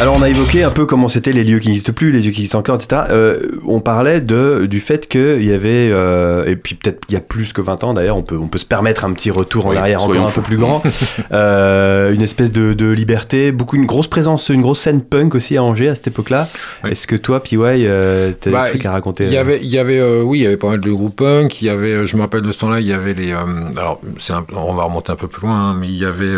Alors 0.00 0.16
on 0.16 0.22
a 0.22 0.28
évoqué 0.28 0.62
un 0.62 0.70
peu 0.70 0.86
comment 0.86 1.08
c'était 1.08 1.32
les 1.32 1.42
lieux 1.42 1.58
qui 1.58 1.66
n'existent 1.68 1.92
plus, 1.92 2.12
les 2.12 2.20
lieux 2.20 2.30
qui 2.30 2.42
existent 2.42 2.60
encore, 2.60 2.76
etc. 2.76 3.02
Euh, 3.10 3.40
on 3.66 3.80
parlait 3.80 4.20
de, 4.20 4.66
du 4.66 4.78
fait 4.78 5.08
qu'il 5.08 5.42
y 5.44 5.52
avait, 5.52 5.90
euh, 5.90 6.44
et 6.46 6.54
puis 6.54 6.76
peut-être 6.76 7.00
il 7.08 7.14
y 7.14 7.16
a 7.16 7.20
plus 7.20 7.52
que 7.52 7.60
20 7.60 7.82
ans 7.82 7.94
d'ailleurs, 7.94 8.16
on 8.16 8.22
peut, 8.22 8.36
on 8.40 8.46
peut 8.46 8.58
se 8.58 8.64
permettre 8.64 9.04
un 9.04 9.12
petit 9.12 9.32
retour 9.32 9.66
en 9.66 9.70
Oui, 9.70 9.76
arrière 9.76 10.00
encore 10.04 10.28
un 10.28 10.30
peu 10.30 10.40
plus 10.40 10.56
grand, 10.56 10.82
Euh, 11.32 12.14
une 12.14 12.22
espèce 12.22 12.52
de, 12.52 12.74
de 12.74 12.90
liberté, 12.92 13.50
beaucoup 13.50 13.74
une 13.76 13.86
grosse 13.86 14.06
présence, 14.06 14.48
une 14.50 14.62
grosse 14.62 14.78
scène 14.80 15.02
punk 15.02 15.34
aussi 15.34 15.56
à 15.56 15.62
Angers 15.64 15.88
à 15.88 15.94
cette 15.96 16.06
époque-là. 16.06 16.48
Oui. 16.84 16.92
Est-ce 16.92 17.06
que 17.08 17.16
toi, 17.16 17.42
PY, 17.42 17.56
euh, 17.58 18.30
t'as 18.40 18.50
Bah, 18.52 18.64
des 18.64 18.70
trucs 18.70 18.86
à 18.86 18.92
raconter 18.92 19.24
Il 19.24 19.32
y 19.32 19.36
euh 19.36 19.40
avait, 19.40 19.58
il 19.60 19.68
y 19.68 19.78
avait, 19.78 19.98
euh, 19.98 20.22
oui, 20.22 20.38
il 20.38 20.42
y 20.44 20.46
avait 20.46 20.56
pas 20.56 20.68
mal 20.68 20.80
de 20.80 20.90
groupes 20.92 21.16
punk. 21.16 21.60
Il 21.60 21.66
y 21.66 21.70
avait, 21.70 22.06
je 22.06 22.16
me 22.16 22.22
rappelle 22.22 22.42
de 22.42 22.52
ce 22.52 22.60
temps-là, 22.60 22.80
il 22.80 22.86
y 22.86 22.92
avait 22.92 23.14
les. 23.14 23.32
euh, 23.32 23.38
alors, 23.76 24.00
c'est 24.18 24.32
un- 24.32 24.46
on 24.54 24.74
va 24.74 24.84
remonter 24.84 25.10
un 25.12 25.16
peu 25.16 25.26
plus 25.28 25.42
loin, 25.46 25.70
hein, 25.70 25.76
mais 25.78 25.88
il 25.88 25.98
y 25.98 26.04
avait, 26.04 26.32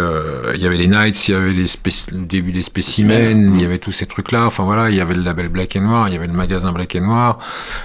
il 0.55 0.63
y 0.63 0.67
avait 0.67 0.79
les 0.79 0.89
Nights, 0.89 1.29
il 1.29 1.33
y 1.33 1.35
avait 1.35 1.53
les 1.53 1.67
début 2.15 2.53
des 2.53 2.63
spécimens, 2.63 3.50
il 3.55 3.63
y 3.63 3.65
avait 3.65 3.79
tous 3.79 3.93
ces 3.93 4.07
trucs-là. 4.07 4.47
Enfin 4.47 4.65
voilà, 4.65 4.91
il 4.91 4.97
y 4.97 5.01
avait 5.01 5.15
le 5.15 5.23
label 5.23 5.49
Black 5.49 5.77
and 5.77 5.83
Noir, 5.83 6.09
il 6.09 6.15
y 6.15 6.17
avait 6.17 6.27
le 6.27 6.33
magasin 6.33 6.73
Black 6.73 6.97
and 6.97 7.07
Noir, 7.07 7.39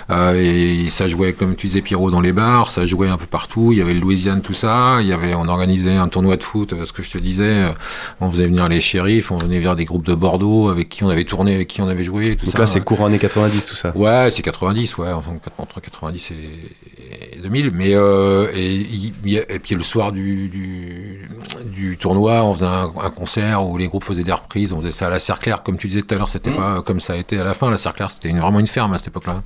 euh, 0.09 0.34
et 0.36 0.89
ça 0.89 1.07
jouait 1.07 1.34
comme 1.34 1.55
tu 1.55 1.68
disais 1.68 1.82
Pierrot 1.82 2.11
dans 2.11 2.22
les 2.22 2.32
bars, 2.32 2.70
ça 2.70 2.86
jouait 2.86 3.09
un 3.09 3.18
peu 3.18 3.26
partout. 3.26 3.70
Il 3.72 3.78
y 3.78 3.82
avait 3.82 3.93
le 3.93 3.99
Louisiane, 3.99 4.41
tout 4.41 4.53
ça. 4.53 4.97
Il 5.01 5.07
y 5.07 5.13
avait, 5.13 5.36
on 5.36 5.47
organisait 5.47 5.95
un 5.95 6.07
tournoi 6.07 6.38
de 6.38 6.43
foot, 6.43 6.74
euh, 6.74 6.86
ce 6.86 6.93
que 6.93 7.03
je 7.03 7.11
te 7.11 7.18
disais. 7.18 7.74
On 8.22 8.30
faisait 8.30 8.45
venir 8.45 8.68
les 8.70 8.82
shérifs, 8.82 9.32
on 9.32 9.38
venait 9.38 9.57
venir 9.57 9.76
des 9.76 9.86
groupes 9.86 10.05
de 10.05 10.16
Bordeaux 10.16 10.70
avec 10.70 10.89
qui 10.89 11.03
on 11.03 11.09
avait 11.09 11.24
tourné, 11.24 11.55
avec 11.55 11.68
qui 11.68 11.82
on 11.82 11.88
avait 11.88 12.03
joué, 12.03 12.36
tout 12.36 12.45
Donc 12.45 12.53
ça. 12.53 12.59
là, 12.59 12.68
c'est 12.68 12.82
courant 12.82 13.05
années 13.07 13.20
90, 13.20 13.66
tout 13.66 13.76
ça. 13.76 13.95
Ouais, 13.95 14.30
c'est 14.32 14.41
90, 14.41 14.97
ouais, 14.97 15.11
enfin, 15.11 15.32
entre 15.57 15.80
90 15.82 16.32
et, 16.32 17.38
et 17.38 17.41
2000. 17.41 17.72
Mais 17.72 17.91
euh, 17.93 18.47
et, 18.55 19.59
puis 19.59 19.76
le 19.76 19.84
soir 19.84 20.11
du, 20.11 20.47
du, 20.49 21.30
du 21.66 21.97
tournoi, 21.97 22.43
on 22.43 22.53
faisait 22.53 22.66
un, 22.66 22.91
un 23.03 23.09
concert 23.09 23.66
où 23.66 23.78
les 23.78 23.88
groupes 23.88 24.03
faisaient 24.03 24.24
des 24.24 24.32
reprises. 24.32 24.74
On 24.74 24.82
faisait 24.82 24.91
ça 24.91 25.07
à 25.07 25.09
la 25.09 25.20
Comme 25.63 25.77
tu 25.77 25.87
disais 25.87 26.01
tout 26.01 26.13
à 26.13 26.17
l'heure, 26.17 26.29
c'était 26.29 26.51
pas 26.51 26.81
comme 26.81 26.99
ça 26.99 27.13
a 27.13 27.15
été 27.17 27.39
à 27.39 27.43
la 27.43 27.53
fin. 27.53 27.69
La 27.69 27.77
Cerclair, 27.77 28.11
c'était 28.11 28.29
une- 28.29 28.39
vraiment 28.39 28.59
une 28.59 28.67
ferme 28.67 28.93
à 28.93 28.97
cette 28.97 29.07
époque-là. 29.07 29.41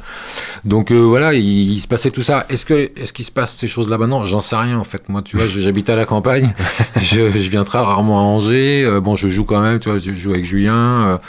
Donc 0.66 0.92
euh, 0.92 0.96
voilà, 1.00 1.34
il, 1.34 1.74
il 1.74 1.80
se 1.82 1.88
passait 1.88 2.12
tout 2.12 2.22
ça. 2.22 2.46
Est-ce 2.50 2.66
que 2.66 2.92
est-ce 2.96 3.14
qu'il 3.14 3.26
se 3.26 3.32
passe 3.32 3.56
ces 3.56 3.68
choses 3.68 3.90
là 3.90 3.98
maintenant? 3.98 4.26
J'en 4.26 4.42
sais 4.42 4.56
rien 4.56 4.78
en 4.78 4.84
fait. 4.84 5.08
Moi, 5.10 5.22
tu 5.22 5.38
vois, 5.38 5.48
j'habite 5.48 5.90
à 5.90 5.96
la 5.96 6.06
campagne. 6.06 6.54
je, 6.98 7.30
je 7.32 7.50
viens 7.50 7.64
très 7.64 7.80
rarement 7.80 8.20
à 8.20 8.24
Angers. 8.24 8.84
Euh, 8.86 9.00
bon, 9.02 9.16
je 9.16 9.28
joue 9.30 9.46
quand 9.46 9.62
même. 9.62 9.80
Tu 9.80 9.90
vois, 9.90 10.00
je 10.00 10.14
joue 10.14 10.32
avec 10.32 10.46
Julien. 10.46 11.20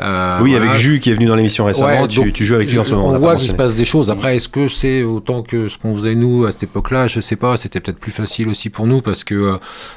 Euh, 0.00 0.38
euh, 0.38 0.38
oui, 0.42 0.50
voilà. 0.50 0.66
avec 0.66 0.76
Jus 0.78 1.00
qui 1.00 1.10
est 1.10 1.14
venu 1.14 1.26
dans 1.26 1.34
l'émission 1.34 1.64
récemment, 1.64 2.02
Ouais, 2.02 2.08
tu, 2.08 2.46
joues 2.46 2.54
avec 2.54 2.70
lui 2.70 2.78
en 2.78 2.84
ce 2.84 2.90
je- 2.90 2.94
moment. 2.94 3.08
On 3.08 3.14
voit 3.18 3.36
qu'il 3.36 3.50
se 3.50 3.54
passe 3.54 3.74
des 3.74 3.84
choses. 3.84 4.10
Après, 4.10 4.36
est-ce 4.36 4.48
que 4.48 4.68
c'est 4.68 5.02
autant 5.02 5.42
que 5.42 5.68
ce 5.68 5.76
qu'on 5.78 5.94
faisait 5.94 6.14
nous 6.14 6.44
à 6.46 6.52
cette 6.52 6.62
époque-là? 6.64 7.06
Je 7.08 7.20
sais 7.20 7.36
pas. 7.36 7.56
C'était 7.56 7.80
peut-être 7.80 7.98
plus 7.98 8.12
facile 8.12 8.48
aussi 8.48 8.70
pour 8.70 8.86
nous 8.86 9.00
parce 9.02 9.24
que 9.24 9.34
euh, 9.34 9.56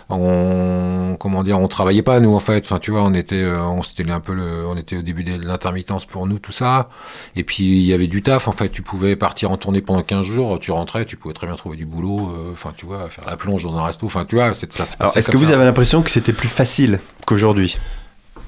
on, 0.09 1.15
comment 1.19 1.43
dire, 1.43 1.59
on 1.59 1.67
travaillait 1.67 2.01
pas 2.03 2.19
nous 2.19 2.33
en 2.33 2.39
fait. 2.39 2.65
Enfin, 2.65 2.79
tu 2.79 2.91
vois, 2.91 3.03
on 3.03 3.13
était, 3.13 3.35
euh, 3.41 3.61
on 3.61 3.81
c'était 3.81 4.09
un 4.09 4.19
peu 4.19 4.33
le, 4.33 4.65
on 4.67 4.75
était 4.77 4.97
au 4.97 5.01
début 5.01 5.23
de 5.23 5.45
l'intermittence 5.45 6.05
pour 6.05 6.27
nous 6.27 6.39
tout 6.39 6.51
ça. 6.51 6.89
Et 7.35 7.43
puis 7.43 7.63
il 7.63 7.83
y 7.85 7.93
avait 7.93 8.07
du 8.07 8.21
taf. 8.21 8.47
En 8.47 8.51
fait, 8.51 8.69
tu 8.69 8.81
pouvais 8.81 9.15
partir 9.15 9.51
en 9.51 9.57
tournée 9.57 9.81
pendant 9.81 10.01
15 10.03 10.25
jours. 10.25 10.59
Tu 10.59 10.71
rentrais, 10.71 11.05
tu 11.05 11.15
pouvais 11.17 11.33
très 11.33 11.47
bien 11.47 11.55
trouver 11.55 11.77
du 11.77 11.85
boulot. 11.85 12.31
euh, 12.35 12.51
Enfin, 12.51 12.73
tu 12.75 12.85
vois, 12.85 13.07
faire 13.09 13.23
la 13.27 13.37
plonge 13.37 13.63
dans 13.63 13.75
un 13.77 13.83
resto. 13.85 14.05
Enfin, 14.05 14.25
tu 14.25 14.35
vois, 14.35 14.53
c'est 14.53 14.71
ça. 14.73 14.83
est-ce 15.15 15.29
que 15.31 15.37
vous 15.37 15.51
avez 15.51 15.63
l'impression 15.65 16.01
que 16.01 16.09
c'était 16.11 16.33
plus 16.33 16.47
facile 16.49 16.99
qu'aujourd'hui? 17.25 17.77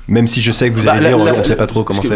Même 0.10 0.28
si 0.28 0.42
je 0.42 0.52
sais 0.52 0.70
que 0.70 0.76
vous 0.76 0.84
Bah, 0.84 0.92
allez 0.94 1.02
la- 1.04 1.08
dire, 1.10 1.18
on 1.18 1.26
ne 1.40 1.44
sait 1.44 1.56
pas 1.56 1.66
trop 1.66 1.84
comment 1.84 2.02
ça 2.02 2.10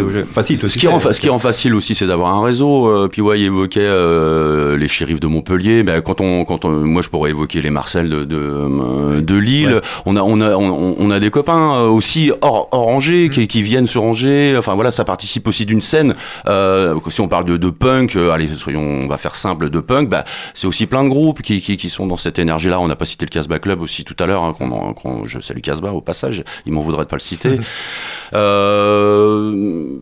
si, 0.44 0.58
toi 0.58 0.68
Ce 0.70 0.78
qui, 0.78 0.88
rend, 0.88 1.00
ce 1.00 1.22
qui 1.22 1.30
rend 1.30 1.40
facile 1.40 1.74
aussi, 1.74 1.96
c'est 1.96 2.06
d'avoir 2.06 2.34
un 2.36 2.44
réseau. 2.44 2.88
Euh, 2.88 3.08
PY 3.08 3.22
évoquait 3.46 3.80
euh, 3.82 4.76
les 4.78 4.90
shérifs 4.90 5.22
de 5.22 5.28
Montpellier. 5.28 5.84
Ben, 5.84 6.02
quand 6.02 6.20
on, 6.20 6.44
quand 6.44 6.66
on- 6.66 6.72
moi, 6.72 7.02
je 7.02 7.10
pourrais 7.10 7.30
évoquer 7.30 7.62
les 7.62 7.70
Marcel 7.70 8.10
de, 8.10 8.24
de, 8.26 8.36
euh, 8.38 9.22
de 9.22 9.36
Lille. 9.36 9.76
Ouais. 9.76 9.82
On, 10.06 10.16
a, 10.18 10.22
on, 10.22 10.42
a, 10.42 10.56
on, 10.56 10.96
on 11.00 11.12
a 11.12 11.20
des 11.22 11.30
copains 11.30 11.76
euh, 11.76 11.88
aussi 11.88 12.32
hors, 12.42 12.68
hors 12.72 12.88
Angers 12.90 13.30
qui, 13.30 13.48
qui 13.48 13.62
viennent 13.62 13.88
sur 13.88 14.04
Angers. 14.04 14.56
Enfin 14.58 14.76
voilà, 14.76 14.92
ça 14.92 15.06
participe 15.06 15.48
aussi 15.48 15.66
d'une 15.66 15.82
scène. 15.82 16.16
Euh, 16.48 16.94
si 17.10 17.22
on 17.22 17.30
parle 17.30 17.46
de, 17.46 17.56
de 17.56 17.70
punk, 17.70 18.16
euh, 18.18 18.32
allez, 18.32 18.50
soyons, 18.58 19.00
on 19.04 19.08
va 19.08 19.18
faire 19.18 19.36
simple 19.36 19.70
de 19.70 19.80
punk. 19.80 20.10
Bah, 20.10 20.26
c'est 20.54 20.68
aussi 20.68 20.88
plein 20.88 21.04
de 21.06 21.10
groupes 21.10 21.42
qui, 21.42 21.62
qui, 21.62 21.78
qui 21.78 21.90
sont 21.90 22.06
dans 22.06 22.18
cette 22.18 22.38
énergie-là. 22.38 22.82
On 22.82 22.88
n'a 22.88 22.98
pas 22.98 23.06
cité 23.06 23.26
le 23.26 23.30
Casbah 23.32 23.60
Club 23.60 23.82
aussi 23.82 24.04
tout 24.04 24.16
à 24.20 24.26
l'heure. 24.26 24.44
Hein, 24.44 24.54
qu'on 24.58 24.94
qu'on- 24.94 25.24
je 25.26 25.40
salue 25.40 25.62
Casbah 25.62 25.94
au 25.94 26.02
passage. 26.02 26.44
Il 26.66 26.74
m'en 26.74 26.82
voudrait 26.82 27.06
de 27.06 27.10
pas 27.10 27.16
le 27.16 27.22
citer. 27.22 27.60
Euh, 28.34 30.00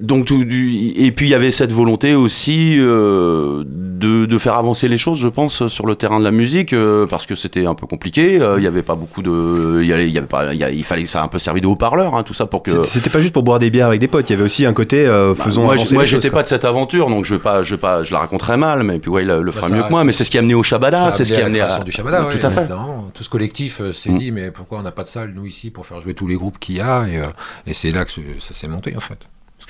donc 0.00 0.24
tout 0.26 0.44
du- 0.44 0.92
et 0.96 1.12
puis 1.12 1.26
il 1.26 1.30
y 1.30 1.34
avait 1.34 1.50
cette 1.50 1.72
volonté 1.72 2.14
aussi 2.14 2.76
euh, 2.78 3.62
de, 3.66 4.24
de 4.26 4.38
faire 4.38 4.54
avancer 4.54 4.88
les 4.88 4.96
choses, 4.96 5.18
je 5.18 5.28
pense, 5.28 5.66
sur 5.68 5.86
le 5.86 5.94
terrain 5.94 6.18
de 6.18 6.24
la 6.24 6.30
musique, 6.30 6.72
euh, 6.72 7.06
parce 7.06 7.26
que 7.26 7.34
c'était 7.34 7.66
un 7.66 7.74
peu 7.74 7.86
compliqué. 7.86 8.40
Euh, 8.40 8.56
Il 8.58 8.64
y 8.64 8.66
avait 8.66 8.82
pas 8.82 8.94
beaucoup 8.94 9.22
de, 9.22 9.80
il 9.82 9.86
y 9.88 9.92
avait, 9.92 10.06
il 10.08 10.12
y 10.12 10.18
avait 10.18 10.26
pas, 10.26 10.54
il 10.54 10.64
a- 10.64 10.70
fallait 10.84 11.02
que 11.04 11.08
ça 11.08 11.20
ait 11.20 11.22
un 11.22 11.28
peu 11.28 11.38
servi 11.38 11.60
de 11.60 11.66
haut-parleur, 11.66 12.14
hein, 12.14 12.22
tout 12.22 12.32
ça 12.34 12.46
pour 12.46 12.62
que. 12.62 12.82
C'était- 12.82 13.10
pas 13.10 13.20
juste 13.20 13.34
pour 13.34 13.42
boire 13.42 13.58
des 13.58 13.70
bières 13.70 13.86
avec 13.88 14.00
des 14.00 14.08
potes, 14.08 14.28
il 14.30 14.32
y 14.32 14.36
avait 14.36 14.44
aussi 14.44 14.64
un 14.66 14.72
côté 14.72 15.04
euh, 15.06 15.34
Bah, 15.36 15.44
faisons 15.44 15.62
moi, 15.64 15.74
avancer 15.74 15.90
je- 15.90 15.94
moi 15.94 16.04
j'étais 16.04 16.30
pas 16.30 16.42
de 16.42 16.48
cette 16.48 16.64
aventure, 16.64 17.08
donc 17.08 17.24
je 17.24 17.34
vais 17.34 17.40
pas, 17.40 17.62
je 17.62 17.74
vais 17.74 17.80
pas, 17.80 18.02
je 18.02 18.12
la 18.12 18.20
raconterai 18.20 18.56
mal, 18.56 18.82
mais 18.84 18.98
puis 18.98 19.10
ouais, 19.10 19.22
il 19.22 19.28
le, 19.28 19.42
le 19.42 19.50
fera 19.52 19.62
Bah, 19.62 19.68
ça 19.68 19.74
mieux 19.76 19.82
que 19.82 19.90
moi. 19.90 20.04
Mais 20.04 20.12
c'est 20.12 20.24
ce 20.24 20.30
qui 20.30 20.38
a 20.38 20.40
amené 20.40 20.54
au 20.54 20.62
Shabada, 20.62 21.10
c'est 21.12 21.24
ce 21.24 21.32
qui 21.32 21.40
a 21.40 21.44
amené 21.46 21.60
à 21.60 21.66
la 21.66 21.74
à. 21.74 21.76
création 21.80 21.84
du 21.84 21.92
Shabada, 21.92 22.24
tout 22.24 22.46
à 22.46 22.50
fait. 22.50 22.68
Tout 23.12 23.24
ce 23.24 23.28
collectif 23.28 23.80
euh, 23.80 23.92
s'est 23.92 24.10
Mm. 24.10 24.18
dit, 24.18 24.32
mais 24.32 24.50
pourquoi 24.50 24.78
on 24.78 24.82
n'a 24.82 24.92
pas 24.92 25.02
de 25.02 25.08
salle, 25.08 25.32
nous, 25.34 25.44
ici, 25.46 25.70
pour 25.70 25.84
faire 25.86 26.00
jouer 26.00 26.14
tous 26.14 26.26
les 26.26 26.36
groupes 26.36 26.58
qu'il 26.58 26.76
y 26.76 26.80
a 26.80 27.06
Et, 27.08 27.18
euh, 27.18 27.26
et 27.66 27.74
c'est 27.74 27.90
là 27.90 28.04
que 28.04 28.10
ce- 28.10 28.20
ça 28.38 28.54
s'est 28.54 28.68
monté, 28.68 28.94
en 28.96 29.00
fait. 29.00 29.18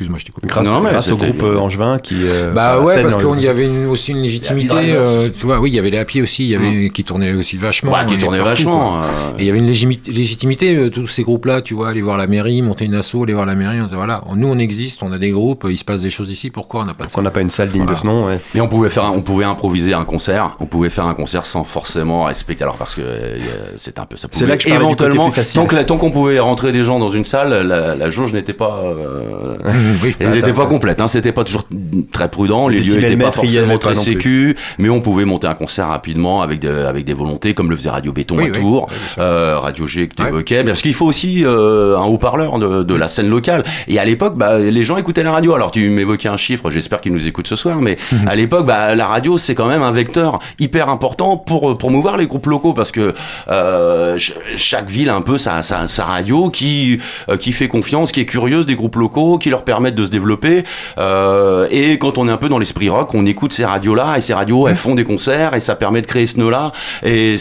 Excuse-moi, 0.00 0.18
je 0.18 0.24
t'ai 0.24 0.32
coupé. 0.32 0.46
Grâce, 0.48 0.66
Non, 0.66 0.80
mais 0.80 0.92
grâce 0.92 1.10
au 1.12 1.16
groupe 1.18 1.42
euh, 1.42 1.58
angevin 1.58 1.98
qui. 1.98 2.14
euh, 2.24 2.52
Bah 2.54 2.80
ouais, 2.80 2.94
scène, 2.94 3.02
parce 3.02 3.16
qu'il 3.22 3.40
y 3.42 3.48
avait 3.48 3.66
une- 3.66 3.84
aussi 3.86 4.12
une 4.12 4.22
légitimité. 4.22 4.74
Euh, 4.94 5.28
tu 5.38 5.44
vois, 5.44 5.60
oui, 5.60 5.68
il 5.70 5.74
y 5.74 5.78
avait 5.78 5.90
les 5.90 5.98
Happy 5.98 6.22
aussi, 6.22 6.44
il 6.44 6.48
y 6.50 6.56
avait 6.56 6.88
qui 6.88 7.04
tournaient 7.04 7.34
aussi 7.34 7.58
vachement. 7.58 7.92
Ouais, 7.92 8.06
qui 8.06 8.16
tournait 8.16 8.38
partout, 8.38 8.50
vachement. 8.50 9.02
euh, 9.02 9.02
Et 9.38 9.42
il 9.42 9.46
y 9.46 9.50
avait 9.50 9.58
une 9.58 9.66
légitimité, 9.66 10.74
euh, 10.74 10.88
tous 10.88 11.06
ces 11.06 11.22
groupes-là, 11.22 11.60
tu 11.60 11.74
vois, 11.74 11.90
aller 11.90 12.00
voir 12.00 12.16
la 12.16 12.26
mairie, 12.26 12.62
monter 12.62 12.86
une 12.86 12.94
asso, 12.94 13.16
aller 13.24 13.34
voir 13.34 13.44
la 13.44 13.54
mairie, 13.54 13.78
on 13.82 13.94
voilà, 13.94 14.22
nous 14.36 14.48
on 14.48 14.56
existe, 14.58 15.02
on 15.02 15.12
a 15.12 15.18
des 15.18 15.30
groupes, 15.32 15.66
il 15.68 15.76
se 15.76 15.84
passe 15.84 16.00
des 16.00 16.08
choses 16.10 16.30
ici, 16.30 16.48
pourquoi 16.48 16.80
on 16.80 16.84
n'a 16.86 16.94
pas 16.94 17.04
de 17.04 17.12
qu'on 17.12 17.20
n'a 17.22 17.30
pas 17.30 17.42
une 17.42 17.50
salle 17.50 17.68
digne 17.68 17.82
Voilà. 17.82 17.96
de 17.96 18.00
ce 18.00 18.06
nom. 18.06 18.26
ouais. 18.26 18.38
Mais 18.54 18.62
on 18.62 18.68
pouvait 18.68 18.88
faire, 18.88 19.04
un- 19.04 19.10
on 19.10 19.20
pouvait 19.20 19.44
improviser 19.44 19.92
un 19.92 20.04
concert. 20.04 20.56
On 20.60 20.66
pouvait 20.66 20.88
faire 20.88 21.04
un 21.06 21.14
concert 21.14 21.44
sans 21.44 21.64
forcément 21.64 22.24
respecter. 22.24 22.62
Alors 22.64 22.76
parce 22.76 22.94
que 22.94 23.02
euh, 23.02 23.38
c'est 23.76 23.98
un 23.98 24.06
peu 24.06 24.16
ça. 24.16 24.28
C'est 24.30 24.46
là 24.46 24.56
que 24.56 24.62
je 24.62 24.68
du 24.68 24.72
côté 24.72 24.82
éventuellement, 24.84 25.26
plus 25.30 25.36
facile. 25.36 25.60
tant 25.60 25.66
que 25.66 25.74
la- 25.76 25.84
tant 25.84 25.98
qu'on 25.98 26.10
pouvait 26.10 26.38
rentrer 26.38 26.72
des 26.72 26.84
gens 26.84 26.98
dans 26.98 27.10
une 27.10 27.24
salle, 27.26 27.66
la, 27.66 27.94
la 27.94 28.10
jauge 28.10 28.32
n'était 28.32 28.54
pas, 28.54 28.80
euh, 28.84 29.56
oui, 30.02 30.14
elle 30.20 30.30
n'était 30.30 30.52
pas 30.52 30.66
complète. 30.66 31.00
Hein, 31.00 31.08
c'était 31.08 31.32
pas 31.32 31.44
toujours 31.44 31.64
très 32.12 32.28
prudent. 32.30 32.68
Les 32.68 32.78
Les 32.78 32.84
lieux 32.84 32.94
n'étaient 33.00 33.16
pas 33.16 33.32
forcément 33.32 33.78
très 33.78 33.94
sécu, 33.94 34.56
mais 34.78 34.88
on 34.88 35.00
pouvait 35.00 35.24
monter 35.24 35.46
un 35.46 35.54
concert 35.54 35.88
rapidement 35.88 36.42
avec 36.42 36.60
des, 36.60 36.68
avec 36.68 37.04
des 37.04 37.14
volontés, 37.14 37.54
comme 37.54 37.70
le 37.70 37.76
faisait 37.76 37.90
Radio 37.90 38.12
Béton 38.12 38.36
Oui, 38.36 38.44
à 38.44 38.46
oui, 38.46 38.52
Tours, 38.52 38.88
euh, 39.18 39.58
Radio 39.58 39.86
G 39.86 40.08
que 40.08 40.14
tu 40.14 40.22
évoquais. 40.26 40.64
Parce 40.64 40.82
qu'il 40.82 40.94
faut 40.94 41.06
aussi 41.06 41.44
euh, 41.44 41.96
un 41.98 42.04
haut-parleur 42.04 42.58
de, 42.58 42.82
de 42.82 42.94
la 42.94 43.08
scène 43.08 43.28
locale. 43.28 43.64
Et 43.88 43.98
à 43.98 44.04
l'époque, 44.04 44.36
bah, 44.36 44.58
les 44.58 44.84
gens 44.84 44.96
écoutaient 44.96 45.22
la 45.22 45.32
radio. 45.32 45.54
Alors 45.54 45.70
tu 45.70 45.88
m'évoquais 45.90 46.28
un 46.28 46.36
chiffre, 46.36 46.70
j'espère 46.70 47.00
qu'ils 47.00 47.12
nous 47.12 47.26
écoutent 47.26 47.48
ce 47.48 47.56
soir, 47.56 47.80
mais 47.80 47.96
à 48.26 48.34
l'époque, 48.36 48.66
bah, 48.66 48.94
la 48.94 49.06
radio, 49.06 49.38
c'est 49.38 49.54
quand 49.54 49.66
même 49.68 49.82
un 49.82 49.90
vecteur 49.92 50.38
hyper 50.58 50.88
important 50.88 51.36
pour 51.36 51.70
euh, 51.70 51.76
promouvoir 51.76 52.16
les 52.16 52.26
groupes 52.26 52.46
locaux 52.46 52.72
parce 52.72 52.90
que 52.92 53.14
euh, 53.48 54.12
ch- 54.18 54.34
chaque 54.56 54.90
ville 54.90 55.08
a 55.10 55.14
un 55.16 55.22
peu 55.22 55.38
sa, 55.38 55.62
sa, 55.62 55.86
sa 55.86 56.04
radio 56.04 56.50
qui, 56.50 56.98
euh, 57.28 57.36
qui 57.36 57.52
fait 57.52 57.68
confiance, 57.68 58.12
qui 58.12 58.20
est 58.20 58.24
curieuse 58.26 58.66
des 58.66 58.74
groupes 58.76 58.96
locaux, 58.96 59.38
qui 59.38 59.50
leur 59.50 59.64
de 59.80 60.04
se 60.04 60.10
développer. 60.10 60.64
Euh, 60.98 61.66
et 61.70 61.98
quand 61.98 62.18
on 62.18 62.28
est 62.28 62.32
un 62.32 62.36
peu 62.36 62.48
dans 62.48 62.58
l'esprit 62.58 62.88
rock, 62.88 63.14
on 63.14 63.26
écoute 63.26 63.52
ces 63.52 63.64
radios-là 63.64 64.16
et 64.16 64.20
ces 64.20 64.34
radios, 64.34 64.68
elles 64.68 64.76
font 64.76 64.94
des 64.94 65.04
concerts 65.04 65.54
et 65.54 65.60
ça 65.60 65.74
permet 65.74 66.02
de 66.02 66.06
créer 66.06 66.26
ce 66.26 66.38
nœud-là. 66.38 66.72
Et, 67.02 67.38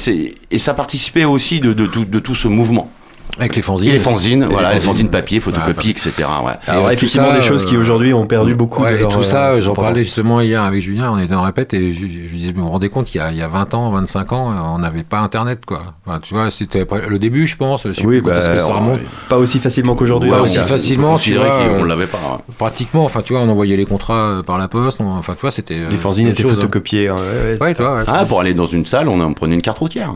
ça 0.57 0.73
participait 0.73 1.25
aussi 1.25 1.59
de, 1.59 1.73
de 1.73 2.19
tout 2.19 2.35
ce 2.35 2.47
mouvement. 2.47 2.91
Avec 3.39 3.55
les 3.55 3.61
fanzines. 3.61 3.89
Et 3.89 3.93
les 3.93 3.99
fanzines, 3.99 4.45
voilà, 4.45 4.69
les 4.69 4.75
fanzines. 4.75 4.91
fanzines 4.91 5.09
papier, 5.09 5.37
Ouais, 5.37 5.41
photocopie, 5.41 5.91
etc. 5.91 6.11
Ouais. 6.45 6.53
Alors, 6.67 6.83
Et, 6.83 6.87
euh, 6.87 6.91
effectivement, 6.91 7.31
des 7.33 7.41
choses 7.41 7.65
qui 7.65 7.75
euh, 7.75 7.79
aujourd'hui 7.81 8.13
ont 8.13 8.25
perdu 8.27 8.55
beaucoup 8.55 8.83
Ouais, 8.83 8.93
de 8.93 8.97
et 8.97 9.01
leur, 9.01 9.09
tout 9.09 9.23
ça, 9.23 9.49
euh, 9.51 9.61
j'en 9.61 9.71
importance. 9.71 9.83
parlais 9.85 10.03
justement 10.03 10.41
hier 10.41 10.61
avec 10.63 10.81
Julien, 10.81 11.11
on 11.13 11.17
était 11.19 11.33
en 11.33 11.41
répète 11.41 11.73
et 11.73 11.91
je, 11.93 11.99
je 11.99 12.05
lui 12.05 12.27
disais, 12.37 12.51
vous 12.51 12.63
vous 12.63 12.69
rendez 12.69 12.89
compte, 12.89 13.13
il 13.13 13.17
y, 13.17 13.21
a, 13.21 13.31
il 13.31 13.37
y 13.37 13.41
a 13.41 13.47
20 13.47 13.73
ans, 13.73 13.89
25 13.91 14.33
ans, 14.33 14.51
euh, 14.51 14.55
on 14.75 14.79
n'avait 14.79 15.03
pas 15.03 15.19
Internet, 15.19 15.65
quoi. 15.65 15.93
Enfin, 16.05 16.19
tu 16.21 16.33
vois, 16.33 16.49
c'était 16.49 16.85
le 17.07 17.19
début, 17.19 17.47
je 17.47 17.55
pense, 17.57 17.83
je 17.87 17.93
sais 17.93 18.05
Oui, 18.05 18.21
plus 18.21 18.29
bah, 18.29 18.37
que 18.37 18.41
ça 18.43 18.57
on- 18.69 18.73
remonte. 18.73 18.99
Pas 19.29 19.37
aussi 19.37 19.59
facilement 19.59 19.95
qu'aujourd'hui. 19.95 20.29
Pas 20.29 20.37
tout 20.37 20.43
aussi 20.43 20.59
facilement, 20.59 21.17
tu 21.17 21.33
vois, 21.35 21.45
qu'on 21.49 21.83
euh, 21.83 21.87
l'avait 21.87 22.05
pas. 22.07 22.41
Pratiquement, 22.57 23.05
enfin, 23.05 23.21
tu 23.21 23.33
vois, 23.33 23.41
on 23.41 23.49
envoyait 23.49 23.77
les 23.77 23.85
contrats 23.85 24.13
euh, 24.39 24.43
par 24.43 24.57
la 24.57 24.67
poste, 24.67 24.99
on- 25.01 25.09
enfin, 25.17 25.33
tu 25.33 25.41
vois, 25.41 25.51
c'était... 25.51 25.75
euh, 25.75 25.89
Les 25.89 25.97
fanzines 25.97 26.27
étaient 26.27 26.45
hein. 26.45 26.49
photocopiées. 26.55 27.09
hein, 27.09 27.15
ouais, 27.59 27.73
ouais. 27.73 27.73
Ah, 28.07 28.25
pour 28.25 28.41
aller 28.41 28.53
dans 28.53 28.67
une 28.67 28.85
salle, 28.85 29.07
on, 29.07 29.19
on 29.19 29.33
prenait 29.33 29.55
une 29.55 29.61
carte 29.61 29.79
routière. 29.79 30.13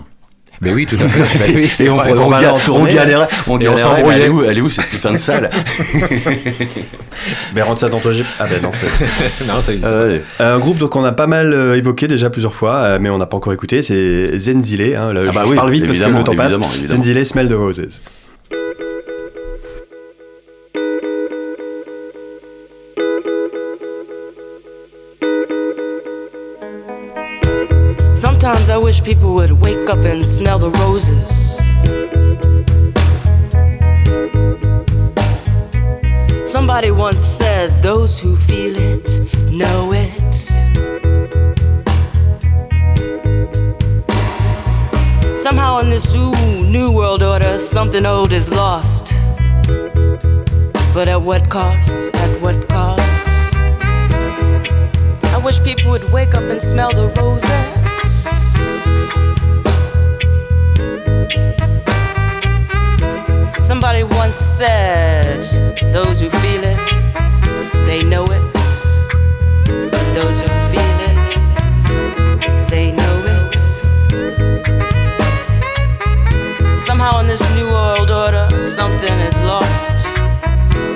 Mais 0.62 0.72
oui, 0.72 0.86
tout 0.86 0.96
à 1.04 1.08
fait. 1.10 1.40
Bah 1.40 1.46
oui, 1.56 1.70
Et 1.80 1.90
on, 1.90 1.98
on, 1.98 2.18
on 2.26 2.30
va 2.30 2.42
ga- 2.42 2.52
en 2.54 2.58
on 2.72 2.84
galérait, 2.86 3.28
on 3.48 3.58
galérait, 3.58 3.78
s'embrouillait. 3.82 4.16
Elle 4.18 4.22
est 4.24 4.30
où, 4.30 4.44
elle 4.44 4.58
est 4.58 4.62
où 4.62 4.70
cette 4.70 4.86
putain 4.86 5.12
de 5.12 5.18
salle 5.18 5.50
Mais 7.56 7.62
rentre 7.62 7.82
ça 7.82 7.90
dans 7.90 8.00
toi, 8.00 8.12
j'ai- 8.12 8.24
Ah 8.40 8.46
ben 8.50 8.62
non, 8.62 8.72
c'est... 8.74 9.46
non, 9.48 9.62
ça 9.62 9.72
existe. 9.72 9.90
Euh, 9.90 10.20
Un 10.40 10.60
groupe 10.60 10.78
donc 10.78 10.96
on 10.96 11.04
a 11.04 11.12
pas 11.12 11.28
mal 11.28 11.54
euh, 11.54 11.78
évoqué 11.78 12.08
déjà 12.08 12.30
plusieurs 12.30 12.56
fois, 12.56 12.76
euh, 12.76 12.98
mais 13.02 13.10
on 13.10 13.18
n'a 13.18 13.26
pas 13.26 13.38
encore 13.38 13.54
écouté, 13.54 13.82
c'est 13.82 14.38
Zenzile. 14.38 14.96
Hein, 14.96 15.12
là, 15.14 15.22
Ah 15.28 15.32
bah 15.34 15.42
je 15.46 15.50
oui, 15.52 15.56
parle 15.56 15.72
vite 15.72 15.86
parce 15.86 16.00
que 16.00 16.06
le 16.06 16.24
temps 16.24 16.34
passe. 16.36 16.52
évidemment, 16.54 16.70
évidemment. 16.74 17.02
Zenzile, 17.04 17.26
Smell 17.26 17.50
the 17.50 17.54
Roses. 17.54 18.02
Sometimes 28.44 28.70
I 28.70 28.78
wish 28.78 29.02
people 29.02 29.36
would 29.36 29.54
wake 29.54 29.90
up 29.90 30.00
and 30.00 30.28
smell 30.28 30.60
the 30.60 30.70
roses. 30.72 31.30
Somebody 36.52 36.92
once 36.92 37.24
said, 37.24 37.82
Those 37.82 38.20
who 38.20 38.36
feel 38.36 38.76
it 38.76 39.10
know 39.50 39.94
it. 39.94 40.34
Somehow, 45.38 45.78
in 45.78 45.90
this 45.90 46.14
ooh, 46.14 46.34
new 46.66 46.92
world 46.92 47.24
order, 47.24 47.58
something 47.58 48.06
old 48.06 48.34
is 48.34 48.50
lost. 48.50 49.14
But 50.94 51.08
at 51.08 51.22
what 51.22 51.50
cost? 51.50 51.90
At 52.14 52.42
what 52.42 52.68
cost? 52.68 53.28
I 55.34 55.42
wish 55.42 55.64
people 55.64 55.92
would 55.92 56.12
wake 56.12 56.36
up 56.36 56.44
and 56.44 56.62
smell 56.62 56.90
the 56.90 57.08
roses. 57.22 57.83
Somebody 63.84 64.06
once 64.16 64.38
said, 64.38 65.44
Those 65.92 66.22
who 66.22 66.30
feel 66.30 66.64
it, 66.64 66.80
they 67.86 68.02
know 68.08 68.24
it. 68.24 68.42
Those 70.16 70.40
who 70.40 70.48
feel 70.72 71.00
it, 71.10 71.18
they 72.70 72.94
know 72.94 73.24
it. 73.36 73.58
Somehow 76.78 77.20
in 77.20 77.28
this 77.28 77.42
new 77.56 77.68
world 77.68 78.10
order, 78.10 78.48
something 78.64 79.20
is 79.20 79.38
lost. 79.42 79.98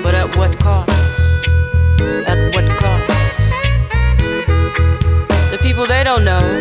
But 0.02 0.14
at 0.14 0.34
what 0.38 0.58
cost? 0.58 0.88
At 2.26 2.38
what 2.54 2.66
cost? 2.80 3.06
The 5.50 5.58
people 5.60 5.84
they 5.84 6.04
don't 6.04 6.24
know, 6.24 6.57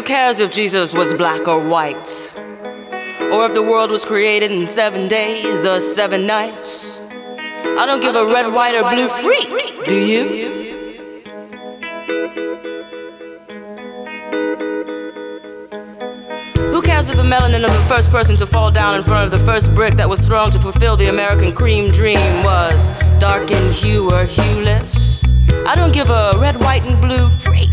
who 0.00 0.06
cares 0.06 0.40
if 0.40 0.50
Jesus 0.50 0.94
was 0.94 1.12
black 1.12 1.46
or 1.46 1.60
white? 1.68 2.34
Or 3.30 3.44
if 3.44 3.52
the 3.52 3.62
world 3.62 3.90
was 3.90 4.02
created 4.02 4.50
in 4.50 4.66
seven 4.66 5.08
days 5.08 5.66
or 5.66 5.78
seven 5.78 6.26
nights? 6.26 6.98
I 7.78 7.84
don't 7.84 8.00
give 8.00 8.16
a 8.16 8.24
red, 8.24 8.50
white, 8.50 8.74
or 8.74 8.88
blue 8.88 9.08
freak, 9.08 9.84
do 9.84 9.94
you? 9.94 10.24
Who 16.72 16.80
cares 16.80 17.10
if 17.10 17.16
the 17.16 17.22
melanin 17.22 17.62
of 17.66 17.70
the 17.70 17.84
first 17.86 18.10
person 18.10 18.38
to 18.38 18.46
fall 18.46 18.70
down 18.70 18.94
in 18.94 19.04
front 19.04 19.30
of 19.30 19.38
the 19.38 19.44
first 19.44 19.74
brick 19.74 19.96
that 19.96 20.08
was 20.08 20.20
thrown 20.20 20.50
to 20.52 20.58
fulfill 20.58 20.96
the 20.96 21.10
American 21.10 21.52
cream 21.52 21.92
dream 21.92 22.42
was 22.42 22.88
dark 23.18 23.50
in 23.50 23.70
hue 23.70 24.06
or 24.06 24.24
hueless? 24.24 25.22
I 25.66 25.74
don't 25.74 25.92
give 25.92 26.08
a 26.08 26.32
red, 26.38 26.58
white, 26.58 26.84
and 26.84 26.98
blue 27.02 27.28
freak, 27.28 27.70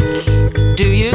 do 0.75 0.91
you? 0.91 1.13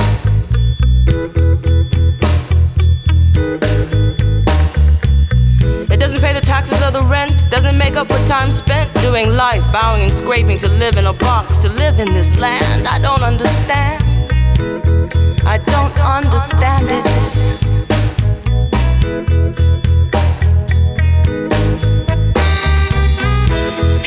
Taxes 6.62 6.82
or 6.82 6.90
the 6.92 7.02
rent, 7.02 7.50
doesn't 7.50 7.76
make 7.76 7.96
up 7.96 8.06
for 8.08 8.18
time 8.26 8.52
spent 8.52 8.92
doing 9.00 9.30
life, 9.36 9.62
bowing 9.72 10.02
and 10.02 10.14
scraping 10.14 10.58
to 10.58 10.68
live 10.78 10.96
in 10.96 11.06
a 11.06 11.12
box, 11.12 11.58
to 11.58 11.68
live 11.68 11.98
in 11.98 12.12
this 12.12 12.36
land. 12.36 12.86
I 12.86 12.98
don't 12.98 13.22
understand. 13.22 14.02
I 15.44 15.58
don't 15.58 15.98
understand 15.98 16.88
it. 16.88 17.04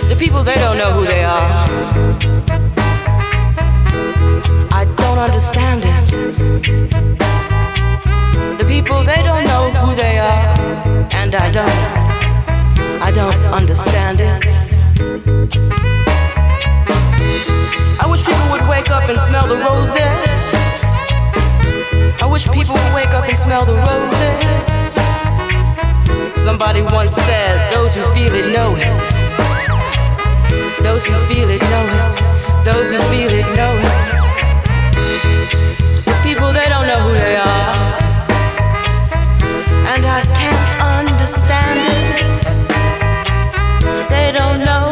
The 0.09 0.15
people, 0.17 0.43
they 0.43 0.55
don't 0.55 0.77
know 0.77 0.91
who 0.91 1.05
they 1.05 1.23
are. 1.25 1.67
I 4.71 4.85
don't 4.97 5.17
understand 5.17 5.83
it. 5.83 6.05
The 8.57 8.65
people, 8.65 9.03
they 9.03 9.21
don't 9.23 9.43
know 9.43 9.71
who 9.71 9.95
they 9.95 10.19
are. 10.19 10.55
And 11.11 11.35
I 11.35 11.51
don't. 11.51 11.94
I 13.76 13.78
don't 13.78 13.88
understand 13.91 14.19
it. 14.21 14.45
I 17.99 18.07
wish 18.09 18.23
people 18.23 18.49
would 18.51 18.65
wake 18.69 18.89
up 18.89 19.09
and 19.09 19.19
smell 19.19 19.47
the 19.47 19.57
roses. 19.57 20.01
I 22.21 22.26
wish 22.32 22.47
people 22.51 22.76
would 22.76 22.93
wake 22.95 23.09
up 23.09 23.28
and 23.28 23.38
smell 23.38 23.65
the 23.65 23.76
roses. 23.76 24.93
Somebody 26.41 26.84
once 26.84 27.13
said, 27.13 27.73
Those 27.73 27.93
who 27.95 28.03
feel 28.13 28.34
it 28.34 28.53
know 28.53 28.78
it. 28.78 28.88
Those 30.82 31.05
who 31.05 31.13
feel 31.28 31.49
it 31.49 31.61
know 31.61 31.86
it. 31.99 32.15
Those 32.63 32.89
who 32.91 33.01
feel 33.11 33.30
it 33.30 33.45
know 33.59 33.76
it. 33.76 33.91
The 36.05 36.15
people, 36.23 36.53
they 36.53 36.69
don't 36.69 36.88
know 36.88 37.01
who 37.01 37.13
they 37.13 37.36
are. 37.36 37.76
And 39.91 40.05
I 40.05 40.21
can't 40.39 40.82
understand 40.82 41.80
it. 41.91 42.04
They 44.16 44.32
don't 44.32 44.59
know 44.63 44.84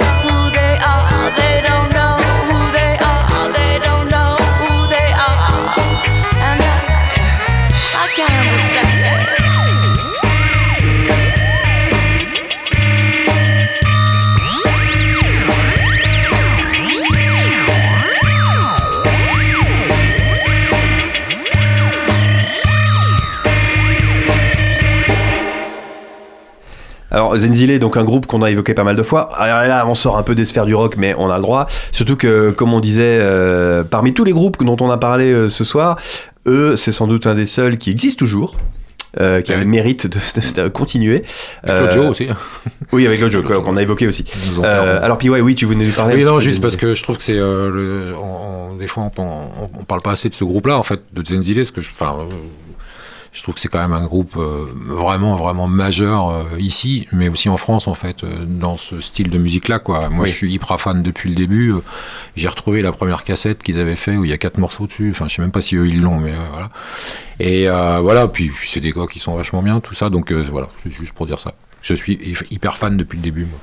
Alors 27.13 27.37
Zenzile, 27.37 27.77
donc 27.79 27.95
un 27.95 28.03
groupe 28.03 28.25
qu'on 28.25 28.41
a 28.41 28.49
évoqué 28.51 28.73
pas 28.73 28.83
mal 28.83 28.95
de 28.95 29.03
fois. 29.03 29.29
Alors 29.37 29.67
là, 29.67 29.85
on 29.87 29.95
sort 29.95 30.17
un 30.17 30.23
peu 30.23 30.33
des 30.35 30.45
sphères 30.45 30.65
du 30.65 30.73
rock, 30.75 30.95
mais 30.97 31.15
on 31.17 31.29
a 31.29 31.35
le 31.37 31.41
droit. 31.43 31.67
Surtout 31.91 32.15
que, 32.17 32.49
comme 32.51 32.73
on 32.73 32.79
disait, 32.79 33.19
euh, 33.21 33.83
parmi 33.83 34.13
tous 34.13 34.23
les 34.23 34.31
groupes 34.31 34.61
dont 34.63 34.77
on 34.81 34.89
a 34.89 34.97
parlé 34.97 35.31
euh, 35.31 35.47
ce 35.47 35.63
soir, 35.63 35.97
eux, 36.47 36.75
c'est 36.75 36.91
sans 36.91 37.05
doute 37.07 37.27
un 37.27 37.35
des 37.35 37.45
seuls 37.45 37.77
qui 37.77 37.91
existe 37.91 38.17
toujours. 38.19 38.57
euh, 39.21 39.41
qui 39.43 39.53
a 39.53 39.57
le 39.57 39.65
mérite 39.65 40.07
de, 40.07 40.17
de- 40.17 40.63
de 40.63 40.67
continuer. 40.69 41.23
Avec 41.63 41.91
Joe 41.91 42.07
aussi. 42.09 42.27
Oui, 42.91 43.05
avec 43.05 43.23
Joe, 43.27 43.43
qu'on 43.43 43.77
a 43.77 43.81
évoqué 43.83 44.07
aussi. 44.07 44.25
Euh, 44.63 44.99
alors, 45.03 45.19
puis 45.19 45.29
ouais, 45.29 45.39
oui, 45.39 45.53
tu 45.53 45.65
voulais 45.65 45.85
nous 45.85 45.91
parler. 45.91 46.15
un 46.15 46.17
Oui, 46.17 46.23
non, 46.23 46.39
juste 46.39 46.61
parce 46.61 46.75
que 46.77 46.95
je 46.95 47.03
trouve 47.03 47.17
que 47.19 47.23
c'est 47.23 47.33
des 48.79 48.87
fois 48.87 49.11
on, 49.17 49.21
on, 49.21 49.69
on 49.81 49.83
parle 49.83 50.01
pas 50.01 50.11
assez 50.11 50.29
de 50.29 50.33
ce 50.35 50.43
groupe-là 50.43 50.77
en 50.77 50.83
fait 50.83 50.99
de 51.13 51.23
Zenzile, 51.23 51.57
parce 51.57 51.69
que 51.71 51.81
je, 51.81 51.89
enfin, 51.93 52.17
je 53.33 53.41
trouve 53.41 53.55
que 53.55 53.61
c'est 53.61 53.67
quand 53.67 53.81
même 53.81 53.93
un 53.93 54.05
groupe 54.05 54.35
euh, 54.37 54.67
vraiment 54.85 55.35
vraiment 55.35 55.67
majeur 55.67 56.29
euh, 56.29 56.43
ici, 56.59 57.07
mais 57.11 57.29
aussi 57.29 57.49
en 57.49 57.57
France 57.57 57.87
en 57.87 57.95
fait 57.95 58.23
euh, 58.23 58.45
dans 58.45 58.77
ce 58.77 59.01
style 59.01 59.29
de 59.31 59.37
musique-là 59.39 59.79
quoi. 59.79 60.07
Moi, 60.09 60.25
Oui. 60.25 60.29
je 60.29 60.35
suis 60.35 60.53
hyper 60.53 60.79
fan 60.79 61.01
depuis 61.03 61.29
le 61.29 61.35
début. 61.35 61.73
J'ai 62.35 62.47
retrouvé 62.47 62.81
la 62.83 62.91
première 62.91 63.23
cassette 63.23 63.63
qu'ils 63.63 63.79
avaient 63.79 63.95
fait 63.95 64.15
où 64.17 64.23
il 64.23 64.29
y 64.29 64.33
a 64.33 64.37
quatre 64.37 64.59
morceaux 64.59 64.85
dessus. 64.87 65.09
Enfin, 65.11 65.27
je 65.27 65.35
sais 65.35 65.41
même 65.41 65.51
pas 65.51 65.61
si 65.61 65.75
eux 65.75 65.87
ils 65.87 65.99
l'ont, 66.01 66.19
mais 66.19 66.33
voilà. 66.51 66.69
Et 67.39 67.67
euh, 67.67 67.99
voilà, 68.01 68.27
puis 68.27 68.51
c'est 68.65 68.79
des 68.79 68.91
gars 68.91 69.07
qui 69.11 69.19
sont 69.19 69.35
vachement 69.35 69.61
bien, 69.63 69.79
tout 69.79 69.95
ça. 69.95 70.09
Donc 70.09 70.31
euh, 70.31 70.45
voilà, 70.51 70.67
c'est 70.83 70.91
juste 70.91 71.13
pour 71.13 71.25
dire 71.25 71.39
ça. 71.39 71.53
Je 71.81 71.95
suis 71.95 72.13
hy- 72.13 72.37
hyper 72.51 72.77
fan 72.77 72.95
depuis 72.95 73.17
le 73.17 73.23
début. 73.23 73.45
Moi. 73.45 73.59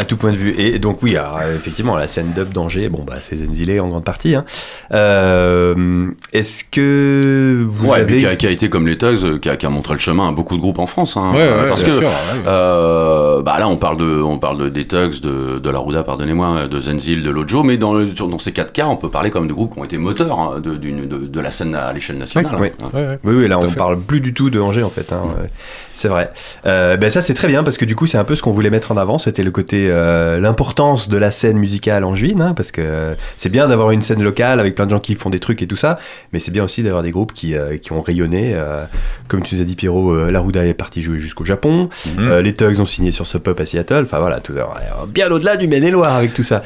À 0.00 0.04
tout 0.04 0.16
point 0.16 0.30
de 0.30 0.36
vue. 0.36 0.54
Et 0.58 0.78
donc, 0.78 1.02
oui, 1.02 1.16
alors, 1.16 1.40
euh, 1.42 1.56
effectivement, 1.56 1.96
la 1.96 2.06
scène 2.06 2.32
dub 2.34 2.52
d'Angers, 2.52 2.88
bon, 2.88 3.02
bah, 3.04 3.16
c'est 3.20 3.36
Zenzile 3.36 3.80
en 3.80 3.88
grande 3.88 4.04
partie. 4.04 4.36
hein. 4.36 4.44
Euh, 4.92 6.06
Est-ce 6.32 6.62
que 6.64 7.66
vous 7.68 7.88
Ouais, 7.88 7.98
avez. 8.00 8.06
puis 8.06 8.18
qui 8.20 8.26
a, 8.26 8.36
qui 8.36 8.46
a 8.46 8.50
été 8.50 8.68
comme 8.70 8.86
les 8.86 8.96
Tugs, 8.96 9.24
euh, 9.24 9.38
qui 9.38 9.48
a, 9.48 9.56
qui 9.56 9.66
a 9.66 9.70
montré 9.70 9.94
le 9.94 10.00
chemin 10.00 10.28
à 10.28 10.32
beaucoup 10.32 10.54
de 10.56 10.60
groupes 10.60 10.78
en 10.78 10.86
France. 10.86 11.16
Hein. 11.16 11.32
Ouais, 11.34 11.38
ouais, 11.48 11.68
parce 11.68 11.82
bien 11.82 11.94
que 11.94 11.98
sûr, 11.98 12.08
ouais, 12.08 12.38
ouais. 12.38 12.44
euh, 12.46 13.42
bah 13.42 13.56
là, 13.58 13.68
on 13.68 13.76
parle 13.76 13.96
de, 13.98 14.22
on 14.22 14.38
parle 14.38 14.58
de, 14.58 14.68
des 14.68 14.86
Tugs, 14.86 15.20
de, 15.20 15.58
de 15.58 15.70
la 15.70 15.78
Ruda, 15.80 16.04
pardonnez-moi, 16.04 16.68
de 16.68 16.80
Zenzil, 16.80 17.22
de 17.22 17.30
Lojo, 17.30 17.64
mais 17.64 17.76
dans, 17.76 17.94
le, 17.94 18.06
dans 18.06 18.38
ces 18.38 18.52
quatre 18.52 18.72
cas, 18.72 18.86
on 18.86 18.96
peut 18.96 19.10
parler 19.10 19.30
comme 19.30 19.48
de 19.48 19.52
groupes 19.52 19.74
qui 19.74 19.80
ont 19.80 19.84
été 19.84 19.98
moteurs 19.98 20.38
hein, 20.38 20.60
de, 20.60 20.76
de, 20.76 21.26
de 21.26 21.40
la 21.40 21.50
scène 21.50 21.74
à 21.74 21.92
l'échelle 21.92 22.18
nationale. 22.18 22.56
Oui, 22.60 22.68
hein. 22.82 22.88
oui. 22.94 23.00
Oui, 23.24 23.34
oui, 23.42 23.48
là, 23.48 23.58
on 23.58 23.68
fait. 23.68 23.76
parle 23.76 23.98
plus 24.00 24.20
du 24.20 24.32
tout 24.32 24.48
de 24.50 24.60
Angers, 24.60 24.84
en 24.84 24.90
fait. 24.90 25.12
C'est 25.98 26.06
vrai. 26.06 26.30
Euh, 26.64 26.96
ben 26.96 27.10
ça 27.10 27.20
c'est 27.20 27.34
très 27.34 27.48
bien 27.48 27.64
parce 27.64 27.76
que 27.76 27.84
du 27.84 27.96
coup 27.96 28.06
c'est 28.06 28.18
un 28.18 28.22
peu 28.22 28.36
ce 28.36 28.42
qu'on 28.42 28.52
voulait 28.52 28.70
mettre 28.70 28.92
en 28.92 28.96
avant. 28.96 29.18
C'était 29.18 29.42
le 29.42 29.50
côté 29.50 29.88
euh, 29.90 30.38
l'importance 30.38 31.08
de 31.08 31.16
la 31.16 31.32
scène 31.32 31.58
musicale 31.58 32.04
angevine, 32.04 32.40
hein, 32.40 32.54
parce 32.54 32.70
que 32.70 33.16
c'est 33.36 33.48
bien 33.48 33.66
d'avoir 33.66 33.90
une 33.90 34.02
scène 34.02 34.22
locale 34.22 34.60
avec 34.60 34.76
plein 34.76 34.86
de 34.86 34.90
gens 34.92 35.00
qui 35.00 35.16
font 35.16 35.28
des 35.28 35.40
trucs 35.40 35.60
et 35.60 35.66
tout 35.66 35.74
ça, 35.74 35.98
mais 36.32 36.38
c'est 36.38 36.52
bien 36.52 36.62
aussi 36.62 36.84
d'avoir 36.84 37.02
des 37.02 37.10
groupes 37.10 37.32
qui, 37.32 37.56
euh, 37.56 37.78
qui 37.78 37.90
ont 37.90 38.00
rayonné. 38.00 38.56
comme 39.26 39.42
tu 39.42 39.56
nous 39.56 39.60
as 39.60 39.64
dit 39.64 39.74
Pierrot, 39.74 40.30
La 40.30 40.38
Rouda 40.38 40.64
est 40.64 40.74
partie 40.74 41.02
jouer 41.02 41.18
jusqu'au 41.18 41.44
Japon. 41.44 41.90
Mhm. 42.16 42.38
Les 42.38 42.54
Tugs 42.54 42.78
ont 42.80 42.86
signé 42.86 43.10
sur 43.10 43.26
Sub 43.26 43.48
Up 43.48 43.58
à 43.58 43.66
Seattle. 43.66 44.02
Enfin 44.04 44.20
voilà, 44.20 44.38
tout, 44.38 44.54
bien 45.08 45.28
au-delà 45.32 45.56
du 45.56 45.66
Maine-et-Loire 45.66 46.14
avec 46.14 46.32
tout 46.32 46.44
ça. 46.44 46.62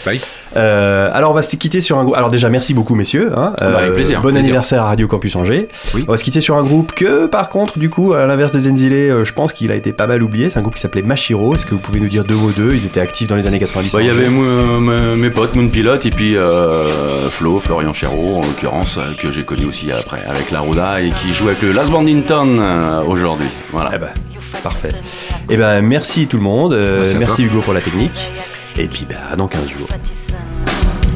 Euh, 0.56 1.10
alors 1.14 1.30
on 1.30 1.34
va 1.34 1.40
se 1.42 1.56
quitter 1.56 1.80
sur 1.80 1.98
un 1.98 2.04
groupe. 2.04 2.16
Alors 2.16 2.30
déjà 2.30 2.50
merci 2.50 2.74
beaucoup 2.74 2.94
messieurs. 2.94 3.32
Hein. 3.34 3.54
Bah, 3.58 3.78
avec 3.78 3.94
plaisir, 3.94 4.20
Bon 4.20 4.28
plaisir. 4.28 4.44
anniversaire 4.44 4.82
à 4.82 4.86
Radio 4.88 5.08
Campus 5.08 5.34
Angers. 5.36 5.68
Oui. 5.94 6.04
On 6.06 6.12
va 6.12 6.18
se 6.18 6.24
quitter 6.24 6.42
sur 6.42 6.56
un 6.56 6.62
groupe 6.62 6.92
que 6.92 7.26
par 7.26 7.48
contre 7.48 7.78
du 7.78 7.88
coup 7.88 8.12
à 8.12 8.26
l'inverse 8.26 8.52
des 8.52 8.70
Enzilé, 8.70 9.21
euh, 9.21 9.23
je 9.23 9.33
pense 9.33 9.53
qu'il 9.53 9.71
a 9.71 9.75
été 9.75 9.93
pas 9.93 10.07
mal 10.07 10.21
oublié. 10.23 10.49
C'est 10.49 10.59
un 10.59 10.61
groupe 10.61 10.75
qui 10.75 10.81
s'appelait 10.81 11.01
Machiro. 11.01 11.55
Est-ce 11.55 11.65
que 11.65 11.71
vous 11.71 11.79
pouvez 11.79 11.99
nous 11.99 12.09
dire 12.09 12.23
deux 12.23 12.35
mots 12.35 12.51
d'eux 12.51 12.73
Ils 12.73 12.85
étaient 12.85 12.99
actifs 12.99 13.27
dans 13.27 13.35
les 13.35 13.47
années 13.47 13.59
90. 13.59 13.91
Bah, 13.93 14.01
Il 14.01 14.07
y 14.07 14.09
à 14.09 14.13
avait 14.13 14.23
Angers. 14.27 14.31
mo- 14.31 14.79
mo- 14.79 15.15
mes 15.15 15.29
potes 15.29 15.55
Moon 15.55 15.67
Pilot 15.69 15.99
et 16.05 16.09
puis 16.09 16.35
euh, 16.37 17.29
Flo, 17.29 17.59
Florian 17.59 17.93
Chéreau 17.93 18.37
en 18.37 18.41
l'occurrence, 18.41 18.97
euh, 18.97 19.13
que 19.19 19.31
j'ai 19.31 19.43
connu 19.45 19.65
aussi 19.65 19.91
après 19.91 20.23
avec 20.27 20.51
la 20.51 20.61
Ruda 20.61 21.01
et 21.01 21.11
qui 21.11 21.33
joue 21.33 21.47
avec 21.47 21.61
le 21.61 21.71
Last 21.71 21.91
Bandington 21.91 22.57
euh, 22.59 23.03
aujourd'hui. 23.03 23.47
Voilà. 23.71 23.91
Eh 23.95 23.97
ben, 23.97 24.09
parfait. 24.63 24.91
Et 25.49 25.57
ben 25.57 25.81
merci 25.81 26.27
tout 26.27 26.37
le 26.37 26.43
monde. 26.43 26.73
Euh, 26.73 26.97
Merci 26.99 27.15
à 27.15 27.19
merci, 27.19 27.35
toi. 27.43 27.45
Hugo 27.45 27.61
pour 27.61 27.73
la 27.73 27.81
technique. 27.81 28.31
Et 28.77 28.87
puis 28.87 29.05
bah, 29.09 29.35
dans 29.37 29.47
15 29.47 29.61
jours. 29.69 29.87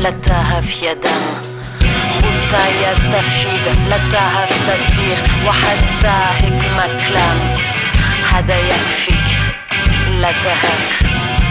لا 0.02 0.10
تهف 0.10 0.82
يا 0.84 0.94
دم 0.94 1.22
وانت 2.24 2.54
يستفيد 2.82 3.90
لا 3.90 3.98
تهف 4.12 4.52
تسير 4.68 5.18
وحتى 5.48 6.18
هيك 6.38 6.62
مكلام 6.78 7.38
هذا 8.37 8.59
يكفيك 8.59 9.17
لا 10.21 10.33
تهف. 10.33 11.46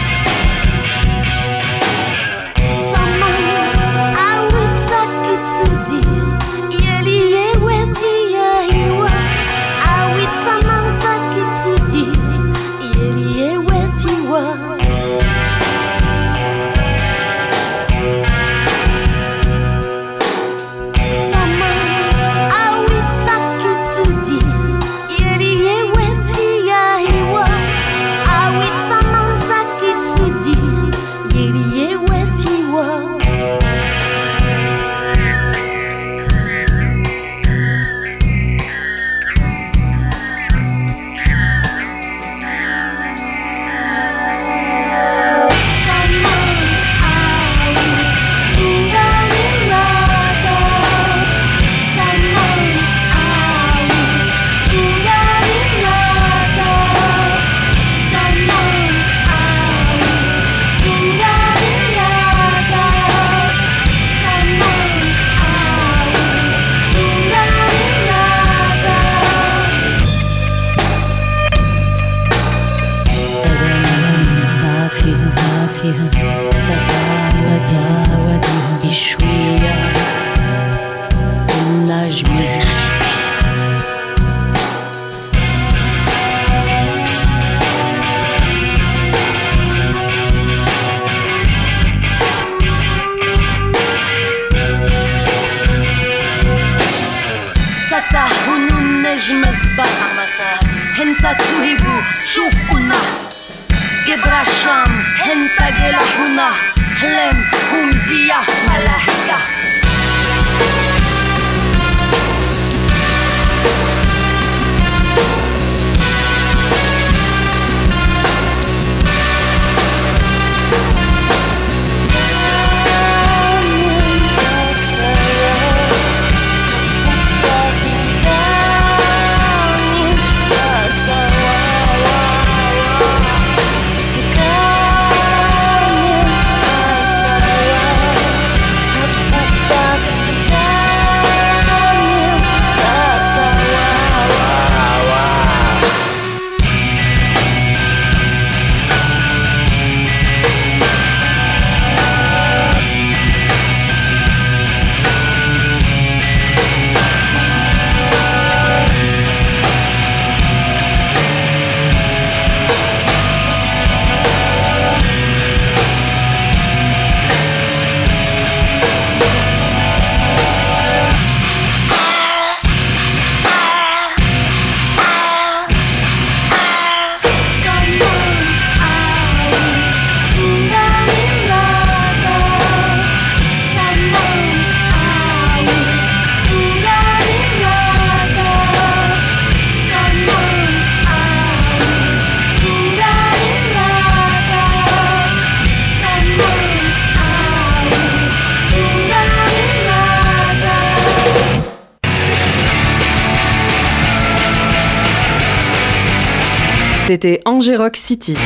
Rock 207.74 207.96
City. 207.96 208.36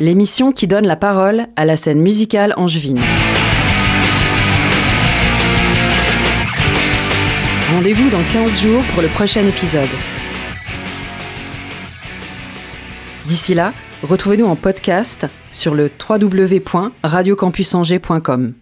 L'émission 0.00 0.52
qui 0.52 0.66
donne 0.66 0.86
la 0.86 0.96
parole 0.96 1.48
à 1.56 1.66
la 1.66 1.76
scène 1.76 2.00
musicale 2.00 2.54
angevine. 2.56 2.98
Rendez-vous 7.74 8.08
dans 8.08 8.22
15 8.32 8.62
jours 8.62 8.82
pour 8.94 9.02
le 9.02 9.08
prochain 9.08 9.46
épisode. 9.46 9.90
D'ici 13.26 13.52
là, 13.54 13.74
retrouvez-nous 14.02 14.46
en 14.46 14.56
podcast 14.56 15.26
sur 15.50 15.74
le 15.74 15.90
www.radiocampusangers.com. 16.08 18.54